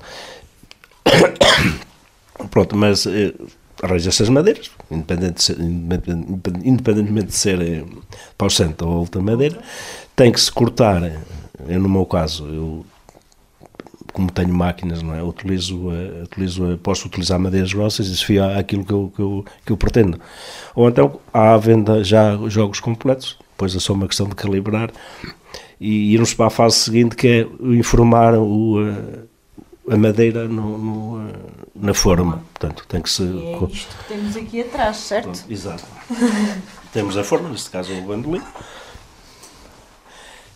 Pronto, 2.51 2.77
mas 2.77 3.07
eh, 3.07 3.35
arranja 3.83 4.09
essas 4.09 4.29
madeiras, 4.29 4.71
independente 4.91 5.55
de 5.55 6.69
independentemente 6.69 7.29
de 7.29 7.35
ser 7.35 7.85
pau 8.37 8.51
santo 8.51 8.87
ou 8.87 8.99
outra 9.01 9.23
madeira, 9.23 9.59
tem 10.17 10.33
que 10.33 10.41
se 10.41 10.51
cortar, 10.51 11.03
eu, 11.69 11.81
no 11.81 11.89
meu 11.89 12.07
caso, 12.07 12.47
eu 12.47 12.87
como 14.13 14.33
tenho 14.33 14.53
máquinas, 14.53 15.03
não 15.03 15.15
é? 15.15 15.23
Utilizo, 15.23 15.91
utilizo, 16.25 16.79
posso 16.83 17.07
utilizar 17.07 17.39
madeiras 17.39 17.73
grossas 17.73 18.09
e 18.09 18.17
se 18.17 18.39
aquilo 18.39 18.85
que 18.85 18.93
eu, 18.93 19.13
que, 19.15 19.23
eu, 19.23 19.45
que 19.65 19.73
eu 19.73 19.77
pretendo. 19.77 20.19
Ou 20.75 20.89
então 20.89 21.21
há 21.33 21.55
à 21.55 21.57
venda 21.57 22.03
já 22.03 22.37
jogos 22.49 22.81
completos, 22.81 23.39
depois 23.53 23.77
é 23.77 23.79
só 23.79 23.93
uma 23.93 24.09
questão 24.09 24.29
de 24.29 24.35
calibrar 24.35 24.91
e 25.81 26.13
irmos 26.13 26.35
para 26.35 26.47
a 26.47 26.51
fase 26.51 26.77
seguinte 26.77 27.15
que 27.15 27.29
é 27.29 27.47
informar 27.63 28.35
o, 28.35 28.79
a 29.91 29.97
madeira 29.97 30.47
no, 30.49 30.79
no, 30.79 31.33
na 31.75 31.95
forma. 31.95 32.43
Portanto, 32.55 32.85
tem 32.89 33.01
que 33.01 33.11
ser. 33.11 33.29
é 33.35 33.65
isto 33.71 33.97
que 33.97 34.05
temos 34.09 34.37
aqui 34.37 34.61
atrás, 34.61 34.97
certo? 34.97 35.45
Exato. 35.49 35.85
temos 36.93 37.17
a 37.17 37.25
forma, 37.25 37.49
neste 37.49 37.71
caso 37.71 37.93
é 37.93 37.99
o 37.99 38.03
bandolim. 38.03 38.43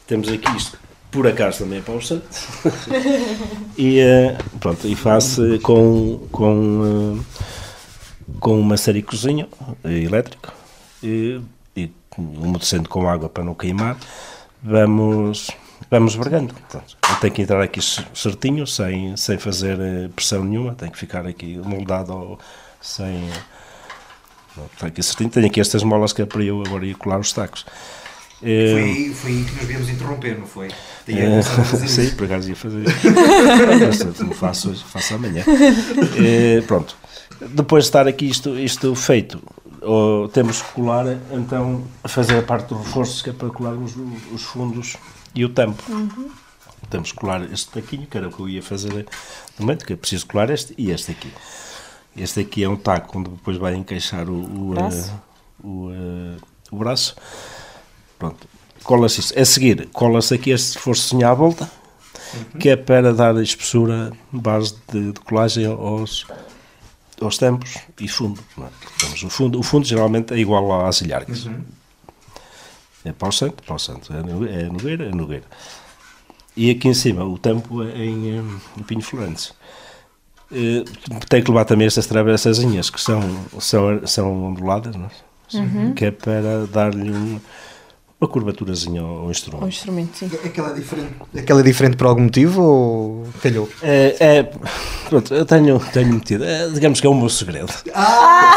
Temos 0.06 0.28
aqui 0.28 0.56
isto, 0.56 0.78
por 1.10 1.26
acaso 1.26 1.60
também 1.60 1.78
é 1.78 1.82
para 1.82 1.94
o 1.94 2.02
santo. 2.02 2.28
e, 3.78 4.00
uh, 4.00 4.58
pronto, 4.58 4.86
e 4.86 4.94
faço 4.94 5.58
com, 5.60 6.26
com, 6.30 7.14
uh, 7.16 7.24
com 8.40 8.60
uma 8.60 8.76
série 8.76 9.02
cozinha 9.02 9.48
elétrico 9.84 10.52
e, 11.02 11.40
e 11.76 11.90
umedecendo 12.18 12.88
com 12.88 13.08
água 13.08 13.28
para 13.28 13.44
não 13.44 13.54
queimar. 13.54 13.96
Vamos 14.62 15.50
vamos 15.92 16.14
vergando. 16.14 16.54
Portanto, 16.54 16.96
tenho 17.20 17.34
que 17.34 17.42
entrar 17.42 17.60
aqui 17.60 17.80
certinho, 18.14 18.66
sem, 18.66 19.14
sem 19.14 19.38
fazer 19.38 19.78
eh, 19.78 20.08
pressão 20.08 20.42
nenhuma, 20.42 20.74
tenho 20.74 20.90
que 20.90 20.98
ficar 20.98 21.26
aqui 21.26 21.58
moldado 21.58 22.38
sem. 22.80 23.28
Tenho 24.78 24.90
aqui 24.90 25.02
certinho, 25.02 25.30
tenho 25.30 25.46
aqui 25.46 25.60
estas 25.60 25.82
molas 25.82 26.12
que 26.12 26.22
é 26.22 26.26
para 26.26 26.42
eu 26.42 26.62
agora 26.66 26.86
ir 26.86 26.94
colar 26.94 27.20
os 27.20 27.30
tacos. 27.32 27.66
Eh, 28.42 28.72
foi, 28.72 29.14
foi 29.14 29.30
aí 29.32 29.44
que 29.44 29.54
nos 29.54 29.64
viemos 29.64 29.88
interromper, 29.90 30.38
não 30.38 30.46
foi? 30.46 30.68
É, 31.08 31.42
sim, 31.86 32.10
por 32.16 32.24
acaso 32.24 32.48
ia 32.48 32.56
fazer 32.56 32.84
isso. 32.88 34.24
não 34.24 34.32
faço 34.32 34.70
hoje, 34.70 34.82
faço 34.84 35.14
amanhã. 35.14 35.44
É, 36.18 36.62
pronto. 36.62 36.96
Depois 37.50 37.84
de 37.84 37.88
estar 37.88 38.08
aqui 38.08 38.30
isto, 38.30 38.58
isto 38.58 38.94
feito, 38.94 39.42
temos 40.32 40.62
que 40.62 40.72
colar, 40.72 41.18
então, 41.32 41.84
fazer 42.04 42.38
a 42.38 42.42
parte 42.42 42.68
dos 42.68 42.78
reforços, 42.86 43.20
que 43.20 43.30
é 43.30 43.32
para 43.32 43.50
colar 43.50 43.74
os, 43.74 43.94
os 44.32 44.42
fundos 44.42 44.96
e 45.34 45.44
o 45.44 45.48
tampo. 45.48 45.82
Uhum. 45.90 46.30
Temos 46.90 47.12
que 47.12 47.18
colar 47.18 47.42
este 47.52 47.70
taquinho, 47.70 48.06
que 48.06 48.16
era 48.16 48.28
o 48.28 48.32
que 48.32 48.40
eu 48.40 48.48
ia 48.48 48.62
fazer 48.62 49.06
no 49.58 49.66
momento, 49.66 49.86
que 49.86 49.92
é 49.92 49.96
preciso 49.96 50.26
colar 50.26 50.50
este 50.50 50.74
e 50.76 50.90
este 50.90 51.12
aqui. 51.12 51.32
Este 52.16 52.40
aqui 52.40 52.64
é 52.64 52.68
um 52.68 52.76
taco 52.76 53.18
onde 53.18 53.30
depois 53.30 53.56
vai 53.56 53.74
encaixar 53.74 54.28
o, 54.28 54.34
o 54.34 54.74
braço. 54.74 55.12
Uh, 55.62 55.66
o, 55.66 55.90
uh, 55.90 56.36
o, 56.70 56.76
braço. 56.76 57.16
Pronto. 58.18 58.46
Cola-se 58.82 59.20
isso. 59.20 59.38
A 59.38 59.44
seguir, 59.44 59.88
cola-se 59.92 60.34
aqui 60.34 60.50
este 60.50 60.78
forcinho 60.78 61.26
à 61.26 61.32
volta, 61.32 61.70
uhum. 62.34 62.58
que 62.58 62.68
é 62.68 62.76
para 62.76 63.14
dar 63.14 63.34
espessura, 63.40 64.12
base 64.30 64.74
de, 64.92 65.12
de 65.12 65.20
colagem 65.20 65.64
aos, 65.64 66.26
aos 67.20 67.38
tampos 67.38 67.78
e 67.98 68.08
fundo. 68.08 68.42
É? 68.58 68.66
Temos 68.98 69.22
o 69.22 69.30
fundo. 69.30 69.58
O 69.58 69.62
fundo 69.62 69.86
geralmente 69.86 70.34
é 70.34 70.38
igual 70.38 70.84
às 70.84 71.00
ilhargas. 71.00 71.46
Uhum. 71.46 71.64
É 73.04 73.12
para 73.12 73.28
o 73.28 73.32
santo, 73.32 73.62
para 73.62 73.74
o 73.74 73.78
santo. 73.78 74.12
É 74.12 74.22
Nogueira, 74.64 75.04
é 75.04 75.10
Nogueira. 75.10 75.44
E 76.56 76.70
aqui 76.70 76.88
em 76.88 76.94
cima, 76.94 77.24
o 77.24 77.38
tampo 77.38 77.82
é 77.82 78.04
em, 78.04 78.38
eh, 78.38 78.42
em 78.78 78.82
Pinho 78.82 79.00
Florense. 79.00 79.52
Uh, 80.50 80.84
tem 81.28 81.42
que 81.42 81.50
levar 81.50 81.64
também 81.64 81.86
estas 81.86 82.06
travessazinhas 82.06 82.90
que 82.90 83.00
são, 83.00 83.22
são, 83.58 84.06
são 84.06 84.44
onduladas, 84.44 84.94
não 84.94 85.06
é? 85.06 85.32
uhum. 85.54 85.94
que 85.94 86.06
é 86.06 86.10
para 86.10 86.66
dar-lhe 86.66 87.10
um, 87.10 87.40
uma 88.22 88.28
curvaturazinha 88.28 89.00
ao, 89.00 89.28
instrumento. 89.30 89.62
Ao 89.62 89.68
instrumento, 89.68 90.16
sim. 90.16 90.30
Aquela 90.44 90.70
é 90.70 90.74
diferente, 90.74 91.08
aquela 91.36 91.60
é 91.60 91.62
diferente 91.64 91.96
por 91.96 92.06
algum 92.06 92.22
motivo 92.22 92.62
ou 92.62 93.26
calhou? 93.42 93.68
É, 93.82 94.16
é, 94.20 94.42
pronto, 95.08 95.34
eu 95.34 95.44
tenho, 95.44 95.80
tenho 95.92 96.14
metido, 96.14 96.44
é, 96.44 96.68
digamos 96.68 97.00
que 97.00 97.06
é 97.06 97.10
o 97.10 97.14
meu 97.14 97.28
segredo. 97.28 97.72
Ah! 97.92 98.52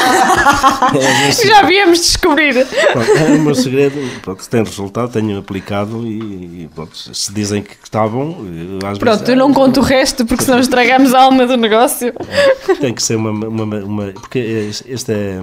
É, 0.95 1.31
segredo. 1.31 1.55
Já 1.55 1.61
viemos 1.63 1.99
descobrir. 1.99 2.65
Pronto, 2.65 3.11
é 3.17 3.35
o 3.35 3.41
meu 3.41 3.55
segredo, 3.55 4.21
pronto, 4.21 4.47
tem 4.47 4.63
resultado, 4.63 5.11
tenho 5.11 5.39
aplicado 5.39 6.05
e, 6.05 6.63
e 6.63 6.69
pronto, 6.73 6.95
se 6.95 7.33
dizem 7.33 7.61
que 7.63 7.75
está 7.83 8.07
bom, 8.07 8.37
às 8.85 8.97
Pronto, 8.97 9.19
vezes, 9.19 9.29
eu 9.29 9.35
não 9.35 9.53
conto 9.53 9.79
o 9.79 9.83
resto 9.83 10.25
porque 10.25 10.43
senão 10.43 10.59
estragamos 10.59 11.13
a 11.13 11.23
alma 11.23 11.45
do 11.45 11.57
negócio. 11.57 12.13
É, 12.29 12.75
tem 12.75 12.93
que 12.93 13.01
ser 13.01 13.15
uma, 13.15 13.31
uma, 13.31 13.63
uma 13.63 14.05
porque 14.13 14.39
este 14.39 15.11
é... 15.11 15.39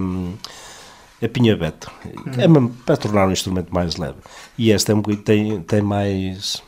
É 1.23 1.27
pinha 1.29 1.55
beto. 1.55 1.89
É 2.37 2.45
para 2.85 2.97
tornar 2.97 3.29
um 3.29 3.31
instrumento 3.31 3.73
mais 3.73 3.95
leve. 3.95 4.17
E 4.57 4.71
este 4.71 4.91
é 4.91 4.93
um 4.93 5.01
tem, 5.01 5.61
tem 5.61 5.81
mais. 5.81 6.61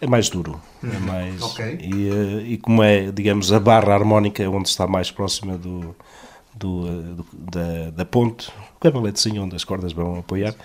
É 0.00 0.06
mais 0.08 0.28
duro. 0.28 0.60
É 0.82 0.86
uhum. 0.86 1.00
mais, 1.00 1.42
okay. 1.42 1.78
e, 1.80 2.08
eh, 2.08 2.42
e 2.54 2.58
como 2.58 2.82
é, 2.82 3.12
digamos, 3.12 3.52
a 3.52 3.60
barra 3.60 3.94
harmónica 3.94 4.42
é 4.42 4.48
onde 4.48 4.68
está 4.68 4.84
mais 4.88 5.12
próxima 5.12 5.56
do, 5.56 5.94
do, 6.52 6.88
eh, 6.88 6.90
do 6.90 7.26
da, 7.32 7.90
da 7.90 8.04
ponte, 8.04 8.48
o 8.48 8.80
cabaletezinho 8.80 9.44
onde 9.44 9.54
as 9.54 9.62
cordas 9.62 9.92
vão 9.92 10.18
apoiar. 10.18 10.56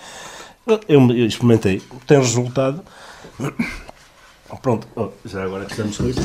Eu, 0.65 0.79
eu 0.88 1.27
experimentei, 1.27 1.84
tem 2.08 2.17
resultado. 2.17 2.81
Pronto, 4.63 4.88
oh, 4.95 5.10
já 5.23 5.43
agora 5.43 5.65
que 5.65 5.71
estamos 5.71 5.97
com 5.97 6.10
isso. 6.10 6.21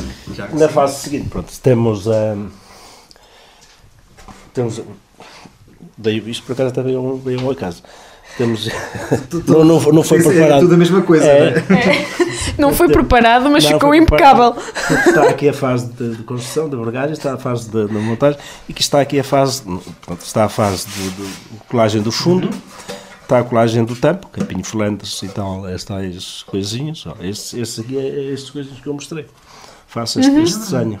Na 0.57 0.69
fase 0.69 1.01
seguinte, 1.01 1.29
pronto, 1.29 1.51
temos 1.61 2.07
a. 2.07 2.33
Um, 2.33 2.49
temos 4.53 4.81
Daí 6.01 6.17
isto 6.29 6.45
por 6.45 6.53
acaso 6.53 6.69
até 6.69 6.81
veio 6.81 7.01
um, 7.01 7.21
um 7.43 7.49
acaso. 7.49 7.83
Temos... 8.37 8.69
não, 9.47 9.63
não, 9.63 9.79
não 9.79 10.03
foi 10.03 10.21
preparado. 10.23 10.57
É 10.57 10.59
tudo 10.59 10.73
a 10.73 10.77
mesma 10.77 11.01
coisa, 11.01 11.25
é. 11.25 11.51
Né? 11.51 11.65
é. 11.69 12.21
Não 12.57 12.73
foi 12.73 12.89
preparado, 12.89 13.49
mas 13.49 13.63
não, 13.63 13.73
ficou 13.73 13.93
impecável. 13.93 14.55
Está 15.05 15.29
aqui 15.29 15.49
a 15.49 15.53
fase 15.53 15.91
de, 15.91 16.15
de 16.15 16.23
construção, 16.23 16.69
da 16.69 16.77
vergalha, 16.77 17.11
está 17.11 17.33
a 17.33 17.37
fase 17.37 17.69
de, 17.69 17.87
de, 17.87 17.93
montagem 17.93 18.39
e 18.69 18.73
que 18.73 18.81
está 18.81 19.01
aqui 19.01 19.19
a 19.19 19.23
fase, 19.23 19.63
pronto, 19.63 20.21
está 20.21 20.45
a 20.45 20.49
fase 20.49 20.87
de, 20.87 21.09
de 21.09 21.29
colagem 21.67 22.01
do 22.01 22.11
fundo, 22.11 22.47
uhum. 22.47 22.61
está 23.21 23.39
a 23.39 23.43
colagem 23.43 23.83
do 23.83 23.95
tampo, 23.95 24.27
capinho 24.27 24.63
Flanders 24.63 25.21
e 25.23 25.27
tal, 25.27 25.67
estas 25.67 26.43
coisinhas. 26.43 27.05
Ó, 27.05 27.15
estes, 27.21 27.53
estes 27.53 27.79
aqui 27.79 27.97
é 27.97 28.33
estas 28.33 28.49
coisas 28.49 28.79
que 28.79 28.87
eu 28.87 28.93
mostrei. 28.93 29.25
Faço 29.87 30.19
este, 30.19 30.31
uhum. 30.31 30.43
este 30.43 30.59
desenho. 30.59 30.99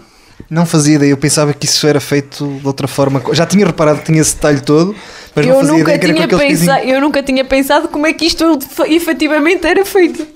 Não 0.49 0.65
fazia 0.65 0.95
ideia, 0.95 1.11
eu 1.11 1.17
pensava 1.17 1.53
que 1.53 1.65
isso 1.65 1.85
era 1.87 1.99
feito 1.99 2.45
de 2.59 2.67
outra 2.67 2.87
forma. 2.87 3.21
Já 3.33 3.45
tinha 3.45 3.65
reparado 3.65 3.99
que 3.99 4.05
tinha 4.05 4.21
esse 4.21 4.35
detalhe 4.35 4.61
todo, 4.61 4.95
mas 5.35 5.45
eu 5.45 5.53
não 5.53 5.59
fazia 5.61 5.77
nunca 5.77 5.95
ideia 5.95 6.13
tinha 6.13 6.27
que 6.27 6.35
era 6.35 6.43
pensado, 6.43 6.83
Eu 6.85 7.01
nunca 7.01 7.23
tinha 7.23 7.45
pensado 7.45 7.87
como 7.87 8.05
é 8.05 8.13
que 8.13 8.25
isto 8.25 8.59
efetivamente 8.87 9.65
era 9.65 9.85
feito. 9.85 10.27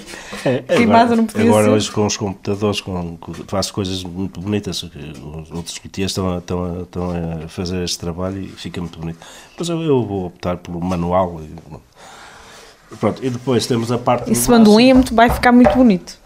É, 0.46 0.64
é 0.68 0.84
agora, 0.84 1.16
não 1.16 1.26
podia 1.26 1.50
agora 1.50 1.66
ser. 1.66 1.72
hoje 1.72 1.92
com 1.92 2.06
os 2.06 2.18
computadores 2.18 2.80
com, 2.82 3.18
com, 3.18 3.34
faço 3.48 3.74
coisas 3.74 4.04
muito 4.04 4.40
bonitas. 4.40 4.84
Os 4.84 5.52
outros 5.52 5.80
luthiers 5.84 6.12
estão, 6.12 6.36
a, 6.36 6.38
estão, 6.38 6.64
a, 6.64 6.82
estão 6.84 7.12
a 7.44 7.48
fazer 7.48 7.84
este 7.84 7.98
trabalho 8.00 8.42
e 8.42 8.48
fica 8.48 8.80
muito 8.80 9.00
bonito. 9.00 9.20
Mas 9.58 9.70
eu, 9.70 9.82
eu 9.82 10.06
vou 10.06 10.28
optar 10.28 10.58
pelo 10.58 10.80
manual. 10.82 11.42
E, 11.42 12.96
pronto, 12.96 13.26
e 13.26 13.30
depois 13.30 13.66
temos 13.66 13.92
a 13.92 13.98
parte. 13.98 14.32
Esse 14.32 14.48
bandolim 14.48 14.90
é 14.90 14.94
muito, 14.94 15.16
vai 15.16 15.30
ficar 15.30 15.52
muito 15.52 15.76
bonito. 15.76 16.18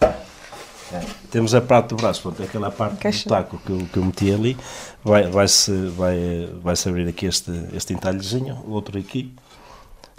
É. 0.92 1.00
Temos 1.30 1.54
a 1.54 1.60
parte 1.60 1.90
do 1.90 1.96
braço, 1.96 2.22
pronto, 2.22 2.42
aquela 2.42 2.70
parte 2.70 2.96
Caixa. 2.96 3.24
do 3.24 3.28
taco 3.28 3.60
que 3.64 3.70
eu, 3.70 3.86
que 3.92 3.96
eu 3.96 4.04
meti 4.04 4.32
ali, 4.32 4.56
vai, 5.04 5.28
vai, 5.28 5.46
-se, 5.46 5.72
vai, 5.90 6.48
vai 6.62 6.74
-se 6.74 6.88
abrir 6.88 7.08
aqui 7.08 7.26
este, 7.26 7.52
este 7.72 7.92
entalhozinho, 7.92 8.58
outro 8.66 8.98
aqui, 8.98 9.32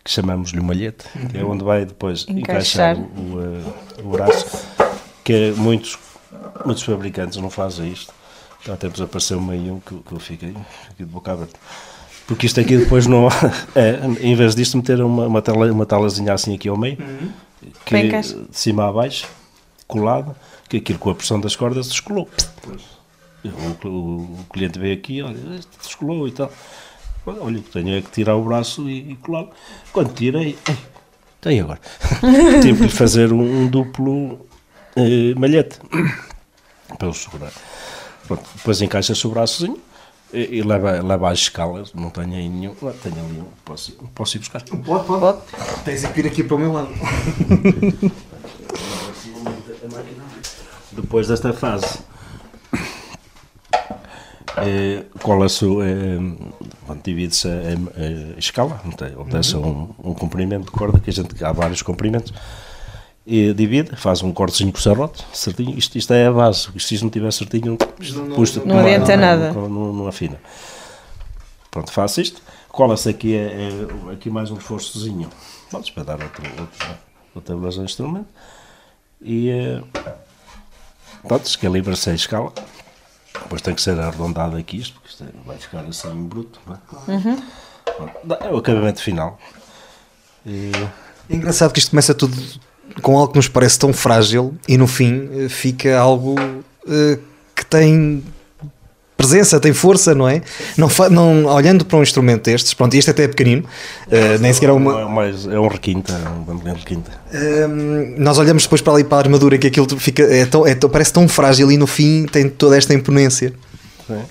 que 0.04 0.10
chamamos-lhe 0.10 0.60
o 0.60 0.64
malhete, 0.64 1.06
uhum. 1.16 1.28
que 1.28 1.38
é 1.38 1.44
onde 1.44 1.64
vai 1.64 1.86
depois 1.86 2.26
encaixar, 2.28 2.96
encaixar 2.96 2.98
o, 2.98 3.36
o, 3.36 3.42
eh, 3.42 4.04
o, 4.04 4.10
braço, 4.10 4.46
que 5.24 5.54
muitos, 5.58 6.00
muitos 6.66 6.84
fabricantes 6.84 7.38
não 7.38 7.50
fazem 7.50 7.92
isto. 7.92 8.14
Já 8.66 8.78
temos 8.78 9.02
apareceu 9.02 9.42
meio 9.42 9.76
um 9.76 9.80
que, 9.80 9.96
que 9.96 10.12
eu 10.12 10.20
fiquei 10.20 10.50
aqui 10.90 11.04
de 11.04 11.06
boca 11.06 11.34
aberta. 11.34 11.60
Porque 12.28 12.46
isto 12.46 12.60
aqui 12.60 12.78
depois 12.78 13.08
não. 13.08 13.28
É, 13.76 14.00
em 14.22 14.36
vez 14.36 14.56
disto, 14.56 14.78
meter 14.78 15.02
uma, 15.02 15.28
uma, 15.28 15.42
tela, 15.42 15.72
uma 15.72 15.86
talazinha 15.86 16.34
assim 16.34 16.56
aqui 16.56 16.70
ao 16.70 16.78
meio, 16.78 16.98
uhum. 17.00 17.32
que, 17.86 18.10
de 18.10 18.36
cima 18.52 18.88
a 18.88 18.92
baixo, 18.92 19.28
colado 19.92 20.34
que 20.70 20.78
aquilo 20.78 20.98
com 20.98 21.10
a 21.10 21.16
pressão 21.16 21.40
das 21.40 21.56
cordas 21.56 21.90
descolou. 21.90 22.30
O, 23.44 23.88
o, 23.88 23.90
o, 23.90 24.46
cliente 24.52 24.80
veio 24.80 24.94
aqui, 24.94 25.22
olha, 25.22 25.38
descolou 25.82 26.28
e 26.28 26.32
tal. 26.32 26.52
Olha, 27.26 27.60
o 27.60 27.62
que 27.62 27.70
tenho 27.70 27.98
é 27.98 28.02
que 28.02 28.10
tirar 28.10 28.36
o 28.36 28.44
braço 28.44 28.90
e, 28.90 29.12
e 29.12 29.16
colar. 29.18 29.48
Quando 29.92 30.14
tirei, 30.14 30.58
tem 31.42 31.60
agora. 31.60 31.80
Tive 32.62 32.88
que 32.88 32.94
fazer 32.94 33.34
um, 33.34 33.64
um 33.64 33.68
duplo 33.68 34.46
eh, 34.96 35.34
malhete 35.38 35.78
para 36.98 37.10
o 37.10 37.14
segurar. 37.14 37.52
Pronto, 38.28 38.44
depois 38.56 38.82
encaixa-se 38.82 39.28
o 39.28 39.30
braçozinho 39.30 39.80
e, 40.34 40.58
e 40.58 40.62
leva, 40.64 41.02
leva 41.02 41.32
às 41.32 41.40
escalas. 41.40 41.94
Não 41.94 42.10
tenho 42.10 42.34
aí 42.34 42.50
nenhum. 42.50 42.76
Não, 42.82 42.94
tenho 42.94 43.20
ali 43.20 43.40
um. 43.40 43.48
Posso, 43.66 43.92
posso 44.16 44.38
ir 44.38 44.40
buscar? 44.40 44.64
Pode, 44.64 45.06
pode. 45.06 45.06
pode. 45.06 45.42
Tens 45.84 46.06
que 46.06 46.14
vir 46.14 46.28
aqui 46.28 46.44
para 46.44 46.56
o 46.56 46.60
meu 46.60 46.74
lado. 46.74 46.90
depois 50.92 51.28
desta 51.28 51.54
fase. 51.54 52.00
É, 54.58 55.06
cola-se, 55.22 55.66
é, 55.66 56.96
divide-se 57.04 57.48
a, 57.48 57.52
a, 57.52 58.36
a, 58.36 58.40
escala, 58.40 58.82
onde 58.86 59.36
é 59.36 59.58
um, 59.58 59.90
um, 60.04 60.14
comprimento 60.14 60.66
de 60.66 60.72
corda, 60.72 61.00
que 61.00 61.10
a 61.10 61.14
gente 61.14 61.44
há 61.44 61.52
vários 61.54 61.82
comprimentos, 61.82 62.34
e 63.26 63.54
divide, 63.54 63.96
faz 63.96 64.22
um 64.22 64.34
cortezinho 64.34 64.72
com 64.72 64.78
o 64.78 64.82
serrote, 64.82 65.26
certinho. 65.32 65.78
Isto, 65.78 65.98
isto 65.98 66.14
é 66.14 66.28
a 66.28 66.32
base, 66.32 66.68
se 66.80 66.96
isto 66.96 67.04
não 67.04 67.10
tiver 67.10 67.32
certinho, 67.32 67.78
puxa- 67.78 68.62
não 68.66 68.80
adianta 68.80 69.16
nada. 69.16 69.54
Não, 69.54 69.70
não, 69.70 69.94
não 69.94 70.08
afina. 70.08 70.38
Pronto, 71.70 71.92
faço 71.92 72.20
isto. 72.20 72.42
Cola-se 72.68 73.08
aqui, 73.08 73.34
é, 73.34 73.70
é- 73.70 74.14
aqui 74.14 74.30
mais 74.30 74.52
um 74.52 74.56
reforçozinho. 74.56 75.30
Vamos 75.72 75.90
para 75.90 76.04
dar 76.04 76.22
outro, 76.22 76.44
outro, 76.60 76.88
outra 77.34 77.56
vez 77.56 77.78
ao 77.78 77.86
instrumento. 77.86 78.28
E 79.22 79.50
eh, 79.50 79.82
pronto, 81.28 81.46
escalibra-se 81.46 82.10
a 82.10 82.14
escala. 82.14 82.52
Depois 83.34 83.62
tem 83.62 83.74
que 83.76 83.82
ser 83.82 84.00
arredondado 84.00 84.58
aqui 84.58 84.78
isto, 84.78 84.94
porque 84.96 85.10
isto 85.10 85.24
é- 85.24 85.28
vai 85.46 85.58
ficar 85.58 85.82
assim 85.86 86.14
bruto. 86.28 86.60
não 86.68 86.76
é? 87.16 87.38
Dá- 88.24 88.40
É 88.42 88.52
o 88.52 88.58
acabamento 88.58 89.02
final. 89.02 89.38
E, 90.46 90.72
É 91.30 91.36
engraçado 91.36 91.72
que 91.72 91.80
isto 91.80 91.92
começa 91.92 92.14
tudo 92.14 92.36
com 93.02 93.18
algo 93.18 93.32
que 93.32 93.38
nos 93.38 93.48
parece 93.48 93.80
tão 93.80 93.94
frágil 93.94 94.58
e 94.68 94.78
no 94.78 94.88
fim 94.88 95.30
eh, 95.46 95.50
fica 95.50 95.98
algo 96.00 96.36
eh, 96.88 97.20
que 97.56 97.66
tem 97.66 98.24
presença, 99.22 99.60
tem 99.60 99.74
força, 99.74 100.14
não 100.16 100.28
é? 100.28 100.42
Não, 100.78 100.90
não 101.10 101.46
olhando 101.46 101.86
para 101.86 101.98
um 101.98 102.04
instrumento 102.04 102.44
destes, 102.46 102.74
pronto, 102.74 102.94
este 102.96 103.10
até 103.12 103.24
é 103.24 103.28
pequenino, 103.28 103.64
eh, 104.10 104.38
nem 104.40 104.52
sequer 104.54 104.70
é 104.70 104.74
uma. 104.74 105.02
é, 105.02 105.06
mais, 105.06 105.46
é 105.48 105.60
um 105.60 105.68
requinta, 105.68 106.14
é 106.14 106.70
um 106.72 106.74
requinta. 106.76 107.12
Hum, 107.34 108.16
nós 108.18 108.38
olhamos 108.38 108.64
depois 108.64 108.82
para 108.82 108.94
ali 108.94 109.04
para 109.04 109.18
a 109.18 109.22
armadura 109.22 109.58
que 109.58 109.68
aquilo 109.68 109.88
fica, 110.00 110.24
é 110.24 110.46
tão, 110.46 110.66
é 110.66 110.76
tão- 110.76 110.90
parece 110.90 111.14
tão 111.14 111.28
frágil 111.28 111.72
e 111.72 111.78
no 111.78 111.88
fim 111.88 112.26
tem 112.26 112.50
toda 112.50 112.78
esta 112.78 112.94
imponência. 112.94 113.54
Sim. 114.08 114.22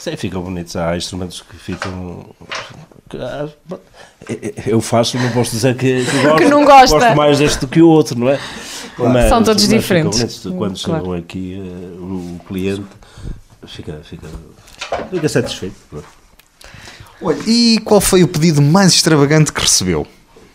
Sim, 0.00 0.16
ficam 0.16 0.40
bonitos. 0.42 0.76
Há 0.76 0.96
instrumentos 0.96 1.42
que 1.42 1.56
ficam. 1.56 2.24
que, 3.10 3.16
ah, 3.16 3.48
pronto. 3.68 3.82
Eu 4.66 4.80
faço, 4.80 5.16
não 5.18 5.30
posso 5.30 5.50
dizer 5.52 5.74
que, 5.76 6.04
que 6.04 6.22
gosto, 6.22 6.48
não 6.48 6.64
gosta. 6.64 6.98
gosto 6.98 7.16
mais 7.16 7.38
deste 7.38 7.60
do 7.60 7.68
que 7.68 7.80
o 7.82 7.88
outro, 7.88 8.18
não 8.18 8.28
é? 8.28 8.38
Mas- 8.98 9.28
São 9.28 9.42
todos 9.42 9.66
diferentes. 9.68 10.40
Quando 10.56 10.78
Claro. 10.80 11.00
chegam 11.02 11.12
aqui, 11.14 11.54
eh, 11.60 11.98
o 12.00 12.40
cliente 12.46 12.82
fica, 13.68 14.00
fica, 14.02 14.26
fica 15.10 15.28
satisfeito. 15.28 15.76
Olha, 17.20 17.38
e 17.46 17.78
qual 17.84 18.00
foi 18.00 18.22
o 18.22 18.28
pedido 18.28 18.62
mais 18.62 18.92
extravagante 18.92 19.52
que 19.52 19.60
recebeu? 19.60 20.06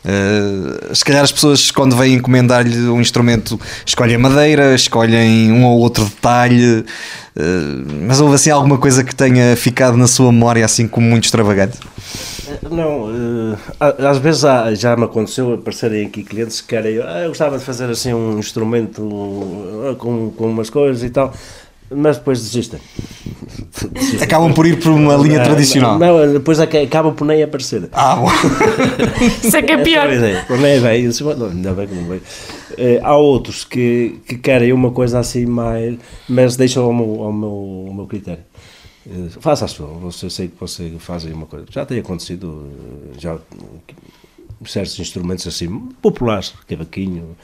Uh, 0.06 0.94
se 0.94 1.04
calhar 1.06 1.24
as 1.24 1.32
pessoas, 1.32 1.72
quando 1.72 1.96
vêm 1.96 2.16
encomendar-lhe 2.16 2.78
um 2.90 3.00
instrumento, 3.00 3.58
escolhem 3.86 4.18
madeira, 4.18 4.76
escolhem 4.76 5.50
um 5.52 5.64
ou 5.66 5.80
outro 5.80 6.04
detalhe, 6.04 6.80
uh, 6.80 6.86
mas 8.06 8.20
houve 8.20 8.36
assim 8.36 8.50
alguma 8.50 8.78
coisa 8.78 9.02
que 9.02 9.16
tenha 9.16 9.56
ficado 9.56 9.96
na 9.96 10.08
sua 10.08 10.30
memória 10.32 10.66
assim 10.66 10.90
como 10.90 11.08
muito 11.10 11.24
extravagante? 11.24 11.78
Não, 12.70 13.10
eh, 13.10 13.58
a- 13.80 14.10
às 14.10 14.18
vezes 14.18 14.44
há- 14.44 14.74
já 14.76 14.96
me 14.98 15.06
aconteceu 15.06 15.54
aparecerem 15.54 16.06
aqui 16.06 16.22
clientes 16.24 16.60
que 16.60 16.68
querem, 16.68 17.00
ah, 17.00 17.22
eu 17.24 17.30
gostava 17.30 17.58
de 17.58 17.64
fazer 17.64 17.90
assim 17.90 18.14
um 18.14 18.38
instrumento 18.38 19.02
com, 19.98 20.30
com 20.32 20.50
umas 20.50 20.70
coisas 20.70 21.02
e 21.04 21.10
tal, 21.10 21.34
mas 21.96 22.18
depois 22.18 22.40
desistem. 22.42 22.80
Desistem. 23.92 24.22
Acabam 24.24 24.54
por 24.54 24.66
ir 24.68 24.80
por 24.80 24.92
uma 24.92 25.16
linha 25.16 25.42
Ah, 25.42 25.46
tradicional. 25.46 25.98
Não, 26.00 26.26
não, 26.26 26.34
depois 26.34 26.60
é 26.60 26.68
que 26.68 26.78
acabam 26.78 27.14
por 27.14 27.26
nem 27.26 27.42
aparecer. 27.44 27.90
Ah, 27.92 28.16
bom. 28.16 28.28
Isso 29.44 29.56
é 29.58 29.62
que 29.62 29.72
é 29.72 29.78
pior. 29.84 30.08
Quando 30.48 30.62
nem 30.62 30.80
veio, 30.80 31.06
eu 31.06 31.10
disse, 31.10 31.24
"Bom, 31.24 31.32
ainda 31.46 31.74
bem 31.74 31.88
que 31.88 31.96
não 31.96 32.06
veio. 32.06 32.22
Eh, 32.78 33.00
há 33.04 33.16
outros 33.16 33.64
que, 33.64 34.20
que 34.28 34.38
querem 34.38 34.72
uma 34.74 34.92
coisa 34.92 35.20
assim 35.20 35.46
mais, 35.46 35.96
mas 36.28 36.56
deixam 36.56 36.84
ao 36.86 36.94
meu, 36.94 37.24
ao 37.24 37.34
meu, 37.34 37.86
ao 37.88 37.94
meu 37.94 38.08
critério. 38.08 38.44
Eh, 39.06 39.30
Faça 39.40 39.66
a 39.66 39.68
sua, 39.68 39.88
você 39.88 40.30
sei 40.30 40.48
que 40.48 40.56
você 40.60 40.94
faz 41.00 41.26
aí 41.26 41.34
uma 41.34 41.46
coisa. 41.46 41.66
Já 41.70 41.86
tem 41.86 42.00
acontecido, 42.00 42.68
eh, 43.16 43.20
já 43.20 43.38
certos 44.66 44.98
instrumentos 45.00 45.46
assim 45.46 45.68
populares, 46.02 46.54
cavaquinho, 46.68 47.36
eh, 47.38 47.44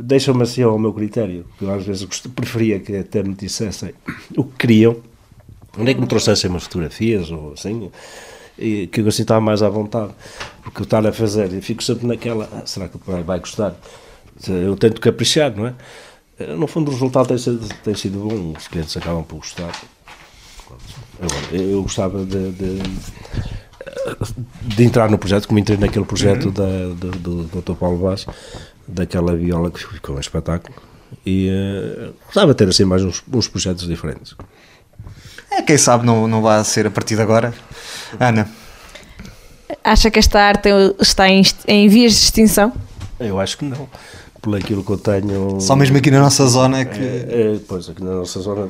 deixam-me 0.00 0.42
assim 0.42 0.62
ao 0.62 0.78
meu 0.78 0.92
critério. 0.92 1.46
Eu 1.60 1.72
às 1.72 1.84
vezes 1.84 2.04
preferia 2.34 2.80
que 2.80 2.96
até 2.96 3.22
me 3.22 3.34
dissessem 3.34 3.92
o 4.36 4.44
que 4.44 4.56
queriam, 4.58 4.96
nem 5.76 5.94
que 5.94 6.00
me 6.00 6.06
trouxessem 6.06 6.50
umas 6.50 6.64
fotografias 6.64 7.30
ou 7.30 7.52
assim, 7.52 7.90
e 8.58 8.86
que 8.88 9.00
eu 9.00 9.08
assim 9.08 9.22
estava 9.22 9.40
mais 9.40 9.62
à 9.62 9.68
vontade. 9.68 10.12
Porque 10.62 10.80
eu 10.80 10.84
estar 10.84 11.06
a 11.06 11.12
fazer, 11.12 11.52
e 11.52 11.60
fico 11.60 11.82
sempre 11.82 12.06
naquela, 12.06 12.48
"Ah, 12.52 12.66
será 12.66 12.88
que 12.88 12.98
vai, 13.06 13.38
gostar? 13.40 13.74
Eu 14.48 14.76
tento 14.76 15.00
caprichar, 15.00 15.54
não 15.56 15.66
é? 15.68 15.74
Eh, 16.38 16.54
No 16.54 16.66
fundo, 16.66 16.90
o 16.90 16.94
resultado 16.94 17.28
tem 17.28 17.38
sido, 17.38 17.68
tem 17.84 17.94
sido 17.94 18.18
bom, 18.28 18.54
os 18.56 18.68
clientes 18.68 18.96
acabam 18.96 19.22
por 19.24 19.36
gostar. 19.36 19.72
Agora, 21.20 21.56
eu 21.62 21.82
gostava 21.82 22.24
de, 22.24 22.50
de, 22.52 22.78
de 24.74 24.84
entrar 24.84 25.10
no 25.10 25.18
projeto, 25.18 25.46
como 25.46 25.58
entrei 25.58 25.76
naquele 25.78 26.04
projeto 26.04 26.50
da, 26.50 26.64
do, 26.94 27.10
do 27.44 27.60
Dr. 27.62 27.74
Paulo 27.74 27.98
Vaz, 27.98 28.26
daquela 28.92 29.34
viola 29.34 29.70
que 29.70 29.84
ficou 29.84 30.16
um 30.16 30.20
espetáculo. 30.20 30.74
E 31.26 31.48
eh, 31.48 32.10
gostava 32.24 32.52
de 32.52 32.58
ter 32.58 32.68
assim 32.68 32.84
mais 32.84 33.02
uns, 33.02 33.22
uns 33.32 33.48
projetos 33.48 33.86
diferentes. 33.86 34.34
É, 35.50 35.60
quem 35.62 35.76
sabe 35.76 36.06
não, 36.06 36.26
não 36.26 36.40
vai 36.40 36.62
ser 36.64 36.86
a 36.86 36.90
partir 36.90 37.16
de 37.16 37.22
agora. 37.22 37.52
Ana, 38.18 38.48
Acha 39.84 40.10
que 40.10 40.18
esta 40.18 40.40
arte 40.40 40.68
está 41.00 41.28
em, 41.28 41.42
em 41.66 41.88
vias 41.88 42.12
de 42.12 42.18
extinção? 42.18 42.72
Eu 43.18 43.40
acho 43.40 43.58
que 43.58 43.64
não. 43.64 43.88
Por 44.40 44.56
aquilo 44.56 44.82
que 44.82 44.90
eu 44.90 44.98
tenho. 44.98 45.60
só 45.60 45.76
mesmo 45.76 45.96
aqui 45.96 46.10
na 46.10 46.20
nossa 46.20 46.44
zona 46.46 46.80
é 46.80 46.84
que. 46.84 47.00
É, 47.00 47.54
é, 47.54 47.60
pois, 47.66 47.88
aqui 47.88 48.02
na 48.02 48.16
nossa 48.16 48.40
zona, 48.40 48.68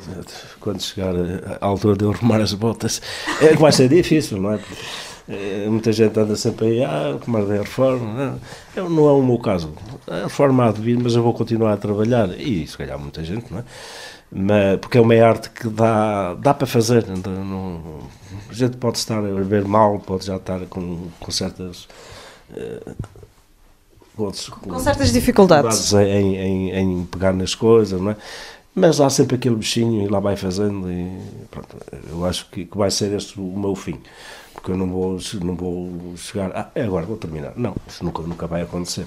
quando 0.60 0.82
chegar 0.82 1.14
a 1.60 1.66
altura 1.66 1.96
de 1.96 2.04
eu 2.04 2.12
arrumar 2.12 2.40
as 2.42 2.52
botas, 2.52 3.00
é 3.40 3.48
que 3.48 3.56
vai 3.56 3.72
ser 3.72 3.88
difícil, 3.88 4.38
não 4.38 4.52
é? 4.52 4.58
Porque, 4.58 4.74
é, 4.74 5.11
muita 5.68 5.92
gente 5.92 6.18
anda 6.18 6.34
sempre 6.36 6.66
aí, 6.66 6.84
ah, 6.84 7.16
como 7.24 7.38
é 7.38 7.42
a 7.58 7.62
reforma. 7.62 8.12
Não, 8.14 8.40
eu, 8.74 8.90
não 8.90 9.08
é 9.08 9.12
o 9.12 9.22
meu 9.22 9.38
caso. 9.38 9.72
A 10.08 10.24
reforma 10.24 10.68
há 10.68 10.72
de 10.72 10.80
vir, 10.80 10.98
mas 10.98 11.14
eu 11.14 11.22
vou 11.22 11.32
continuar 11.32 11.72
a 11.72 11.76
trabalhar. 11.76 12.28
E 12.40 12.66
se 12.66 12.76
calhar 12.76 12.98
muita 12.98 13.22
gente, 13.24 13.50
não 13.52 13.60
é? 13.60 13.64
Mas, 14.34 14.78
porque 14.80 14.98
é 14.98 15.00
uma 15.00 15.14
arte 15.14 15.50
que 15.50 15.68
dá, 15.68 16.34
dá 16.34 16.54
para 16.54 16.66
fazer. 16.66 17.06
Não, 17.06 17.44
não- 17.44 18.00
a 18.48 18.52
gente 18.54 18.76
pode 18.78 18.98
estar 18.98 19.18
a 19.18 19.42
ver 19.42 19.64
mal, 19.64 19.98
pode 20.00 20.26
já 20.26 20.36
estar 20.36 20.60
com, 20.66 21.08
com 21.20 21.30
certas. 21.30 21.86
eh, 22.54 22.92
outros- 24.16 24.48
Com 24.48 24.78
certas 24.78 25.12
dificuldades. 25.12 25.92
em, 25.94 26.36
em, 26.36 26.70
em 26.76 27.04
pegar 27.06 27.32
nas 27.32 27.54
coisas, 27.54 28.00
não 28.00 28.10
é? 28.10 28.16
Mas 28.74 29.00
há 29.02 29.10
sempre 29.10 29.36
aquele 29.36 29.56
bichinho 29.56 30.02
e 30.02 30.08
lá 30.08 30.18
vai 30.18 30.34
fazendo 30.34 30.90
e 30.90 31.06
pronto, 31.50 31.76
eu 32.10 32.24
acho 32.24 32.48
que, 32.50 32.64
que 32.64 32.76
vai 32.76 32.90
ser 32.90 33.12
este 33.14 33.38
o 33.38 33.42
meu 33.58 33.74
fim. 33.74 33.98
Porque 34.62 34.70
eu 34.70 34.76
não 34.76 34.86
vou, 34.86 35.18
não 35.42 35.56
vou 35.56 36.16
chegar, 36.16 36.52
ah, 36.54 36.70
é 36.72 36.82
agora 36.82 37.04
vou 37.04 37.16
terminar. 37.16 37.52
Não, 37.56 37.74
isso 37.88 38.04
nunca, 38.04 38.22
nunca 38.22 38.46
vai 38.46 38.62
acontecer. 38.62 39.04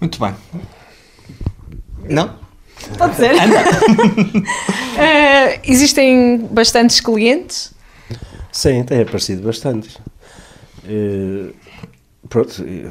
Muito 0.00 0.18
bem. 0.18 0.34
Não? 2.10 2.34
Pode 2.98 3.14
ser. 3.14 3.32
Eh, 4.94 5.60
existem 5.64 6.46
bastantes 6.50 7.00
clientes. 7.00 7.72
Sim, 8.52 8.84
tem 8.84 9.00
aparecido 9.00 9.42
bastante. 9.42 9.98
Eh, 10.84 11.50
pronto, 12.28 12.62
eh, 12.62 12.90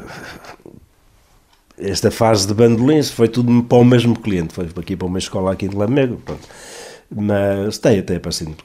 esta 1.78 2.10
fase 2.10 2.48
de 2.48 2.56
bandolins 2.56 3.12
foi 3.12 3.28
tudo 3.28 3.62
para 3.64 3.78
o 3.78 3.86
mesmo 3.86 4.18
cliente, 4.18 4.52
foi 4.52 4.68
aqui 4.76 4.96
para 4.96 5.06
uma 5.06 5.20
escola 5.20 5.54
aqui 5.54 5.68
de 5.68 5.76
Lamego, 5.76 6.18
pronto. 6.26 6.48
Mas 7.14 7.78
tem, 7.78 8.02
tem 8.02 8.18
aparecido, 8.18 8.56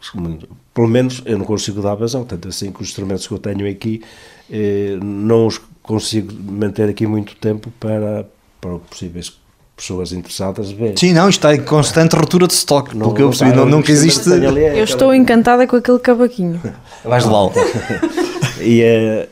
pelo 0.77 0.89
menos 0.89 1.23
eu 1.25 1.39
não 1.39 1.47
consigo 1.47 1.81
dar 1.81 1.95
vazão, 1.95 2.23
tanto 2.23 2.49
assim 2.49 2.71
que 2.71 2.83
os 2.83 2.89
instrumentos 2.89 3.27
que 3.27 3.33
eu 3.33 3.39
tenho 3.39 3.67
aqui 3.69 4.03
eh, 4.53 4.99
não 5.03 5.47
os 5.47 5.59
consigo 5.83 6.35
manter 6.53 6.87
aqui 6.91 7.07
muito 7.07 7.35
tempo 7.37 7.73
para, 7.81 8.29
para 8.61 8.77
possíveis 8.91 9.41
pessoas 9.75 10.13
interessadas 10.13 10.71
verem. 10.71 10.95
Sim, 10.95 11.15
não, 11.15 11.31
isto 11.31 11.39
está 11.39 11.55
em 11.55 11.65
constante 11.65 12.15
ruptura 12.15 12.47
de 12.47 12.53
stock, 12.53 12.91
pelo 12.91 13.15
que 13.15 13.23
eu 13.23 13.31
percebi, 13.31 13.57
não, 13.57 13.65
nunca 13.65 13.91
existe. 13.91 14.25
tenho 14.25 14.45
é 14.45 14.49
Eu 14.49 14.67
aquela- 14.67 14.85
estou 14.85 15.15
encantada 15.15 15.67
com 15.67 15.77
aquele 15.77 15.99
cavaquinho. 15.99 16.61
Vais 17.03 17.25
de 17.25 17.31
LOL. 17.31 17.51
E, 18.59 18.81
eh, 18.81 19.29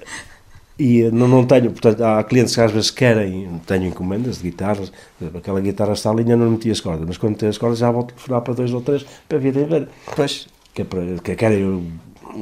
e 0.78 1.02
eh, 1.02 1.10
não, 1.10 1.26
não 1.26 1.46
tenho, 1.46 1.70
portanto, 1.70 2.02
há 2.02 2.22
clientes 2.24 2.54
que 2.54 2.60
às 2.60 2.70
vezes 2.70 2.90
querem, 2.90 3.60
tenho 3.66 3.84
encomendas 3.86 4.36
de 4.36 4.42
guitarras, 4.44 4.92
aquela 5.34 5.60
guitarra 5.62 5.94
está 5.94 6.10
ali, 6.10 6.20
ainda 6.20 6.36
não 6.36 6.50
meti 6.50 6.70
as 6.70 6.78
cordas, 6.78 7.06
mas 7.06 7.16
quando 7.16 7.36
tem 7.36 7.48
as 7.48 7.56
cordas 7.56 7.78
já 7.78 7.90
vou 7.90 8.02
telefonar 8.02 8.42
para 8.42 8.52
dois 8.52 8.70
ou 8.72 8.82
três 8.82 9.04
para 9.26 9.38
virem 9.38 9.64
ver. 9.64 9.88
Pois. 10.14 10.46
Que, 10.74 10.82
é 10.82 10.86
que 11.22 11.34
querem 11.36 11.92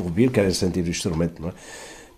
ouvir, 0.02 0.30
querem 0.30 0.50
sentir 0.52 0.84
o 0.84 0.88
instrumento, 0.88 1.40
não 1.42 1.48
é? 1.50 1.52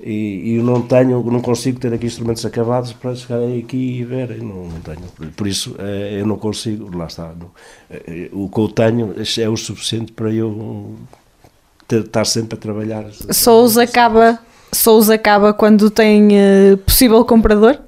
E, 0.01 0.55
e 0.57 0.63
não 0.63 0.83
tenho, 0.83 1.23
não 1.23 1.41
consigo 1.41 1.79
ter 1.81 1.93
aqui 1.95 2.07
instrumentos 2.07 2.45
acabados 2.45 2.93
para 2.93 3.15
chegarem 3.15 3.61
aqui 3.61 3.99
e 4.01 4.05
verem, 4.05 4.39
não, 4.39 4.67
não 4.67 4.81
tenho. 4.81 5.31
Por 5.37 5.47
isso 5.47 5.75
eh, 5.79 6.19
eu 6.21 6.27
não 6.27 6.37
consigo, 6.37 6.95
lá 6.97 7.07
está. 7.07 7.33
não- 7.39 7.51
eh, 7.91 8.29
o 8.33 8.49
que 8.49 8.61
eu 8.61 8.69
tenho 8.69 9.15
é 9.39 9.49
o 9.49 9.57
suficiente 9.57 10.13
para 10.13 10.31
eu 10.33 10.95
ter- 11.89 12.01
estar 12.01 12.25
sempre 12.27 12.55
a 12.57 12.61
trabalhar. 12.61 13.07
Só 13.31 13.63
os 13.63 13.79
acaba, 13.79 14.39
só 14.73 14.97
os 14.99 15.09
acaba 15.09 15.55
quando 15.55 15.89
tem 15.89 16.29
eh, 16.37 16.77
possível 16.85 17.25
comprador? 17.25 17.79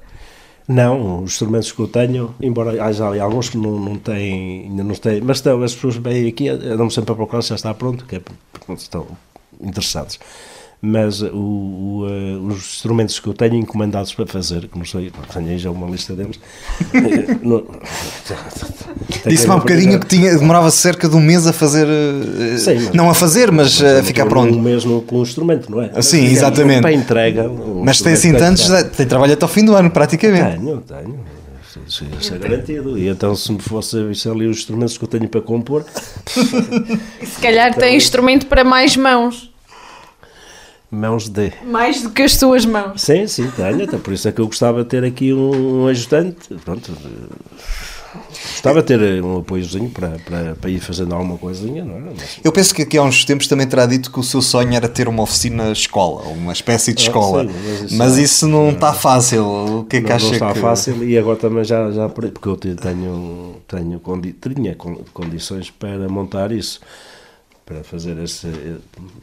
Não, 0.67 1.23
os 1.23 1.31
instrumentos 1.31 1.71
que 1.71 1.79
eu 1.79 1.87
tenho, 1.87 2.35
embora 2.41 2.83
haja 2.83 3.07
ali 3.07 3.19
alguns 3.21 3.49
que 3.49 3.57
não, 3.57 3.79
não 3.79 3.97
têm, 3.97 4.65
ainda 4.65 4.83
não 4.83 4.95
têm, 4.95 5.21
mas 5.21 5.37
estão, 5.37 5.63
as 5.63 5.73
pessoas 5.73 5.95
vêm 5.95 6.27
aqui, 6.27 6.49
andam 6.49 6.89
sempre 6.89 7.13
a 7.13 7.15
procurar 7.15 7.41
se 7.41 7.49
já 7.49 7.55
está 7.55 7.73
pronto, 7.73 8.05
que 8.05 8.17
é 8.17 8.19
porque 8.19 8.73
estão 8.73 9.07
interessados. 9.61 10.19
Mas 10.81 11.21
o, 11.21 11.35
o, 11.35 12.05
uh, 12.05 12.47
os 12.47 12.57
instrumentos 12.57 13.19
que 13.19 13.27
eu 13.27 13.33
tenho 13.33 13.55
encomendados 13.55 14.13
para 14.13 14.27
fazer, 14.27 14.67
que 14.67 14.77
não 14.77 14.85
sei, 14.85 15.11
tenho 15.33 15.49
aí 15.49 15.57
já 15.57 15.71
uma 15.71 15.87
lista 15.87 16.13
deles. 16.13 16.39
Disse-me 19.25 19.53
há 19.53 19.55
um 19.55 19.59
bocadinho 19.59 19.99
que 19.99 20.05
tinha, 20.05 20.37
demorava 20.37 20.69
cerca 20.69 21.09
de 21.09 21.15
um 21.15 21.21
mês 21.21 21.47
a 21.47 21.53
fazer, 21.53 21.87
uh, 21.87 22.59
Sim, 22.59 22.75
mas, 22.75 22.93
não 22.93 23.09
a 23.09 23.15
fazer, 23.15 23.51
mas, 23.51 23.81
mas 23.81 23.99
a 23.99 24.03
ficar 24.03 24.27
pronto. 24.27 24.55
Um 24.55 24.61
mês 24.61 24.83
com 24.83 25.17
o 25.17 25.23
instrumento, 25.23 25.71
não 25.71 25.81
é? 25.81 25.99
Sim, 26.01 26.25
exatamente. 26.25 26.81
Para 26.81 26.93
entrega. 26.93 27.49
Mas 27.83 27.99
tem 27.99 28.13
assim 28.13 28.33
tantos, 28.33 28.69
tem 28.95 29.07
trabalho 29.07 29.33
até 29.33 29.43
ao 29.43 29.49
fim 29.49 29.65
do 29.65 29.75
ano, 29.75 29.89
praticamente. 29.89 30.57
Tenho, 30.57 30.81
tenho. 30.81 31.19
Isso, 31.87 32.05
isso 32.19 32.33
é 32.33 32.37
garantido. 32.37 32.97
E 32.97 33.07
então, 33.07 33.35
se 33.35 33.51
me 33.51 33.59
fosse 33.59 34.11
isso 34.11 34.31
ali 34.31 34.47
os 34.47 34.57
instrumentos 34.57 34.97
que 34.97 35.03
eu 35.03 35.07
tenho 35.07 35.27
para 35.27 35.41
compor. 35.41 35.85
se 36.25 37.41
calhar 37.41 37.69
então, 37.69 37.81
tem 37.81 37.95
instrumento 37.95 38.47
para 38.47 38.63
mais 38.63 38.95
mãos. 38.95 39.51
Mãos 40.89 41.27
de. 41.27 41.51
Mais 41.65 42.01
do 42.01 42.09
que 42.11 42.21
as 42.21 42.37
tuas 42.37 42.65
mãos. 42.65 43.01
Sim, 43.01 43.27
sim, 43.27 43.51
tenho. 43.55 43.83
Até 43.83 43.97
por 43.97 44.13
isso 44.13 44.27
é 44.27 44.31
que 44.31 44.39
eu 44.39 44.47
gostava 44.47 44.83
de 44.83 44.89
ter 44.89 45.03
aqui 45.03 45.33
um, 45.33 45.83
um 45.83 45.87
ajudante. 45.87 46.55
Pronto. 46.63 46.93
Gostava 48.31 48.81
de 48.81 48.87
ter 48.87 49.23
um 49.23 49.39
apoiozinho 49.39 49.89
para, 49.89 50.17
para, 50.19 50.55
para 50.55 50.69
ir 50.69 50.79
fazendo 50.79 51.13
alguma 51.13 51.37
coisinha, 51.37 51.83
não 51.83 51.95
é? 51.95 51.99
Mas... 51.99 52.39
Eu 52.43 52.51
penso 52.51 52.73
que 52.73 52.81
aqui 52.83 52.97
há 52.97 53.03
uns 53.03 53.25
tempos 53.25 53.47
também 53.47 53.67
terá 53.67 53.85
dito 53.85 54.11
que 54.11 54.19
o 54.19 54.23
seu 54.23 54.41
sonho 54.41 54.73
era 54.73 54.87
ter 54.87 55.07
uma 55.07 55.23
oficina 55.23 55.71
escola, 55.71 56.23
uma 56.29 56.53
espécie 56.53 56.93
de 56.93 57.03
ah, 57.03 57.07
escola. 57.07 57.43
Ah, 57.43 57.47
sim, 57.47 57.53
mas, 57.53 57.81
isso, 57.81 57.97
mas 57.97 58.17
isso 58.17 58.47
não, 58.47 58.63
não 58.65 58.71
está 58.71 58.93
fácil. 58.93 59.45
O 59.45 59.83
que 59.83 59.97
é 59.97 60.01
que 60.01 60.09
não, 60.09 60.15
acha 60.15 60.25
não 60.25 60.33
está 60.33 60.53
que... 60.53 60.59
fácil 60.59 61.03
e 61.03 61.17
agora 61.17 61.37
também 61.37 61.63
já, 61.63 61.91
já 61.91 62.07
porque 62.09 62.47
eu 62.47 62.55
tenho, 62.55 63.57
tenho 63.67 63.99
condi, 63.99 64.33
tinha 64.33 64.75
condições 65.13 65.69
para 65.69 66.07
montar 66.07 66.51
isso 66.51 66.79
para 67.67 67.83
fazer 67.83 68.17
esse. 68.17 68.47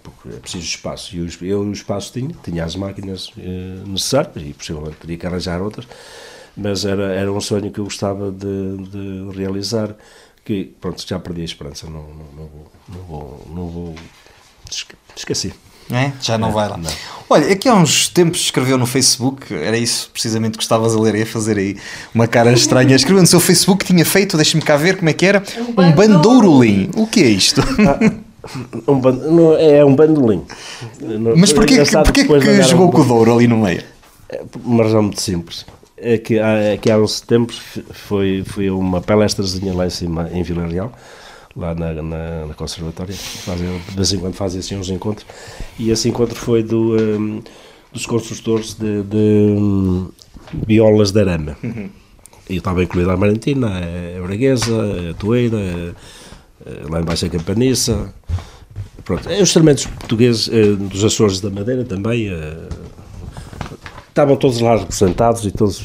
Porque 0.02 0.28
é 0.28 0.38
preciso 0.38 0.64
espaço. 0.64 1.16
E 1.16 1.48
eu, 1.48 1.60
o 1.60 1.72
espaço 1.72 2.12
tinha, 2.12 2.30
tinha 2.44 2.62
as 2.62 2.76
máquinas 2.76 3.32
eh, 3.38 3.82
necessárias 3.86 4.36
e 4.36 4.52
possivelmente 4.52 4.96
teria 5.00 5.16
que 5.16 5.26
arranjar 5.26 5.62
outras, 5.62 5.88
mas 6.54 6.84
era, 6.84 7.14
era 7.14 7.32
um 7.32 7.40
sonho 7.40 7.72
que 7.72 7.80
eu 7.80 7.84
gostava 7.84 8.30
de, 8.30 8.76
de 8.88 9.36
realizar. 9.36 9.96
Que 10.44 10.74
pronto, 10.78 11.02
já 11.06 11.18
perdi 11.18 11.40
a 11.40 11.44
esperança, 11.44 11.86
não, 11.86 12.02
não, 12.02 12.26
não 12.36 12.46
vou. 12.46 12.72
Não 12.86 13.02
vou, 13.04 13.46
não 13.48 13.68
vou 13.68 13.94
esqueci. 15.16 15.54
É? 15.90 16.12
Já 16.20 16.38
não 16.38 16.48
é, 16.48 16.52
vai 16.52 16.68
lá. 16.68 16.76
Não. 16.76 16.90
Olha, 17.28 17.52
aqui 17.52 17.68
há 17.68 17.74
uns 17.74 18.08
tempos 18.08 18.40
escreveu 18.40 18.78
no 18.78 18.86
Facebook, 18.86 19.52
era 19.52 19.76
isso 19.76 20.10
precisamente 20.10 20.56
que 20.56 20.62
estavas 20.62 20.94
a 20.94 21.00
ler, 21.00 21.14
ia 21.14 21.26
fazer 21.26 21.58
aí 21.58 21.76
uma 22.14 22.26
cara 22.26 22.52
estranha. 22.52 22.96
Escreveu 22.96 23.20
no 23.20 23.26
seu 23.26 23.40
Facebook 23.40 23.84
que 23.84 23.92
tinha 23.92 24.04
feito, 24.04 24.36
deixa-me 24.36 24.62
cá 24.62 24.76
ver 24.76 24.96
como 24.96 25.10
é 25.10 25.12
que 25.12 25.26
era, 25.26 25.42
um 25.76 25.92
bandourolim. 25.92 26.90
O 26.96 27.06
que 27.06 27.22
é 27.22 27.28
isto? 27.28 27.60
Ah, 27.60 27.98
um 28.86 29.00
não, 29.32 29.56
é 29.56 29.84
um 29.84 29.94
bandolim. 29.94 30.42
Mas 31.36 31.52
porquê, 31.52 31.74
é 31.74 31.84
porquê 31.84 32.24
que 32.24 32.62
jogou 32.62 32.88
um... 32.88 32.90
com 32.90 33.00
o 33.00 33.04
Douro 33.04 33.34
ali 33.34 33.46
no 33.46 33.58
meio? 33.58 33.82
É 34.28 34.42
uma 34.64 34.84
razão 34.84 35.02
muito 35.02 35.20
simples. 35.20 35.66
É 35.96 36.18
que 36.18 36.38
há, 36.38 36.52
é 36.58 36.76
que 36.76 36.90
há 36.90 36.98
uns 36.98 37.20
tempos 37.20 37.60
foi, 37.92 38.42
foi 38.46 38.68
uma 38.68 39.00
palestrazinha 39.00 39.72
lá 39.74 39.86
em 39.86 39.90
cima, 39.90 40.28
em 40.32 40.42
Vila 40.42 40.66
Real, 40.66 40.92
lá 41.56 41.74
na, 41.74 41.94
na, 41.94 42.46
na 42.46 42.54
Conservatória. 42.54 43.14
Fazem, 43.14 43.80
de 43.88 43.94
vez 43.94 44.12
em 44.12 44.18
quando 44.18 44.34
fazem 44.34 44.60
assim 44.60 44.76
uns 44.76 44.90
encontros. 44.90 45.26
E 45.78 45.90
esse 45.90 46.08
encontro 46.08 46.34
foi 46.34 46.62
do, 46.62 46.96
um, 46.96 47.42
dos 47.92 48.06
construtores 48.06 48.74
de, 48.74 49.02
de 49.02 49.56
um, 49.56 50.10
violas 50.66 51.12
de 51.12 51.20
arame. 51.20 51.54
Uhum. 51.62 51.88
E 52.50 52.56
estava 52.56 52.82
incluída 52.82 53.12
a 53.12 53.16
Marantina, 53.16 53.68
a 54.18 54.22
Braguesa, 54.22 55.10
a 55.10 55.14
Toeira, 55.14 55.94
lá 56.90 57.00
embaixo 57.00 57.26
a 57.26 57.28
Campaniça. 57.28 58.12
Pronto, 59.04 59.28
é 59.28 59.34
os 59.34 59.42
instrumentos 59.42 59.86
portugueses 59.86 60.48
eh, 60.48 60.74
dos 60.76 61.04
Açores 61.04 61.40
da 61.40 61.50
Madeira 61.50 61.84
também 61.84 62.28
eh, 62.28 62.68
estavam 64.08 64.34
todos 64.36 64.60
lá 64.60 64.76
representados 64.76 65.44
e 65.44 65.50
todos. 65.50 65.84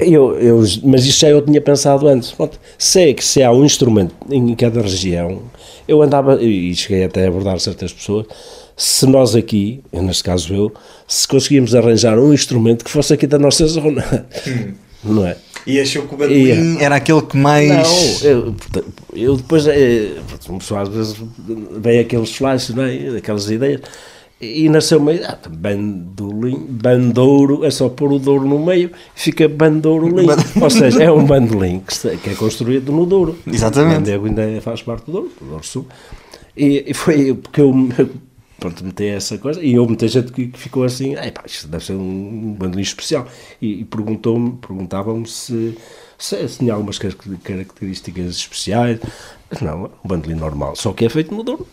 Eu, 0.00 0.36
eu, 0.40 0.60
mas 0.82 1.06
isto 1.06 1.20
já 1.20 1.28
eu 1.28 1.40
tinha 1.40 1.60
pensado 1.60 2.08
antes. 2.08 2.32
Pronto, 2.32 2.58
sei 2.76 3.14
que 3.14 3.24
se 3.24 3.44
há 3.44 3.52
um 3.52 3.64
instrumento 3.64 4.12
em 4.28 4.52
cada 4.56 4.82
região, 4.82 5.42
eu 5.86 6.02
andava 6.02 6.42
e 6.42 6.74
cheguei 6.74 7.04
até 7.04 7.24
a 7.24 7.28
abordar 7.28 7.60
certas 7.60 7.92
pessoas. 7.92 8.26
Se 8.76 9.06
nós 9.06 9.36
aqui, 9.36 9.80
neste 9.92 10.24
caso 10.24 10.52
eu, 10.52 10.72
se 11.06 11.28
conseguíamos 11.28 11.76
arranjar 11.76 12.18
um 12.18 12.34
instrumento 12.34 12.84
que 12.84 12.90
fosse 12.90 13.14
aqui 13.14 13.26
da 13.26 13.38
nossa 13.38 13.66
zona, 13.66 14.26
hum. 14.46 14.72
Não 15.02 15.26
é? 15.26 15.36
E 15.66 15.80
achou 15.80 16.06
que 16.06 16.14
o 16.14 16.18
bandolim 16.18 16.78
era 16.80 16.96
aquele 16.96 17.22
que 17.22 17.36
mais. 17.36 17.68
Não, 17.68 18.28
eu, 18.28 18.54
eu 19.14 19.36
depois. 19.36 19.66
É, 19.66 20.14
uma 20.48 20.58
pessoa 20.58 20.82
às 20.82 20.88
vezes 20.88 21.16
vem 21.78 22.00
aqueles 22.00 22.34
flashes, 22.34 22.74
não 22.74 22.84
é? 22.84 23.18
aquelas 23.18 23.50
ideias. 23.50 23.82
E 24.40 24.68
nasceu 24.68 25.00
meio. 25.00 25.20
Ah, 25.26 25.36
bandolim, 25.48 26.64
bandouro, 26.68 27.64
é 27.64 27.70
só 27.70 27.88
pôr 27.88 28.12
o 28.12 28.18
douro 28.18 28.46
no 28.46 28.64
meio, 28.64 28.90
fica 29.14 29.48
bandourolim. 29.48 30.28
Ou 30.60 30.70
seja, 30.70 31.02
é 31.02 31.10
um 31.10 31.24
bandolim 31.24 31.80
que, 31.80 32.16
que 32.18 32.30
é 32.30 32.34
construído 32.34 32.92
no 32.92 33.04
Douro. 33.04 33.36
Exatamente. 33.46 34.10
O 34.12 34.24
ainda 34.24 34.60
faz 34.60 34.80
parte 34.80 35.06
do 35.06 35.12
Douro, 35.12 35.32
do 35.40 35.46
Douro 35.48 35.66
Sul. 35.66 35.86
E, 36.56 36.84
e 36.86 36.94
foi 36.94 37.34
porque 37.34 37.60
eu 37.60 37.74
pronto, 38.58 38.84
metei 38.84 39.10
essa 39.10 39.38
coisa 39.38 39.62
e 39.62 39.78
houve 39.78 39.90
muita 39.90 40.08
gente 40.08 40.32
que, 40.32 40.48
que 40.48 40.58
ficou 40.58 40.84
assim, 40.84 41.14
pá, 41.14 41.42
isto 41.46 41.68
deve 41.68 41.84
ser 41.84 41.92
um, 41.92 42.00
um 42.00 42.56
bandolim 42.58 42.82
especial. 42.82 43.26
E, 43.62 43.80
e 43.80 43.84
perguntou-me, 43.84 44.52
perguntavam-me 44.52 45.26
se, 45.26 45.76
se, 46.18 46.48
se, 46.48 46.58
tinha 46.58 46.74
algumas 46.74 46.98
características 46.98 48.36
especiais. 48.36 49.00
Não, 49.62 49.90
um 50.04 50.08
bandolim 50.08 50.34
normal, 50.34 50.76
só 50.76 50.92
que 50.92 51.06
é 51.06 51.08
feito 51.08 51.34
no 51.34 51.42
Douro 51.42 51.66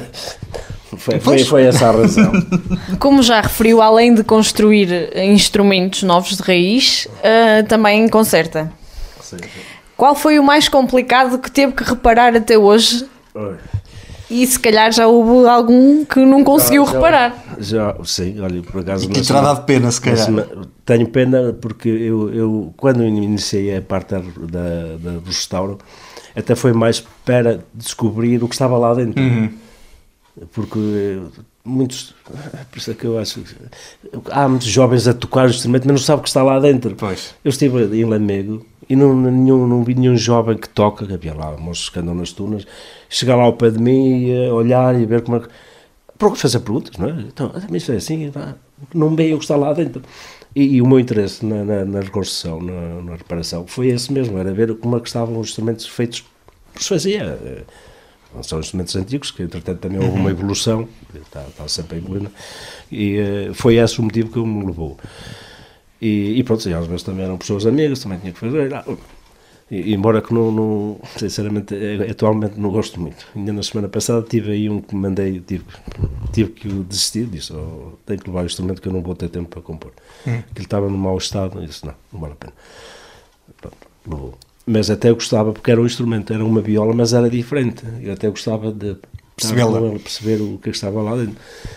foi, 0.96 1.20
foi, 1.20 1.44
foi, 1.44 1.62
essa 1.64 1.88
a 1.88 1.92
razão. 1.92 2.32
Como 2.98 3.22
já 3.22 3.42
referiu, 3.42 3.82
além 3.82 4.14
de 4.14 4.24
construir 4.24 5.14
instrumentos 5.14 6.02
novos 6.02 6.38
de 6.38 6.42
raiz 6.42 7.06
uh, 7.06 7.66
também 7.68 8.08
conserta. 8.08 8.72
Sim. 9.20 9.36
qual 9.96 10.14
foi 10.14 10.38
o 10.38 10.42
mais 10.42 10.68
complicado 10.68 11.38
que 11.38 11.50
teve 11.50 11.72
que 11.72 11.84
reparar 11.84 12.34
até 12.34 12.56
hoje? 12.56 13.06
Oi 13.34 13.56
e 14.42 14.46
se 14.46 14.58
calhar 14.58 14.90
já 14.92 15.06
houve 15.06 15.48
algum 15.48 16.04
que 16.04 16.24
não 16.24 16.42
conseguiu 16.42 16.84
já, 16.84 16.92
reparar. 16.92 17.44
Já, 17.58 17.96
sim, 18.04 18.40
olha, 18.40 18.62
por 18.62 18.80
acaso. 18.80 19.04
E 19.04 19.08
que 19.08 19.22
terá 19.22 19.40
dado 19.40 19.64
pena, 19.64 19.90
se 19.90 20.00
calhar. 20.00 20.26
tenho 20.84 21.08
pena 21.08 21.52
porque 21.60 21.88
eu, 21.88 22.34
eu 22.34 22.74
quando 22.76 23.04
iniciei 23.04 23.76
a 23.76 23.80
parte 23.80 24.10
da, 24.10 24.18
da, 24.18 24.96
da, 24.98 25.10
do 25.18 25.26
restauro, 25.26 25.78
até 26.34 26.56
foi 26.56 26.72
mais 26.72 27.00
para 27.24 27.60
descobrir 27.72 28.42
o 28.42 28.48
que 28.48 28.54
estava 28.54 28.76
lá 28.76 28.92
dentro. 28.94 29.22
Uhum. 29.22 29.50
Porque 30.52 31.20
muitos. 31.64 32.14
Por 32.70 32.78
isso 32.78 32.90
é 32.90 32.94
que 32.94 33.04
eu 33.04 33.18
acho. 33.18 33.42
Há 34.30 34.48
muitos 34.48 34.68
jovens 34.68 35.08
a 35.08 35.14
tocar 35.14 35.46
o 35.46 35.50
instrumento, 35.50 35.86
mas 35.86 35.92
não 35.92 35.98
sabem 35.98 36.20
o 36.20 36.22
que 36.22 36.28
está 36.28 36.42
lá 36.42 36.60
dentro. 36.60 36.94
Pois. 36.94 37.34
Eu 37.44 37.48
estive 37.48 37.84
em 37.96 38.04
Lamego 38.04 38.64
e 38.88 38.94
não, 38.94 39.14
nenhum, 39.14 39.66
não 39.66 39.82
vi 39.82 39.94
nenhum 39.94 40.16
jovem 40.16 40.56
que 40.56 40.68
toca, 40.68 41.06
que 41.06 41.14
havia 41.14 41.34
lá 41.34 41.56
moços 41.56 41.88
que 41.88 41.98
andam 41.98 42.14
nas 42.14 42.32
tunas, 42.32 42.66
chegar 43.08 43.36
lá 43.36 43.44
ao 43.44 43.54
pé 43.54 43.70
de 43.70 43.78
mim 43.78 44.26
e 44.26 44.50
olhar 44.50 44.94
e 45.00 45.06
ver 45.06 45.22
como 45.22 45.38
é 45.38 45.40
que. 45.40 46.36
fazer 46.36 46.60
perguntas, 46.60 46.96
não 46.98 47.08
é? 47.08 47.20
Então, 47.22 47.50
ah, 47.54 47.66
mas 47.70 47.88
é 47.88 47.96
assim, 47.96 48.30
não 48.94 49.14
veio 49.16 49.36
o 49.36 49.38
que 49.38 49.44
está 49.44 49.56
lá 49.56 49.72
dentro. 49.72 50.02
E, 50.54 50.76
e 50.76 50.82
o 50.82 50.86
meu 50.86 51.00
interesse 51.00 51.44
na, 51.44 51.64
na, 51.64 51.84
na 51.84 52.00
reconstrução, 52.00 52.60
na, 52.62 53.02
na, 53.02 53.16
reparação, 53.16 53.66
foi 53.66 53.88
esse 53.88 54.12
mesmo, 54.12 54.38
era 54.38 54.52
ver 54.54 54.76
como 54.76 54.96
é 54.96 55.00
que 55.00 55.08
estavam 55.08 55.40
os 55.40 55.48
instrumentos 55.48 55.86
feitos 55.86 56.24
por 56.72 56.82
se 56.82 56.88
fazia. 56.88 57.64
São 58.42 58.60
instrumentos 58.60 58.94
antigos, 58.96 59.30
que 59.30 59.42
entretanto 59.42 59.78
também 59.78 59.98
houve 59.98 60.10
uma 60.10 60.24
uhum. 60.24 60.30
evolução, 60.30 60.88
está, 61.14 61.42
está 61.42 61.68
sempre 61.68 61.96
a 61.96 61.98
evoluir, 61.98 62.30
e 62.90 63.18
uh, 63.18 63.54
foi 63.54 63.76
esse 63.76 64.00
o 64.00 64.02
motivo 64.02 64.30
que 64.30 64.38
me 64.38 64.66
levou. 64.66 64.98
E, 66.00 66.38
e 66.38 66.42
pronto, 66.42 66.68
e 66.68 66.74
às 66.74 66.86
vezes 66.86 67.02
também 67.02 67.24
eram 67.24 67.38
pessoas 67.38 67.64
amigas, 67.66 68.00
também 68.00 68.18
tinha 68.18 68.32
que 68.32 68.38
fazer. 68.38 68.74
Ah, 68.74 68.84
e, 69.70 69.94
embora 69.94 70.20
que 70.20 70.34
não, 70.34 70.52
não, 70.52 71.00
sinceramente, 71.16 71.74
atualmente 72.10 72.60
não 72.60 72.70
gosto 72.70 73.00
muito. 73.00 73.26
Ainda 73.34 73.52
na 73.52 73.62
semana 73.62 73.88
passada 73.88 74.20
tive 74.22 74.52
aí 74.52 74.68
um 74.68 74.80
que 74.80 74.94
mandei, 74.94 75.40
tive, 75.40 75.64
tive 76.32 76.50
que 76.50 76.68
desistir, 76.68 77.26
disse, 77.26 77.52
oh, 77.52 77.92
tenho 78.04 78.20
que 78.20 78.28
levar 78.28 78.42
o 78.42 78.46
instrumento 78.46 78.82
que 78.82 78.88
eu 78.88 78.92
não 78.92 79.00
vou 79.00 79.14
ter 79.14 79.28
tempo 79.30 79.48
para 79.48 79.62
compor. 79.62 79.92
Hum. 80.26 80.42
Que 80.52 80.58
ele 80.58 80.66
estava 80.66 80.88
num 80.88 80.98
mau 80.98 81.16
estado, 81.16 81.62
e 81.62 81.66
disse, 81.66 81.86
não, 81.86 81.94
não 82.12 82.20
vale 82.20 82.34
a 82.34 82.36
pena. 82.36 82.52
Pronto, 83.56 83.76
levou. 84.06 84.38
Mas 84.66 84.90
até 84.90 85.10
eu 85.10 85.14
gostava, 85.14 85.52
porque 85.52 85.70
era 85.70 85.80
um 85.80 85.86
instrumento, 85.86 86.32
era 86.32 86.44
uma 86.44 86.60
viola, 86.60 86.94
mas 86.94 87.12
era 87.12 87.28
diferente. 87.28 87.84
Eu 88.00 88.14
até 88.14 88.28
gostava 88.28 88.72
de 88.72 88.96
perceber 89.36 90.40
o 90.40 90.58
que 90.58 90.70
estava 90.70 91.02
lá 91.02 91.16
dentro. 91.16 91.36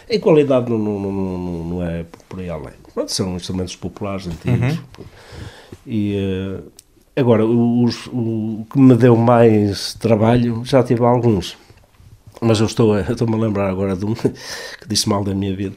Em 0.09 0.19
qualidade 0.19 0.69
não, 0.69 0.77
não, 0.77 0.99
não, 0.99 1.63
não 1.65 1.83
é 1.83 2.05
por 2.29 2.39
aí 2.39 2.49
além. 2.49 2.73
Pronto, 2.93 3.11
são 3.11 3.35
instrumentos 3.35 3.75
populares, 3.75 4.27
antigos. 4.27 4.77
Uhum. 4.77 5.05
E 5.85 6.15
uh, 6.17 6.63
agora, 7.15 7.45
os, 7.45 8.07
o 8.07 8.65
que 8.71 8.79
me 8.79 8.95
deu 8.95 9.15
mais 9.15 9.93
trabalho, 9.95 10.63
já 10.63 10.83
tive 10.83 11.03
alguns. 11.03 11.57
Mas 12.39 12.59
eu 12.59 12.67
estou, 12.67 12.97
estou-me 12.99 13.35
a 13.35 13.37
lembrar 13.37 13.69
agora 13.69 13.95
de 13.95 14.05
um 14.05 14.13
que 14.15 14.87
disse 14.87 15.09
mal 15.09 15.23
da 15.23 15.33
minha 15.33 15.55
vida. 15.55 15.75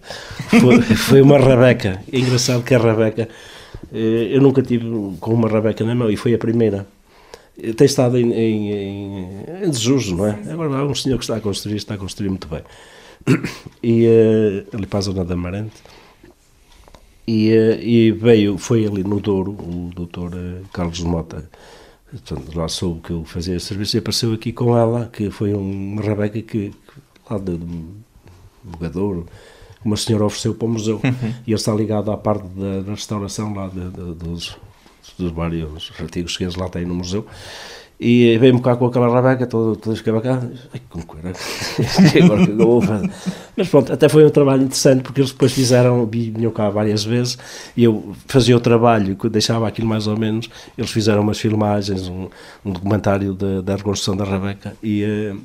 Foi, 0.61 0.81
foi 0.95 1.23
uma 1.23 1.39
rabeca. 1.39 2.01
É 2.13 2.19
engraçado 2.19 2.63
que 2.63 2.75
a 2.75 2.79
rabeca, 2.79 3.29
eh, 3.93 4.29
eu 4.31 4.41
nunca 4.41 4.63
tive 4.63 4.87
com 5.19 5.35
uma 5.35 5.49
rabeca 5.49 5.85
na 5.85 5.95
mão 5.95 6.11
e 6.11 6.17
foi 6.17 6.35
a 6.35 6.39
primeira 6.39 6.87
tem 7.77 7.85
estado 7.85 8.19
em, 8.19 8.33
em, 8.33 9.45
em, 9.65 9.71
desuso, 9.71 10.17
não 10.17 10.27
é? 10.27 10.39
Agora 10.51 10.77
há 10.77 10.85
um 10.85 10.95
senhor 10.95 11.19
que 11.19 11.25
está 11.25 11.37
a 11.37 11.41
construir, 11.41 11.77
está 11.77 11.95
a 11.95 11.99
construir 11.99 12.29
muito 12.29 12.49
bem. 12.49 12.63
e 13.83 14.07
uh, 14.07 14.77
ali 14.77 14.87
para 14.87 14.99
a 14.99 15.03
zona 15.03 15.25
da 15.25 15.35
Amarante. 15.35 15.77
E, 17.27 17.51
uh, 17.53 17.81
e 17.81 18.13
veio, 18.13 18.59
foi 18.59 18.87
ali 18.87 19.05
no 19.05 19.21
Douro, 19.21 19.53
o 19.53 19.91
doutor 19.95 20.35
uh, 20.35 20.67
Carlos 20.73 21.01
Mota, 21.01 21.49
portanto, 22.11 22.57
lá 22.57 22.69
soube 22.69 23.01
que 23.03 23.11
eu 23.11 23.25
fazia 23.25 23.57
esse 23.57 23.67
serviço 23.67 23.97
e 23.97 23.99
apareceu 23.99 24.33
aqui 24.33 24.53
com 24.53 24.77
ela, 24.77 25.11
que 25.13 25.31
foi 25.31 25.53
uma 25.53 26.03
Rebeca 26.03 26.41
que, 26.41 26.43
que 26.43 26.73
lá 27.29 27.39
de, 27.39 27.57
de 27.57 27.85
Bogadouro, 28.65 29.27
uma 29.85 29.97
senhora 29.97 30.25
ofereceu 30.25 30.55
para 30.55 30.67
o 30.67 30.71
museu 30.71 30.97
uhum. 30.97 31.31
e 31.47 31.51
ele 31.51 31.55
está 31.55 31.75
ligado 31.75 32.11
à 32.11 32.17
parte 32.17 32.47
da, 32.49 32.81
da 32.81 32.91
restauração 32.93 33.55
lá 33.55 33.69
de, 33.69 33.91
de, 33.91 34.15
dos, 34.15 34.57
dos 35.19 35.33
vários 35.33 35.93
artigos 35.99 36.37
que 36.37 36.45
eles 36.45 36.57
lá 36.57 36.69
têm 36.69 36.85
no 36.85 36.95
museu 36.95 37.27
e 38.03 38.39
veio-me 38.39 38.63
cá 38.63 38.75
com 38.77 38.87
aquela 38.87 39.13
rabeca 39.13 39.47
toda, 39.47 39.79
toda 39.79 39.95
escavacada. 39.95 40.51
Ai, 40.73 40.81
com 40.89 41.03
coisa. 41.03 41.29
Agora 42.25 42.47
que 42.47 42.51
eu 42.51 42.57
vou 42.57 42.81
fazer. 42.81 43.11
Mas 43.55 43.69
pronto, 43.69 43.93
até 43.93 44.09
foi 44.09 44.25
um 44.25 44.31
trabalho 44.31 44.63
interessante 44.63 45.03
porque 45.03 45.21
eles 45.21 45.33
depois 45.33 45.53
fizeram, 45.53 46.07
vinham 46.07 46.51
cá 46.51 46.71
várias 46.71 47.05
vezes 47.05 47.37
e 47.77 47.85
eu 47.85 48.15
fazia 48.27 48.57
o 48.57 48.61
trabalho, 48.61 49.15
deixava 49.31 49.69
aquilo 49.69 49.87
mais 49.87 50.07
ou 50.07 50.17
menos. 50.17 50.49
Eles 50.79 50.91
fizeram 50.91 51.21
umas 51.21 51.39
filmagens, 51.39 52.09
um, 52.09 52.31
um 52.65 52.73
documentário 52.73 53.35
de, 53.35 53.61
da 53.61 53.77
reconstrução 53.77 54.17
da 54.17 54.25
rabeca 54.25 54.75
e. 54.83 55.05
Uh, 55.05 55.41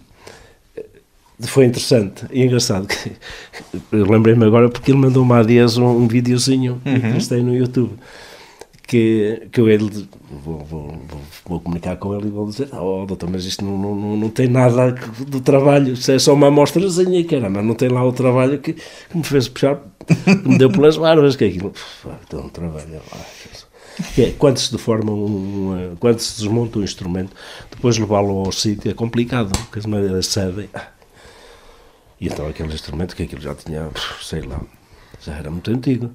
foi 1.42 1.66
interessante 1.66 2.26
e 2.32 2.46
engraçado 2.46 2.88
que 2.88 3.12
eu 3.92 4.10
lembrei-me 4.10 4.46
agora 4.46 4.70
porque 4.70 4.90
ele 4.90 4.98
mandou-me 4.98 5.34
há 5.34 5.44
dias 5.44 5.78
um, 5.78 5.86
um 5.86 6.08
videozinho 6.08 6.82
uhum. 6.86 7.02
que 7.02 7.14
postei 7.14 7.44
no 7.44 7.54
YouTube 7.54 7.92
que, 8.88 9.48
que 9.52 9.60
eu 9.60 9.70
ele, 9.70 10.08
vou, 10.44 10.60
vou, 10.60 10.88
vou, 11.08 11.22
vou, 11.46 11.60
comunicar 11.60 11.96
com 11.98 12.16
ele 12.16 12.28
e 12.28 12.32
vou 12.32 12.48
dizer, 12.48 12.70
oh 12.74 13.06
doutor, 13.06 13.30
mas 13.30 13.46
isto 13.46 13.64
não, 13.64 13.78
não, 13.78 14.18
não 14.18 14.30
tem 14.30 14.48
nada 14.48 14.92
do 15.28 15.42
trabalho, 15.42 15.94
isso 15.94 16.12
é 16.12 16.20
só 16.20 16.34
uma 16.34 16.48
amostrazinha, 16.48 17.24
caramba, 17.26 17.62
não 17.62 17.74
tem 17.74 17.90
lá 17.90 18.06
o 18.06 18.14
trabalho 18.14 18.60
que, 18.60 18.74
que 18.74 19.18
me 19.18 19.24
fez 19.24 19.48
puxar, 19.48 19.80
que 20.06 20.48
me 20.48 20.58
deu 20.58 20.70
pelas 20.70 20.98
barbas, 20.98 21.36
que 21.36 21.46
é 21.46 21.48
aquilo, 21.48 21.74
tem 22.30 22.40
um 22.40 22.50
trabalho 22.50 23.02
que 24.14 24.24
é, 24.24 24.32
quando 24.32 24.58
se 24.58 24.72
deforma 24.72 25.12
um, 25.12 25.96
quando 26.00 26.20
se 26.20 26.42
desmonta 26.42 26.80
um 26.80 26.84
instrumento, 26.84 27.32
depois 27.72 27.98
levá-lo 27.98 28.46
ao 28.46 28.52
sítio 28.52 28.92
é 28.92 28.94
complicado, 28.94 29.52
porque 29.58 29.80
as 29.80 29.86
madeiras 29.86 30.28
cedem. 30.28 30.70
E 32.20 32.28
então 32.28 32.48
aquele 32.48 32.74
instrumento 32.74 33.16
que 33.16 33.24
aquilo 33.24 33.42
já 33.42 33.56
tinha, 33.56 33.90
sei 34.22 34.42
lá, 34.42 34.62
já 35.22 35.34
era 35.36 35.50
muito 35.50 35.72
antigo. 35.72 36.12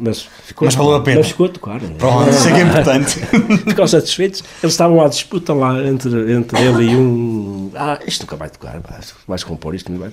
Mas, 0.00 0.28
ficou, 0.44 0.66
mas 0.66 0.74
valeu 0.74 0.96
a 0.96 1.00
pena. 1.00 1.18
Mas 1.18 1.28
ficou 1.28 1.46
a 1.46 1.48
tocar. 1.48 1.80
Pronto, 1.80 2.30
isso 2.30 2.48
é 2.48 2.52
que 2.52 2.58
é 2.58 2.62
importante. 2.62 3.20
Ficaram 3.64 3.88
satisfeitos. 3.88 4.44
Eles 4.62 4.74
estavam 4.74 5.00
à 5.00 5.08
disputa 5.08 5.54
lá 5.54 5.82
entre, 5.86 6.32
entre 6.32 6.60
ele 6.60 6.84
e 6.84 6.96
um. 6.96 7.70
Ah, 7.74 7.98
isto 8.06 8.22
nunca 8.22 8.36
vai 8.36 8.50
tocar. 8.50 8.80
Vais 9.26 9.42
compor 9.42 9.74
isto, 9.74 9.90
não 9.90 9.98
vai. 9.98 10.12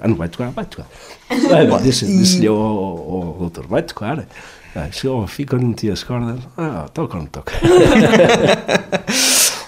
Ah, 0.00 0.08
não 0.08 0.16
vai 0.16 0.28
tocar? 0.28 0.50
Vai 0.50 0.64
tocar. 0.64 0.86
Disse-lhe 1.82 2.18
disse 2.18 2.46
ao, 2.46 2.56
ao, 2.56 3.36
doutor: 3.38 3.66
vai 3.66 3.82
tocar. 3.82 4.26
Ah, 4.74 4.88
chegou 4.90 5.20
ao 5.20 5.26
fim, 5.26 5.44
quando 5.44 5.66
meti 5.66 5.90
as 5.90 6.02
cordas. 6.02 6.40
Ah, 6.56 6.86
toca 6.92 7.16
ou 7.16 7.22
não 7.22 7.28
toca? 7.28 7.52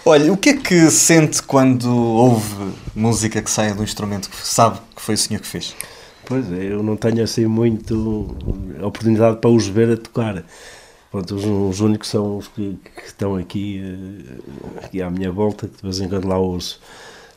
Olha, 0.04 0.32
o 0.32 0.36
que 0.36 0.50
é 0.50 0.56
que 0.56 0.90
sente 0.90 1.40
quando 1.42 1.88
ouve 1.94 2.72
música 2.94 3.40
que 3.40 3.50
saia 3.50 3.72
do 3.72 3.84
instrumento 3.84 4.28
que 4.28 4.36
sabe 4.36 4.78
que 4.96 5.00
foi 5.00 5.14
o 5.14 5.18
senhor 5.18 5.40
que 5.40 5.46
fez? 5.46 5.76
Pois 6.32 6.50
é, 6.50 6.72
eu 6.72 6.82
não 6.82 6.96
tenho 6.96 7.22
assim 7.22 7.44
muito 7.44 8.34
oportunidade 8.82 9.36
para 9.36 9.50
os 9.50 9.66
ver 9.66 9.90
a 9.90 9.96
tocar. 9.98 10.42
Pronto, 11.10 11.34
os, 11.34 11.44
os 11.44 11.80
únicos 11.80 12.08
são 12.08 12.38
os 12.38 12.48
que, 12.48 12.78
que, 12.82 13.06
estão 13.06 13.36
aqui, 13.36 13.82
eh, 13.84 14.82
aqui 14.82 15.02
à 15.02 15.10
minha 15.10 15.30
volta, 15.30 15.68
que 15.68 15.76
de 15.76 15.82
vez 15.82 16.00
em 16.00 16.08
quando 16.08 16.26
lá 16.26 16.38
ouço. 16.38 16.80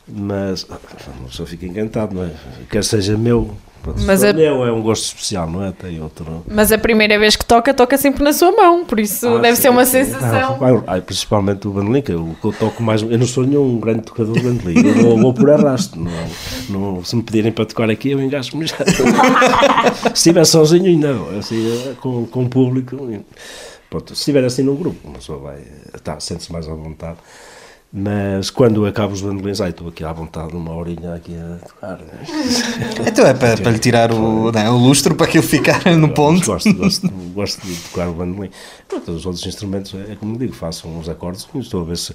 Mas 0.08 0.66
ah, 0.70 0.76
a 0.76 1.28
pessoa 1.28 1.48
fica 1.48 1.66
encantado, 1.66 2.16
não 2.16 2.24
é? 2.24 2.32
Quer 2.70 2.84
seja 2.84 3.18
meu, 3.18 3.56
mas 4.06 4.24
a... 4.24 4.34
meu 4.34 4.66
é 4.66 4.72
um 4.72 4.82
gosto 4.82 5.06
especial, 5.06 5.50
não 5.50 5.64
é? 5.64 5.72
Tem 5.72 6.02
outro. 6.02 6.44
Mas 6.48 6.72
a 6.72 6.78
primeira 6.78 7.20
vez 7.20 7.36
que 7.36 7.46
toca, 7.46 7.74
toca 7.74 7.98
sempre 7.98 8.24
na 8.24 8.34
sua 8.34 8.52
mão, 8.52 8.86
por 8.86 9.00
isso 9.00 9.28
ah, 9.28 9.40
deve 9.40 9.56
sim, 9.56 9.64
ser 9.64 9.70
uma 9.70 9.86
sim. 9.86 10.04
sensação. 10.04 10.58
Ah, 10.88 11.00
principalmente 11.00 11.68
o 11.68 11.72
bandolim, 11.72 12.02
que 12.02 12.12
eu, 12.12 12.36
eu 12.44 12.54
toco 12.54 12.82
mais. 12.82 13.02
Eu 13.02 13.18
não 13.18 13.28
sou 13.28 13.46
nenhum 13.46 13.80
grande 13.80 14.02
tocador 14.02 14.34
de 14.34 14.42
bandolim, 14.42 14.88
eu 14.88 14.94
vou, 14.96 15.18
vou 15.20 15.34
por 15.34 15.50
arrasto. 15.52 16.00
Não, 16.00 16.12
não, 16.70 17.04
se 17.04 17.16
me 17.16 17.24
pedirem 17.24 17.52
para 17.52 17.66
tocar 17.66 17.90
aqui, 17.90 18.12
eu 18.12 18.22
engasgo-me 18.22 18.66
já. 18.66 18.78
se 20.06 20.14
estiver 20.14 20.46
sozinho, 20.46 20.86
ainda 20.86 21.14
assim, 21.38 21.96
com, 22.02 22.26
com 22.26 22.44
o 22.44 22.50
público. 22.50 22.98
Pronto, 23.90 24.16
se 24.16 24.22
estiver 24.22 24.44
assim 24.44 24.64
no 24.64 24.76
grupo, 24.76 24.98
uma 25.04 25.18
pessoa 25.18 25.38
vai. 25.38 25.60
Tá, 26.04 26.20
sente-se 26.20 26.52
mais 26.52 26.68
à 26.68 26.74
vontade. 26.74 27.18
Mas 27.98 28.50
quando 28.50 28.86
acabo 28.86 29.14
os 29.14 29.22
bandolins, 29.22 29.62
ai, 29.62 29.70
estou 29.70 29.88
aqui 29.88 30.04
à 30.04 30.12
vontade, 30.12 30.54
uma 30.54 30.74
horinha 30.74 31.14
aqui 31.14 31.34
a 31.34 31.66
tocar. 31.66 31.98
Então 33.08 33.26
é 33.26 33.34
para, 33.34 33.56
para 33.56 33.72
lhe 33.72 33.80
tirar 33.80 34.12
o, 34.12 34.52
não, 34.52 34.60
é, 34.60 34.70
o 34.70 34.76
lustro 34.76 35.16
para 35.16 35.28
que 35.28 35.38
eu 35.38 35.44
ficar 35.44 35.82
no 35.96 36.10
ponto. 36.10 36.46
Gosto, 36.46 36.74
gosto, 36.74 37.08
gosto 37.34 37.66
de 37.66 37.74
tocar 37.84 38.10
o 38.10 38.14
bandolim. 38.14 38.50
Pronto, 38.86 39.12
os 39.14 39.26
outros 39.26 39.46
instrumentos, 39.46 39.96
é 40.10 40.18
como 40.18 40.38
digo, 40.38 40.52
faço 40.52 40.90
uns 40.90 41.08
acordes, 41.08 41.48
estou 41.56 41.84
a 41.84 41.86
ver 41.86 41.98
se. 41.98 42.14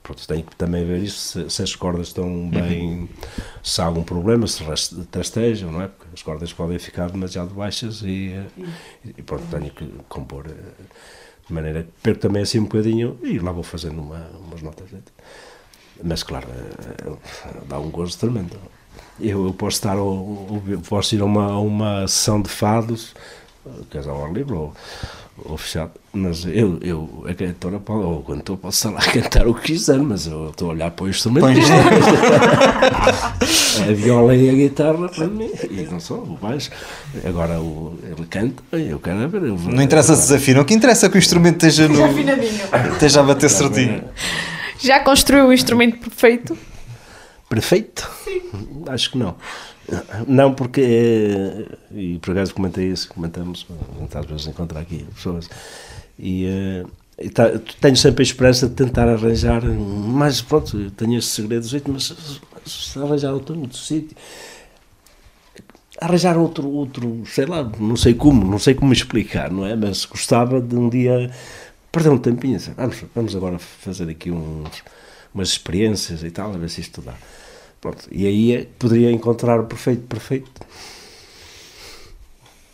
Pronto, 0.00 0.24
tenho 0.28 0.44
que 0.44 0.54
também 0.54 0.86
ver 0.86 1.02
isso, 1.02 1.18
se, 1.18 1.50
se 1.50 1.62
as 1.64 1.74
cordas 1.74 2.06
estão 2.06 2.48
bem, 2.48 3.00
uhum. 3.00 3.08
se 3.64 3.80
há 3.80 3.86
algum 3.86 4.04
problema, 4.04 4.46
se 4.46 4.62
trastejam, 5.10 5.72
não 5.72 5.82
é? 5.82 5.88
Porque 5.88 6.06
as 6.14 6.22
cordas 6.22 6.52
podem 6.52 6.78
ficar 6.78 7.10
demasiado 7.10 7.52
baixas 7.52 8.02
e, 8.02 8.40
e 9.04 9.22
pronto, 9.22 9.42
tenho 9.50 9.72
que 9.72 9.84
compor 10.08 10.46
eh, 10.48 10.84
de 11.46 11.52
maneira 11.52 11.84
que 11.84 11.90
perco 12.02 12.20
também 12.20 12.42
assim 12.42 12.58
um 12.58 12.64
bocadinho 12.64 13.18
e 13.22 13.38
lá 13.38 13.52
vou 13.52 13.62
fazendo 13.62 14.00
uma, 14.00 14.26
umas 14.40 14.62
notas. 14.62 14.88
Mas 16.02 16.22
claro, 16.22 16.48
é, 16.50 17.08
é, 17.08 17.66
dá 17.68 17.78
um 17.78 17.90
gosto 17.90 18.18
tremendo. 18.18 18.56
Eu, 19.18 19.46
eu 19.46 19.54
posso 19.54 19.76
estar 19.76 19.96
ou, 19.96 20.62
posso 20.88 21.14
ir 21.14 21.22
a 21.22 21.24
uma, 21.24 21.58
uma 21.58 22.06
sessão 22.06 22.42
de 22.42 22.50
fados, 22.50 23.14
quer 23.90 23.98
dizer, 23.98 24.10
ao 24.10 24.24
ar 24.24 24.32
livre 24.32 24.54
ou, 24.54 24.74
ou 25.44 25.56
fechado, 25.56 25.92
mas 26.12 26.44
eu, 26.46 26.78
eu 26.82 27.24
a 27.28 27.34
cantora 27.34 27.78
pode, 27.78 28.04
ou 28.04 28.20
o 28.20 28.22
cantor 28.22 28.56
pode 28.56 28.74
estar 28.74 28.90
lá 28.90 29.00
a 29.00 29.12
cantar 29.12 29.46
o 29.46 29.54
que 29.54 29.72
quiser, 29.72 29.98
mas 29.98 30.26
eu 30.26 30.50
estou 30.50 30.70
a 30.70 30.72
olhar 30.72 30.90
para 30.90 31.04
o 31.04 31.08
instrumento. 31.08 31.46
a 33.88 33.92
viola 33.92 34.34
e 34.34 34.48
a 34.48 34.52
guitarra 34.54 35.08
para 35.08 35.26
mim, 35.26 35.50
e 35.70 35.82
não 35.90 36.00
só, 36.00 36.14
o 36.14 36.38
baixo. 36.40 36.70
Agora 37.24 37.60
o, 37.60 37.98
ele 38.02 38.26
canta, 38.26 38.62
eu 38.72 38.98
quero 38.98 39.28
ver. 39.28 39.42
Eu 39.42 39.56
vou, 39.56 39.72
não 39.72 39.82
interessa 39.82 40.16
se 40.16 40.22
desafinam, 40.22 40.62
o 40.62 40.64
que 40.64 40.74
interessa 40.74 41.06
é 41.06 41.08
que 41.08 41.16
o 41.16 41.18
instrumento 41.18 41.66
esteja 41.66 41.86
no. 41.88 41.98
esteja 42.92 43.20
a 43.20 43.22
bater 43.22 43.50
certinho. 43.50 44.04
Já 44.78 45.00
construiu 45.00 45.48
o 45.48 45.52
instrumento 45.52 45.98
perfeito? 45.98 46.56
Perfeito? 47.48 48.10
Sim. 48.24 48.40
Acho 48.88 49.10
que 49.10 49.18
não. 49.18 49.36
Não, 50.26 50.54
porque, 50.54 50.80
eh, 50.80 51.78
e 51.94 52.18
por 52.18 52.32
acaso 52.32 52.54
comentei 52.54 52.88
isso, 52.90 53.08
comentamos, 53.08 53.66
às 54.12 54.26
vezes 54.26 54.46
encontrar 54.46 54.80
aqui 54.80 55.04
pessoas, 55.14 55.48
e, 56.18 56.46
eh, 56.46 56.84
e 57.18 57.30
tá, 57.30 57.50
tenho 57.80 57.96
sempre 57.96 58.22
a 58.22 58.26
esperança 58.26 58.68
de 58.68 58.74
tentar 58.74 59.08
arranjar, 59.08 59.62
mas 59.64 60.42
pronto, 60.42 60.90
tenho 60.92 61.18
este 61.18 61.30
segredo, 61.30 61.66
mas 61.88 62.14
se 62.64 62.98
arranjar 62.98 63.32
outro, 63.32 63.58
outro 63.58 63.78
sítio, 63.78 64.16
arranjar 66.00 66.36
outro, 66.36 66.68
outro, 66.68 67.22
sei 67.26 67.46
lá, 67.46 67.62
não 67.78 67.96
sei 67.96 68.14
como, 68.14 68.44
não 68.44 68.58
sei 68.58 68.74
como 68.74 68.92
explicar, 68.92 69.50
não 69.50 69.64
é? 69.66 69.74
Mas 69.76 70.04
gostava 70.04 70.60
de 70.60 70.74
um 70.74 70.88
dia 70.88 71.30
perder 71.92 72.10
um 72.10 72.18
tempinho, 72.18 72.58
vamos, 72.76 73.04
vamos 73.14 73.36
agora 73.36 73.58
fazer 73.58 74.08
aqui 74.10 74.30
uns, 74.30 74.82
umas 75.34 75.48
experiências 75.48 76.22
e 76.22 76.30
tal, 76.30 76.52
a 76.52 76.58
ver 76.58 76.68
se 76.68 76.80
isto 76.80 77.00
dá. 77.00 77.14
Pronto, 77.80 78.08
e 78.10 78.26
aí 78.26 78.52
é 78.54 78.66
poderia 78.78 79.10
encontrar 79.10 79.60
o 79.60 79.64
perfeito 79.64 80.02
perfeito. 80.02 80.50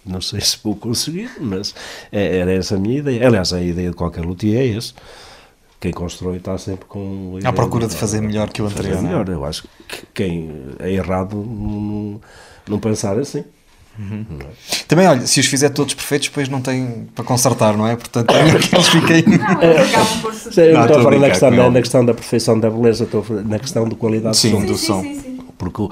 Não 0.05 0.20
sei 0.20 0.40
se 0.40 0.59
vou 0.62 0.74
conseguir, 0.74 1.30
mas 1.40 1.74
é, 2.11 2.38
era 2.38 2.53
essa 2.53 2.74
a 2.74 2.78
minha 2.78 2.98
ideia. 2.98 3.26
Aliás, 3.26 3.53
a 3.53 3.62
ideia 3.62 3.90
de 3.90 3.96
qualquer 3.96 4.24
luthier 4.24 4.61
é 4.61 4.66
esse. 4.66 4.94
Quem 5.78 5.92
constrói 5.92 6.36
está 6.36 6.57
sempre 6.59 6.86
com. 6.86 7.38
À 7.44 7.53
procura 7.53 7.86
de, 7.86 7.92
de 7.92 7.98
fazer 7.98 8.20
melhor 8.20 8.50
que 8.50 8.62
o 8.62 8.66
anterior. 8.66 8.98
É? 8.98 9.03
melhor. 9.03 9.28
Eu 9.28 9.44
acho 9.44 9.66
que 9.88 10.07
quem 10.14 10.50
é 10.78 10.92
errado 10.92 11.36
não, 11.36 12.20
não 12.68 12.78
pensar 12.78 13.18
assim. 13.18 13.44
Uhum. 13.99 14.24
É? 14.40 14.84
Também, 14.88 15.07
olha, 15.07 15.26
se 15.26 15.40
os 15.40 15.47
fizer 15.47 15.68
todos 15.70 15.95
perfeitos, 15.95 16.28
depois 16.28 16.49
não 16.49 16.61
tem 16.61 17.09
para 17.14 17.24
consertar, 17.24 17.76
não 17.76 17.86
é? 17.86 17.97
Portanto, 17.97 18.30
é 18.30 18.59
que 18.59 18.74
eles 18.74 18.88
fiquem. 18.88 19.24
Não, 19.26 19.62
eu 19.62 20.74
não 20.74 20.82
estou 20.82 20.99
a 20.99 21.03
falar 21.03 21.18
na 21.18 21.28
questão, 21.28 21.51
da, 21.51 21.70
na 21.70 21.80
questão 21.80 22.05
da 22.05 22.14
perfeição 22.14 22.61
da 22.61 22.70
beleza, 22.70 23.05
estou 23.05 23.24
na 23.45 23.59
questão 23.59 23.88
da 23.88 23.95
qualidade 23.95 24.36
sim, 24.36 24.51
do 24.51 24.59
som. 24.59 24.66
Do 24.66 24.78
som. 24.78 25.03
Sim, 25.03 25.20
sim, 25.20 25.38
Porque 25.59 25.82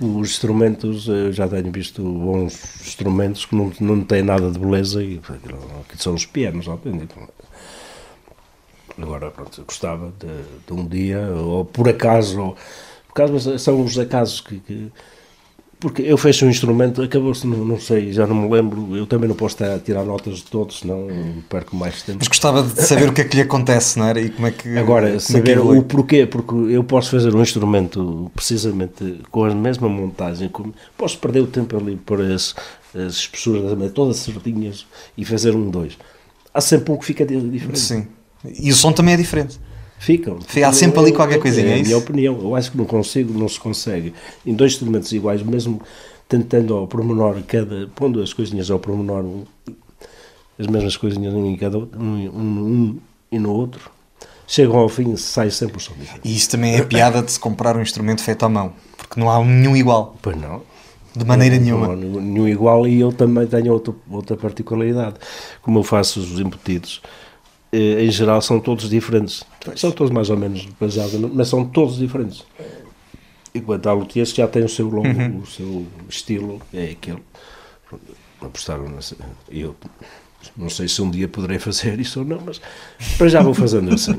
os 0.00 0.30
instrumentos, 0.30 1.06
eu 1.06 1.32
já 1.32 1.46
tenho 1.46 1.70
visto 1.70 2.02
bons 2.02 2.58
instrumentos 2.80 3.44
que 3.44 3.54
não, 3.54 3.72
não 3.80 4.00
têm 4.02 4.22
nada 4.22 4.50
de 4.50 4.58
beleza 4.58 5.02
e 5.02 5.20
que 5.88 6.02
são 6.02 6.14
os 6.14 6.24
pianos, 6.24 6.66
autênticos. 6.66 7.28
Agora, 9.00 9.30
pronto, 9.30 9.60
eu 9.60 9.64
gostava 9.64 10.12
de, 10.18 10.26
de, 10.66 10.72
um 10.72 10.86
dia, 10.86 11.20
ou 11.34 11.64
por 11.64 11.88
acaso, 11.88 12.40
ou, 12.40 12.56
por 13.08 13.22
acaso 13.22 13.58
são 13.58 13.82
os 13.82 13.98
acasos 13.98 14.40
que, 14.40 14.58
que 14.60 14.92
porque 15.80 16.02
eu 16.02 16.18
fecho 16.18 16.44
um 16.44 16.50
instrumento, 16.50 17.00
acabou-se, 17.00 17.46
não, 17.46 17.64
não 17.64 17.80
sei, 17.80 18.12
já 18.12 18.26
não 18.26 18.34
me 18.36 18.50
lembro, 18.50 18.94
eu 18.94 19.06
também 19.06 19.26
não 19.26 19.34
posso 19.34 19.54
estar 19.54 19.74
a 19.74 19.78
tirar 19.78 20.04
notas 20.04 20.36
de 20.36 20.44
todos, 20.44 20.80
senão 20.80 21.08
perco 21.48 21.74
mais 21.74 22.02
tempo. 22.02 22.18
Mas 22.20 22.28
gostava 22.28 22.62
de 22.62 22.82
saber 22.82 23.08
o 23.08 23.12
que 23.12 23.22
é 23.22 23.24
que 23.24 23.34
lhe 23.36 23.42
acontece, 23.42 23.98
não 23.98 24.06
era? 24.06 24.20
E 24.20 24.28
como 24.28 24.46
é 24.46 24.50
que. 24.50 24.76
Agora, 24.76 25.08
é 25.08 25.18
saber 25.18 25.56
evolui. 25.56 25.78
o 25.78 25.82
porquê, 25.82 26.26
porque 26.26 26.54
eu 26.54 26.84
posso 26.84 27.10
fazer 27.10 27.34
um 27.34 27.40
instrumento 27.40 28.30
precisamente 28.34 29.20
com 29.30 29.44
a 29.44 29.54
mesma 29.54 29.88
montagem, 29.88 30.48
como, 30.50 30.74
posso 30.98 31.18
perder 31.18 31.40
o 31.40 31.46
tempo 31.46 31.76
ali 31.76 31.96
por 31.96 32.20
as, 32.20 32.54
as 32.94 33.14
espessuras 33.14 33.62
todas 33.92 34.18
certinhas, 34.18 34.86
e 35.16 35.24
fazer 35.24 35.56
um 35.56 35.70
dois. 35.70 35.96
Há 36.52 36.60
sempre 36.60 36.92
um 36.92 36.96
que 36.98 37.06
fica 37.06 37.24
di- 37.24 37.40
diferente. 37.48 37.78
Sim. 37.80 38.06
E 38.44 38.70
o 38.70 38.74
som 38.74 38.92
também 38.92 39.14
é 39.14 39.16
diferente. 39.16 39.58
Ficam. 40.00 40.38
Há 40.66 40.72
sempre 40.72 40.98
ali 40.98 41.12
qualquer 41.12 41.38
coisinha, 41.38 41.66
é 41.66 41.70
É 41.70 41.74
a 41.74 41.76
isso? 41.76 41.84
minha 41.88 41.98
opinião. 41.98 42.38
Eu 42.40 42.56
acho 42.56 42.70
que 42.72 42.78
não 42.78 42.86
consigo, 42.86 43.38
não 43.38 43.46
se 43.48 43.60
consegue 43.60 44.14
em 44.46 44.54
dois 44.54 44.72
instrumentos 44.72 45.12
iguais, 45.12 45.42
mesmo 45.42 45.80
tentando 46.26 46.74
ao 46.74 46.86
pormenor 46.88 47.36
cada, 47.46 47.86
pondo 47.94 48.22
as 48.22 48.32
coisinhas 48.32 48.70
ao 48.70 48.78
pormenor, 48.78 49.24
as 50.58 50.66
mesmas 50.66 50.96
coisinhas 50.96 51.34
em 51.34 51.54
cada 51.56 51.76
um, 51.78 51.84
um, 51.98 52.30
um 52.32 52.98
e 53.30 53.38
no 53.38 53.52
outro, 53.52 53.90
chegam 54.46 54.78
ao 54.78 54.88
fim 54.88 55.14
sai 55.16 55.50
sempre 55.50 55.76
o 55.76 55.80
som 55.80 55.92
diferente. 55.98 56.22
E 56.26 56.34
isso 56.34 56.48
também 56.48 56.76
é 56.76 56.80
a 56.80 56.84
piada 56.86 57.20
de 57.22 57.30
se 57.30 57.38
comprar 57.38 57.76
um 57.76 57.82
instrumento 57.82 58.22
feito 58.22 58.42
à 58.44 58.48
mão. 58.48 58.72
Porque 58.96 59.20
não 59.20 59.28
há 59.30 59.44
nenhum 59.44 59.76
igual. 59.76 60.16
Pois 60.22 60.36
não. 60.36 60.62
De 61.14 61.24
maneira 61.26 61.56
Não 61.56 61.62
nenhuma. 61.64 61.92
há 61.92 61.96
nenhum 61.96 62.48
igual 62.48 62.86
e 62.86 63.00
eu 63.00 63.12
também 63.12 63.46
tenho 63.46 63.72
outra, 63.72 63.92
outra 64.10 64.36
particularidade. 64.36 65.16
Como 65.60 65.78
eu 65.80 65.82
faço 65.82 66.20
os 66.20 66.38
embutidos, 66.40 67.02
em 67.72 68.10
geral 68.10 68.40
são 68.42 68.58
todos 68.60 68.88
diferentes. 68.90 69.44
São 69.76 69.90
todos 69.90 70.12
mais 70.12 70.28
ou 70.30 70.36
menos 70.36 70.66
baseados, 70.80 71.14
mas 71.32 71.48
são 71.48 71.64
todos 71.64 71.98
diferentes. 71.98 72.44
Enquanto 73.54 73.88
há 73.88 73.92
luthiers 73.92 74.30
que 74.32 74.38
já 74.38 74.46
têm 74.48 74.64
o 74.64 74.68
seu 74.68 74.88
logo, 74.88 75.08
Uhum. 75.08 75.38
o 75.40 75.46
seu 75.46 75.86
estilo, 76.08 76.60
é 76.72 76.90
aquele. 76.92 77.22
Apostaram 78.40 78.88
nessa. 78.88 79.16
Eu 79.50 79.74
não 80.56 80.70
sei 80.70 80.88
se 80.88 81.02
um 81.02 81.10
dia 81.10 81.28
poderei 81.28 81.58
fazer 81.58 81.98
isso 82.00 82.20
ou 82.20 82.24
não, 82.24 82.40
mas 82.44 82.60
para 83.18 83.28
já 83.28 83.42
vou 83.42 83.52
fazendo 83.52 83.92
assim. 83.92 84.18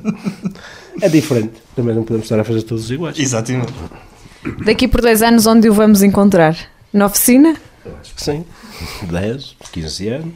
É 1.02 1.10
diferente, 1.10 1.54
também 1.76 1.96
não 1.96 2.04
podemos 2.04 2.26
estar 2.26 2.40
a 2.40 2.44
fazer 2.44 2.62
todos 2.64 2.92
iguais. 2.92 3.18
Exatamente. 3.18 3.74
Daqui 4.66 4.88
por 4.88 5.02
dois 5.02 5.22
anos, 5.24 5.48
onde 5.48 5.70
o 5.70 5.74
vamos 5.74 6.04
encontrar? 6.04 6.58
Na 6.94 7.06
oficina? 7.08 7.56
Eu 7.86 7.96
acho 8.02 8.14
que 8.14 8.22
sim. 8.22 8.46
10, 9.10 9.56
15 9.72 10.08
anos. 10.10 10.34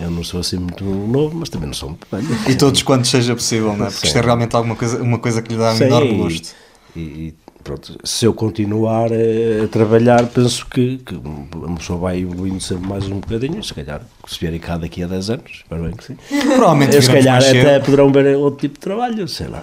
Eu 0.00 0.10
não 0.10 0.24
sou 0.24 0.40
assim 0.40 0.56
muito 0.56 0.82
novo, 0.84 1.36
mas 1.36 1.48
também 1.48 1.66
não 1.66 1.74
sou 1.74 1.90
muito 1.90 2.06
velho. 2.10 2.26
E 2.48 2.56
todos 2.56 2.82
quantos 2.82 3.10
seja 3.10 3.34
possível, 3.34 3.76
não 3.76 3.86
é? 3.86 3.90
Porque 3.90 4.00
Sim. 4.00 4.06
isto 4.08 4.18
é 4.18 4.20
realmente 4.22 4.56
alguma 4.56 4.76
coisa, 4.76 5.02
uma 5.02 5.18
coisa 5.18 5.42
que 5.42 5.52
lhe 5.52 5.58
dá 5.58 5.72
um 5.72 5.76
Sim, 5.76 5.84
enorme 5.84 6.14
e- 6.14 6.16
gosto. 6.16 6.54
E, 6.96 7.00
e 7.00 7.34
pronto, 7.62 7.98
se 8.04 8.24
eu 8.24 8.32
continuar 8.32 9.10
a, 9.12 9.64
a 9.64 9.68
trabalhar, 9.68 10.24
penso 10.26 10.64
que, 10.66 10.98
que 10.98 11.14
uma 11.14 11.76
pessoa 11.76 11.98
vai 11.98 12.20
evoluindo 12.20 12.60
sempre 12.60 12.88
mais 12.88 13.04
um 13.06 13.18
bocadinho. 13.20 13.62
Se 13.62 13.74
calhar, 13.74 14.00
se 14.26 14.38
vierem 14.38 14.60
cá 14.60 14.76
daqui 14.78 15.02
a 15.02 15.06
10 15.06 15.30
anos, 15.30 15.50
espero 15.62 15.82
bem 15.82 15.92
que 15.92 16.04
sim. 16.04 16.16
Provavelmente 16.56 16.96
Eu, 16.96 17.02
se 17.02 17.08
calhar 17.12 17.42
até 17.42 17.80
poderão 17.80 18.10
ver 18.10 18.36
outro 18.36 18.60
tipo 18.60 18.74
de 18.74 18.80
trabalho, 18.80 19.26
sei 19.28 19.48
lá. 19.48 19.62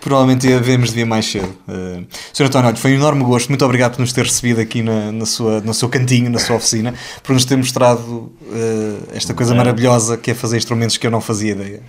Provavelmente 0.00 0.46
devemos 0.46 0.90
de 0.90 0.94
vir 0.94 1.04
mais 1.04 1.26
cedo. 1.26 1.54
Uh, 1.68 2.06
Sr. 2.32 2.44
António, 2.44 2.68
olha, 2.68 2.76
foi 2.76 2.92
um 2.92 2.96
enorme 2.96 3.22
gosto. 3.22 3.48
Muito 3.48 3.64
obrigado 3.64 3.96
por 3.96 4.00
nos 4.00 4.12
ter 4.12 4.24
recebido 4.24 4.60
aqui 4.60 4.82
na, 4.82 5.12
na 5.12 5.26
sua, 5.26 5.60
no 5.60 5.74
seu 5.74 5.88
cantinho, 5.88 6.30
na 6.30 6.38
sua 6.38 6.56
oficina, 6.56 6.94
por 7.22 7.32
nos 7.32 7.44
ter 7.44 7.56
mostrado 7.56 8.00
uh, 8.00 9.08
esta 9.12 9.34
coisa 9.34 9.54
maravilhosa 9.54 10.16
que 10.16 10.30
é 10.30 10.34
fazer 10.34 10.56
instrumentos 10.56 10.96
que 10.96 11.06
eu 11.06 11.10
não 11.10 11.20
fazia 11.20 11.52
ideia. 11.52 11.82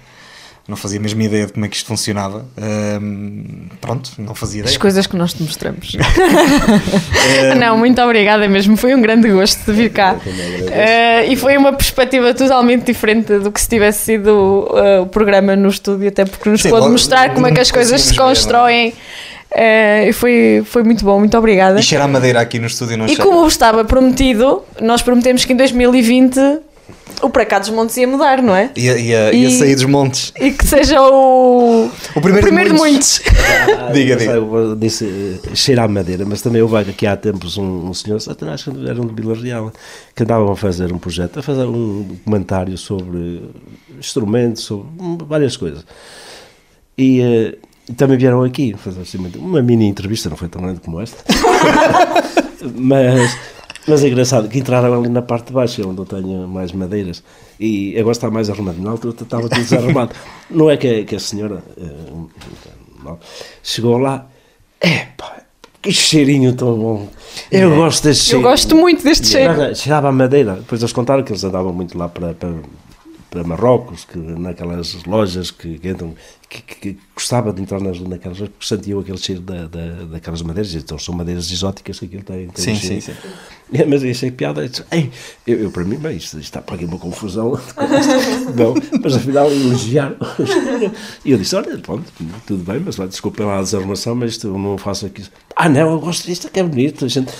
Não 0.67 0.77
fazia 0.77 0.99
mesmo 0.99 1.21
ideia 1.21 1.47
de 1.47 1.53
como 1.53 1.65
é 1.65 1.67
que 1.67 1.75
isto 1.75 1.87
funcionava. 1.87 2.45
Um, 3.01 3.65
pronto, 3.81 4.11
não 4.19 4.33
fazia 4.35 4.61
As 4.63 4.69
ideia. 4.69 4.79
coisas 4.79 5.07
que 5.07 5.15
nós 5.17 5.33
te 5.33 5.41
mostramos. 5.43 5.97
Não, 7.59 7.77
muito 7.77 8.01
obrigada 8.01 8.47
mesmo. 8.47 8.77
Foi 8.77 8.93
um 8.95 9.01
grande 9.01 9.29
gosto 9.29 9.59
de 9.65 9.71
vir 9.73 9.89
cá. 9.91 10.15
Eh, 10.71 11.25
e 11.31 11.35
foi 11.35 11.57
uma 11.57 11.73
perspectiva 11.73 12.33
totalmente 12.33 12.85
diferente 12.85 13.39
do 13.39 13.51
que 13.51 13.59
se 13.59 13.67
tivesse 13.67 14.05
sido 14.05 14.69
eh, 14.75 14.99
o 14.99 15.07
programa 15.07 15.55
no 15.55 15.69
estúdio, 15.69 16.07
até 16.07 16.25
porque 16.25 16.49
nos 16.49 16.61
Sim, 16.61 16.69
pôde 16.69 16.81
logo- 16.81 16.91
mostrar 16.93 17.33
como 17.33 17.47
é 17.47 17.51
que 17.51 17.59
as 17.59 17.71
coisas 17.71 17.99
se 18.01 18.11
ver, 18.11 18.17
constroem. 18.21 18.93
E 20.07 20.13
foi, 20.13 20.63
foi 20.65 20.83
muito 20.83 21.03
bom, 21.03 21.19
muito 21.19 21.37
obrigada. 21.37 21.79
E 21.79 21.83
cheira 21.83 22.05
a 22.05 22.07
madeira 22.07 22.39
aqui 22.39 22.57
no 22.59 22.67
estúdio, 22.67 22.97
não 22.97 23.05
E 23.05 23.09
cheira? 23.09 23.23
como 23.25 23.45
estava 23.47 23.83
prometido, 23.83 24.63
nós 24.79 25.01
prometemos 25.01 25.43
que 25.43 25.51
em 25.51 25.57
2020 25.57 26.39
o 27.21 27.29
Para 27.29 27.45
Cá 27.45 27.59
dos 27.59 27.69
Montes 27.69 27.95
ia 27.97 28.07
mudar, 28.07 28.41
não 28.41 28.55
é? 28.55 28.71
Ia, 28.75 28.97
ia, 28.97 29.33
ia 29.33 29.47
E- 29.47 29.51
sair 29.51 29.75
dos 29.75 29.85
montes. 29.85 30.33
E 30.39 30.51
que 30.51 30.65
seja 30.67 31.01
o, 31.01 31.85
O 32.15 32.21
primeiro, 32.21 32.45
primeiro 32.47 32.69
de 32.71 32.75
de 32.75 32.81
muitos. 32.81 33.21
muitos. 33.25 33.93
Diga, 33.93 34.15
diga. 34.15 34.31
eu 34.33 34.75
disse 34.75 35.39
eh, 35.45 35.55
cheira 35.55 35.83
a 35.83 35.87
madeira, 35.87 36.25
mas 36.25 36.41
também 36.41 36.61
houve 36.61 36.77
aqui 36.77 37.05
há 37.07 37.15
tempos 37.15 37.57
um, 37.57 37.89
um 37.89 37.93
senhor, 37.93 38.19
até 38.27 38.47
acho 38.49 38.71
que 38.71 38.89
eram 38.89 39.05
de 39.05 39.13
Vila 39.13 39.35
Real, 39.35 39.71
que 40.15 40.23
andavam 40.23 40.51
a 40.51 40.55
fazer 40.55 40.91
um 40.91 40.97
projeto, 40.97 41.39
a 41.39 41.43
fazer 41.43 41.65
um 41.65 42.03
documentário 42.03 42.77
sobre 42.77 43.41
instrumentos, 43.97 44.63
sobre 44.63 44.87
várias 45.27 45.55
coisas. 45.57 45.85
E 46.97 47.21
eh, 47.21 47.55
também 47.97 48.17
vieram 48.17 48.43
aqui 48.43 48.73
fazer 48.77 49.01
assim, 49.01 49.17
uma- 49.17 49.29
uma 49.35 49.61
mini 49.61 49.85
entrevista, 49.87 50.29
não 50.29 50.37
foi 50.37 50.47
tão 50.47 50.61
grande 50.61 50.79
como 50.79 50.99
esta. 51.01 51.17
mas, 52.75 53.37
mas 53.87 54.03
é 54.03 54.07
engraçado 54.07 54.47
que 54.49 54.59
entraram 54.59 54.93
ali 54.99 55.09
na 55.09 55.21
parte 55.21 55.47
de 55.47 55.53
baixo, 55.53 55.87
onde 55.87 55.99
eu 55.99 56.05
tenho 56.05 56.47
mais 56.47 56.71
madeiras, 56.71 57.23
e 57.59 57.95
agora 57.97 58.11
está 58.11 58.29
mais 58.29 58.49
arrumado. 58.49 58.81
Na 58.81 58.91
altura 58.91 59.15
estava 59.21 59.43
tudo 59.49 59.55
desarrumado. 59.61 60.13
Não 60.49 60.69
é 60.69 60.77
que, 60.77 60.87
a- 60.87 61.03
que 61.05 61.15
a 61.15 61.19
senhora 61.19 61.63
não, 63.03 63.17
chegou 63.63 63.97
lá, 63.97 64.27
epá, 64.83 65.41
que 65.81 65.91
cheirinho 65.91 66.53
tão 66.55 66.77
bom. 66.77 67.07
Eu 67.51 67.75
gosto 67.75 68.03
deste 68.03 68.21
Eu 68.33 68.39
cheiro. 68.39 68.43
gosto 68.43 68.75
muito 68.75 69.03
deste 69.03 69.27
cheiro. 69.27 69.75
Cheirava 69.75 70.09
a 70.09 70.11
madeira. 70.11 70.55
Depois 70.55 70.81
eles 70.81 70.93
contaram 70.93 71.23
que 71.23 71.31
eles 71.31 71.43
andavam 71.43 71.73
muito 71.73 71.97
lá 71.97 72.07
para, 72.07 72.33
para, 72.33 72.49
para 73.31 73.45
Marrocos, 73.45 74.03
que, 74.03 74.17
naquelas 74.17 75.05
lojas 75.05 75.51
que, 75.51 75.79
que 75.79 75.87
entram, 75.87 76.13
que, 76.49 76.61
que, 76.61 76.75
que 76.75 76.99
gostava 77.15 77.53
de 77.53 77.61
entrar 77.61 77.79
nas, 77.79 77.97
naquelas 78.01 78.37
lojas, 78.37 78.53
porque 78.53 78.67
sentiam 78.67 78.99
aquele 78.99 79.17
cheiro 79.17 79.41
da, 79.41 79.67
da, 79.67 80.03
daquelas 80.11 80.41
madeiras. 80.41 80.75
Então 80.75 80.99
são 80.99 81.15
madeiras 81.15 81.49
exóticas 81.49 81.97
que 81.97 82.05
aquilo 82.05 82.23
tem. 82.23 82.49
tem 82.49 82.63
Sim, 82.63 82.71
um 82.73 82.75
sim, 82.75 83.01
sim. 83.01 83.13
É, 83.73 83.85
Mas 83.85 84.03
eu 84.03 84.11
achei 84.11 84.29
piada. 84.29 84.61
Eu, 84.61 84.67
disse, 84.67 84.83
eu, 85.47 85.57
eu, 85.61 85.71
para 85.71 85.85
mim, 85.85 85.95
bem, 85.95 86.17
isto, 86.17 86.37
isto 86.37 86.39
está 86.39 86.61
para 86.61 86.75
aqui 86.75 86.83
uma 86.83 86.99
confusão. 86.99 87.51
não, 88.53 88.73
mas 89.01 89.15
afinal 89.15 89.49
elogiaram. 89.49 90.17
E 91.23 91.31
eu 91.31 91.37
disse: 91.37 91.55
Olha, 91.55 91.77
pronto, 91.77 92.03
tudo 92.45 92.63
bem, 92.69 92.81
mas 92.85 92.99
olha, 92.99 93.07
desculpem 93.07 93.45
lá 93.45 93.59
a 93.59 93.61
desarmação, 93.61 94.13
mas 94.13 94.31
isto 94.31 94.47
eu 94.47 94.57
não 94.57 94.77
faço 94.77 95.05
aqui. 95.05 95.23
Ah, 95.55 95.69
não, 95.69 95.89
eu 95.93 95.99
gosto 96.01 96.25
disto, 96.25 96.49
que 96.49 96.59
é 96.59 96.63
bonito. 96.63 97.05
A 97.05 97.07
gente, 97.07 97.31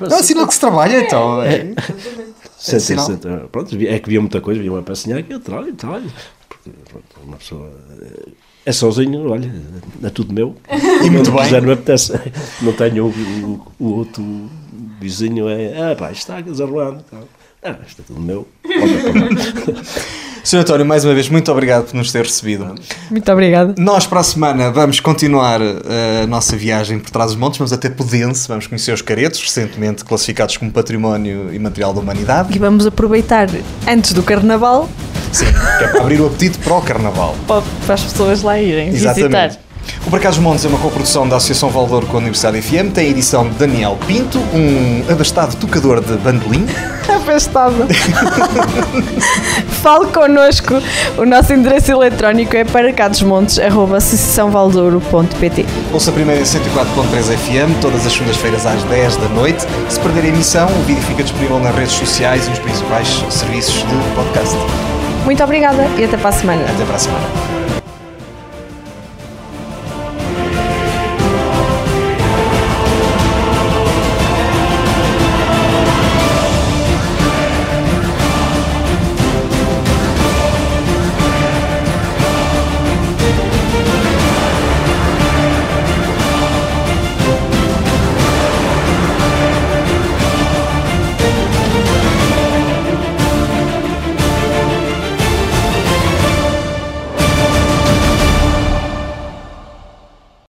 Não, 0.00 0.18
é 0.18 0.22
sinal 0.24 0.44
que 0.48 0.54
se 0.54 0.60
trabalha, 0.60 1.02
então. 1.02 1.40
É. 1.40 1.72
Senta, 2.58 2.80
sinal. 2.80 3.06
senta. 3.06 3.48
Pronto, 3.52 3.76
é 3.80 3.98
que 3.98 4.08
via 4.08 4.20
muita 4.20 4.40
coisa, 4.40 4.60
via 4.60 4.72
uma 4.72 4.82
pecinha 4.82 5.18
aqui, 5.18 5.32
ali, 5.32 5.72
tal. 5.72 6.00
Porque 6.48 6.70
pronto, 6.88 7.04
uma 7.24 7.36
pessoa 7.36 7.70
eh, 8.00 8.28
é 8.64 8.72
sozinho, 8.72 9.28
olha, 9.30 9.52
é 10.02 10.10
tudo 10.10 10.32
meu. 10.32 10.56
E 11.04 11.10
muito 11.10 11.30
bem. 11.32 11.50
não 11.52 11.60
me 11.62 11.72
apetece. 11.72 12.12
Não 12.62 12.72
tenho 12.72 13.06
o, 13.06 13.10
o- 13.10 13.72
o 13.78 13.92
outro 13.98 14.24
vizinho, 15.00 15.48
é, 15.48 15.92
ah 15.92 15.94
pá, 15.96 16.10
está 16.10 16.40
desarrumado. 16.40 17.04
tal. 17.10 17.24
Ah, 17.66 17.74
isto 17.84 18.00
é 18.00 18.04
tudo 18.06 18.20
meu. 18.20 18.46
Sr. 20.44 20.58
António, 20.58 20.86
mais 20.86 21.04
uma 21.04 21.12
vez, 21.12 21.28
muito 21.28 21.50
obrigado 21.50 21.86
por 21.86 21.96
nos 21.96 22.12
ter 22.12 22.22
recebido. 22.22 22.76
Muito 23.10 23.32
obrigada. 23.32 23.74
Nós, 23.76 24.06
para 24.06 24.20
a 24.20 24.22
semana, 24.22 24.70
vamos 24.70 25.00
continuar 25.00 25.60
eh, 25.60 26.20
a 26.22 26.26
nossa 26.28 26.56
viagem 26.56 27.00
por 27.00 27.10
trás 27.10 27.32
dos 27.32 27.40
montes, 27.40 27.58
vamos 27.58 27.72
até 27.72 27.90
Pudense, 27.90 28.46
vamos 28.46 28.68
conhecer 28.68 28.92
os 28.92 29.02
caretos, 29.02 29.42
recentemente 29.42 30.04
classificados 30.04 30.56
como 30.56 30.70
Património 30.70 31.52
Imaterial 31.52 31.92
da 31.92 32.00
Humanidade. 32.00 32.54
E 32.54 32.60
vamos 32.60 32.86
aproveitar 32.86 33.48
antes 33.88 34.12
do 34.12 34.22
Carnaval 34.22 34.88
Sim, 35.32 35.46
que 35.46 35.84
é 35.84 35.88
para 35.88 36.02
abrir 36.02 36.20
o 36.20 36.26
apetite 36.28 36.58
para 36.58 36.74
o 36.74 36.82
Carnaval. 36.82 37.34
para 37.48 37.62
para 37.84 37.94
as 37.94 38.04
pessoas 38.04 38.42
lá 38.42 38.60
irem 38.60 38.92
visitar. 38.92 39.58
O 40.06 40.10
Para 40.10 40.20
Cá 40.20 40.28
dos 40.30 40.38
Montes 40.38 40.64
é 40.64 40.68
uma 40.68 40.78
coprodução 40.78 41.28
da 41.28 41.36
Associação 41.36 41.68
Valdor 41.70 42.06
com 42.06 42.16
a 42.16 42.20
Universidade 42.20 42.60
FM, 42.62 42.92
tem 42.94 43.08
a 43.08 43.10
edição 43.10 43.48
de 43.48 43.54
Daniel 43.56 43.98
Pinto, 44.06 44.38
um 44.54 45.02
abastado 45.10 45.56
tocador 45.56 46.00
de 46.00 46.16
bandolim. 46.18 46.64
Afastado. 47.08 47.86
Fale 49.82 50.06
connosco. 50.06 50.74
O 51.16 51.24
nosso 51.24 51.52
endereço 51.52 51.92
eletrónico 51.92 52.56
é 52.56 52.64
para 52.64 52.92
cadosmontes.associaçãovaldouro.pt 52.92 55.66
Ouça 55.92 56.10
a 56.10 56.12
primeira 56.12 56.40
em 56.40 56.44
104.3 56.44 57.36
FM, 57.36 57.80
todas 57.80 58.06
as 58.06 58.12
segundas-feiras 58.12 58.66
às 58.66 58.82
10 58.84 59.16
da 59.16 59.28
noite. 59.28 59.64
Se 59.88 59.98
perder 60.00 60.24
a 60.24 60.28
emissão, 60.28 60.68
o 60.68 60.82
vídeo 60.84 61.02
fica 61.02 61.22
disponível 61.22 61.58
nas 61.58 61.74
redes 61.74 61.94
sociais 61.94 62.46
e 62.46 62.50
nos 62.50 62.58
principais 62.58 63.08
serviços 63.30 63.74
de 63.74 64.14
podcast. 64.14 64.56
Muito 65.24 65.42
obrigada 65.42 65.86
e 65.98 66.04
até 66.04 66.16
para 66.16 66.28
a 66.28 66.32
semana. 66.32 66.62
Até 66.62 66.84
para 66.84 66.96
a 66.96 66.98
semana. 66.98 67.45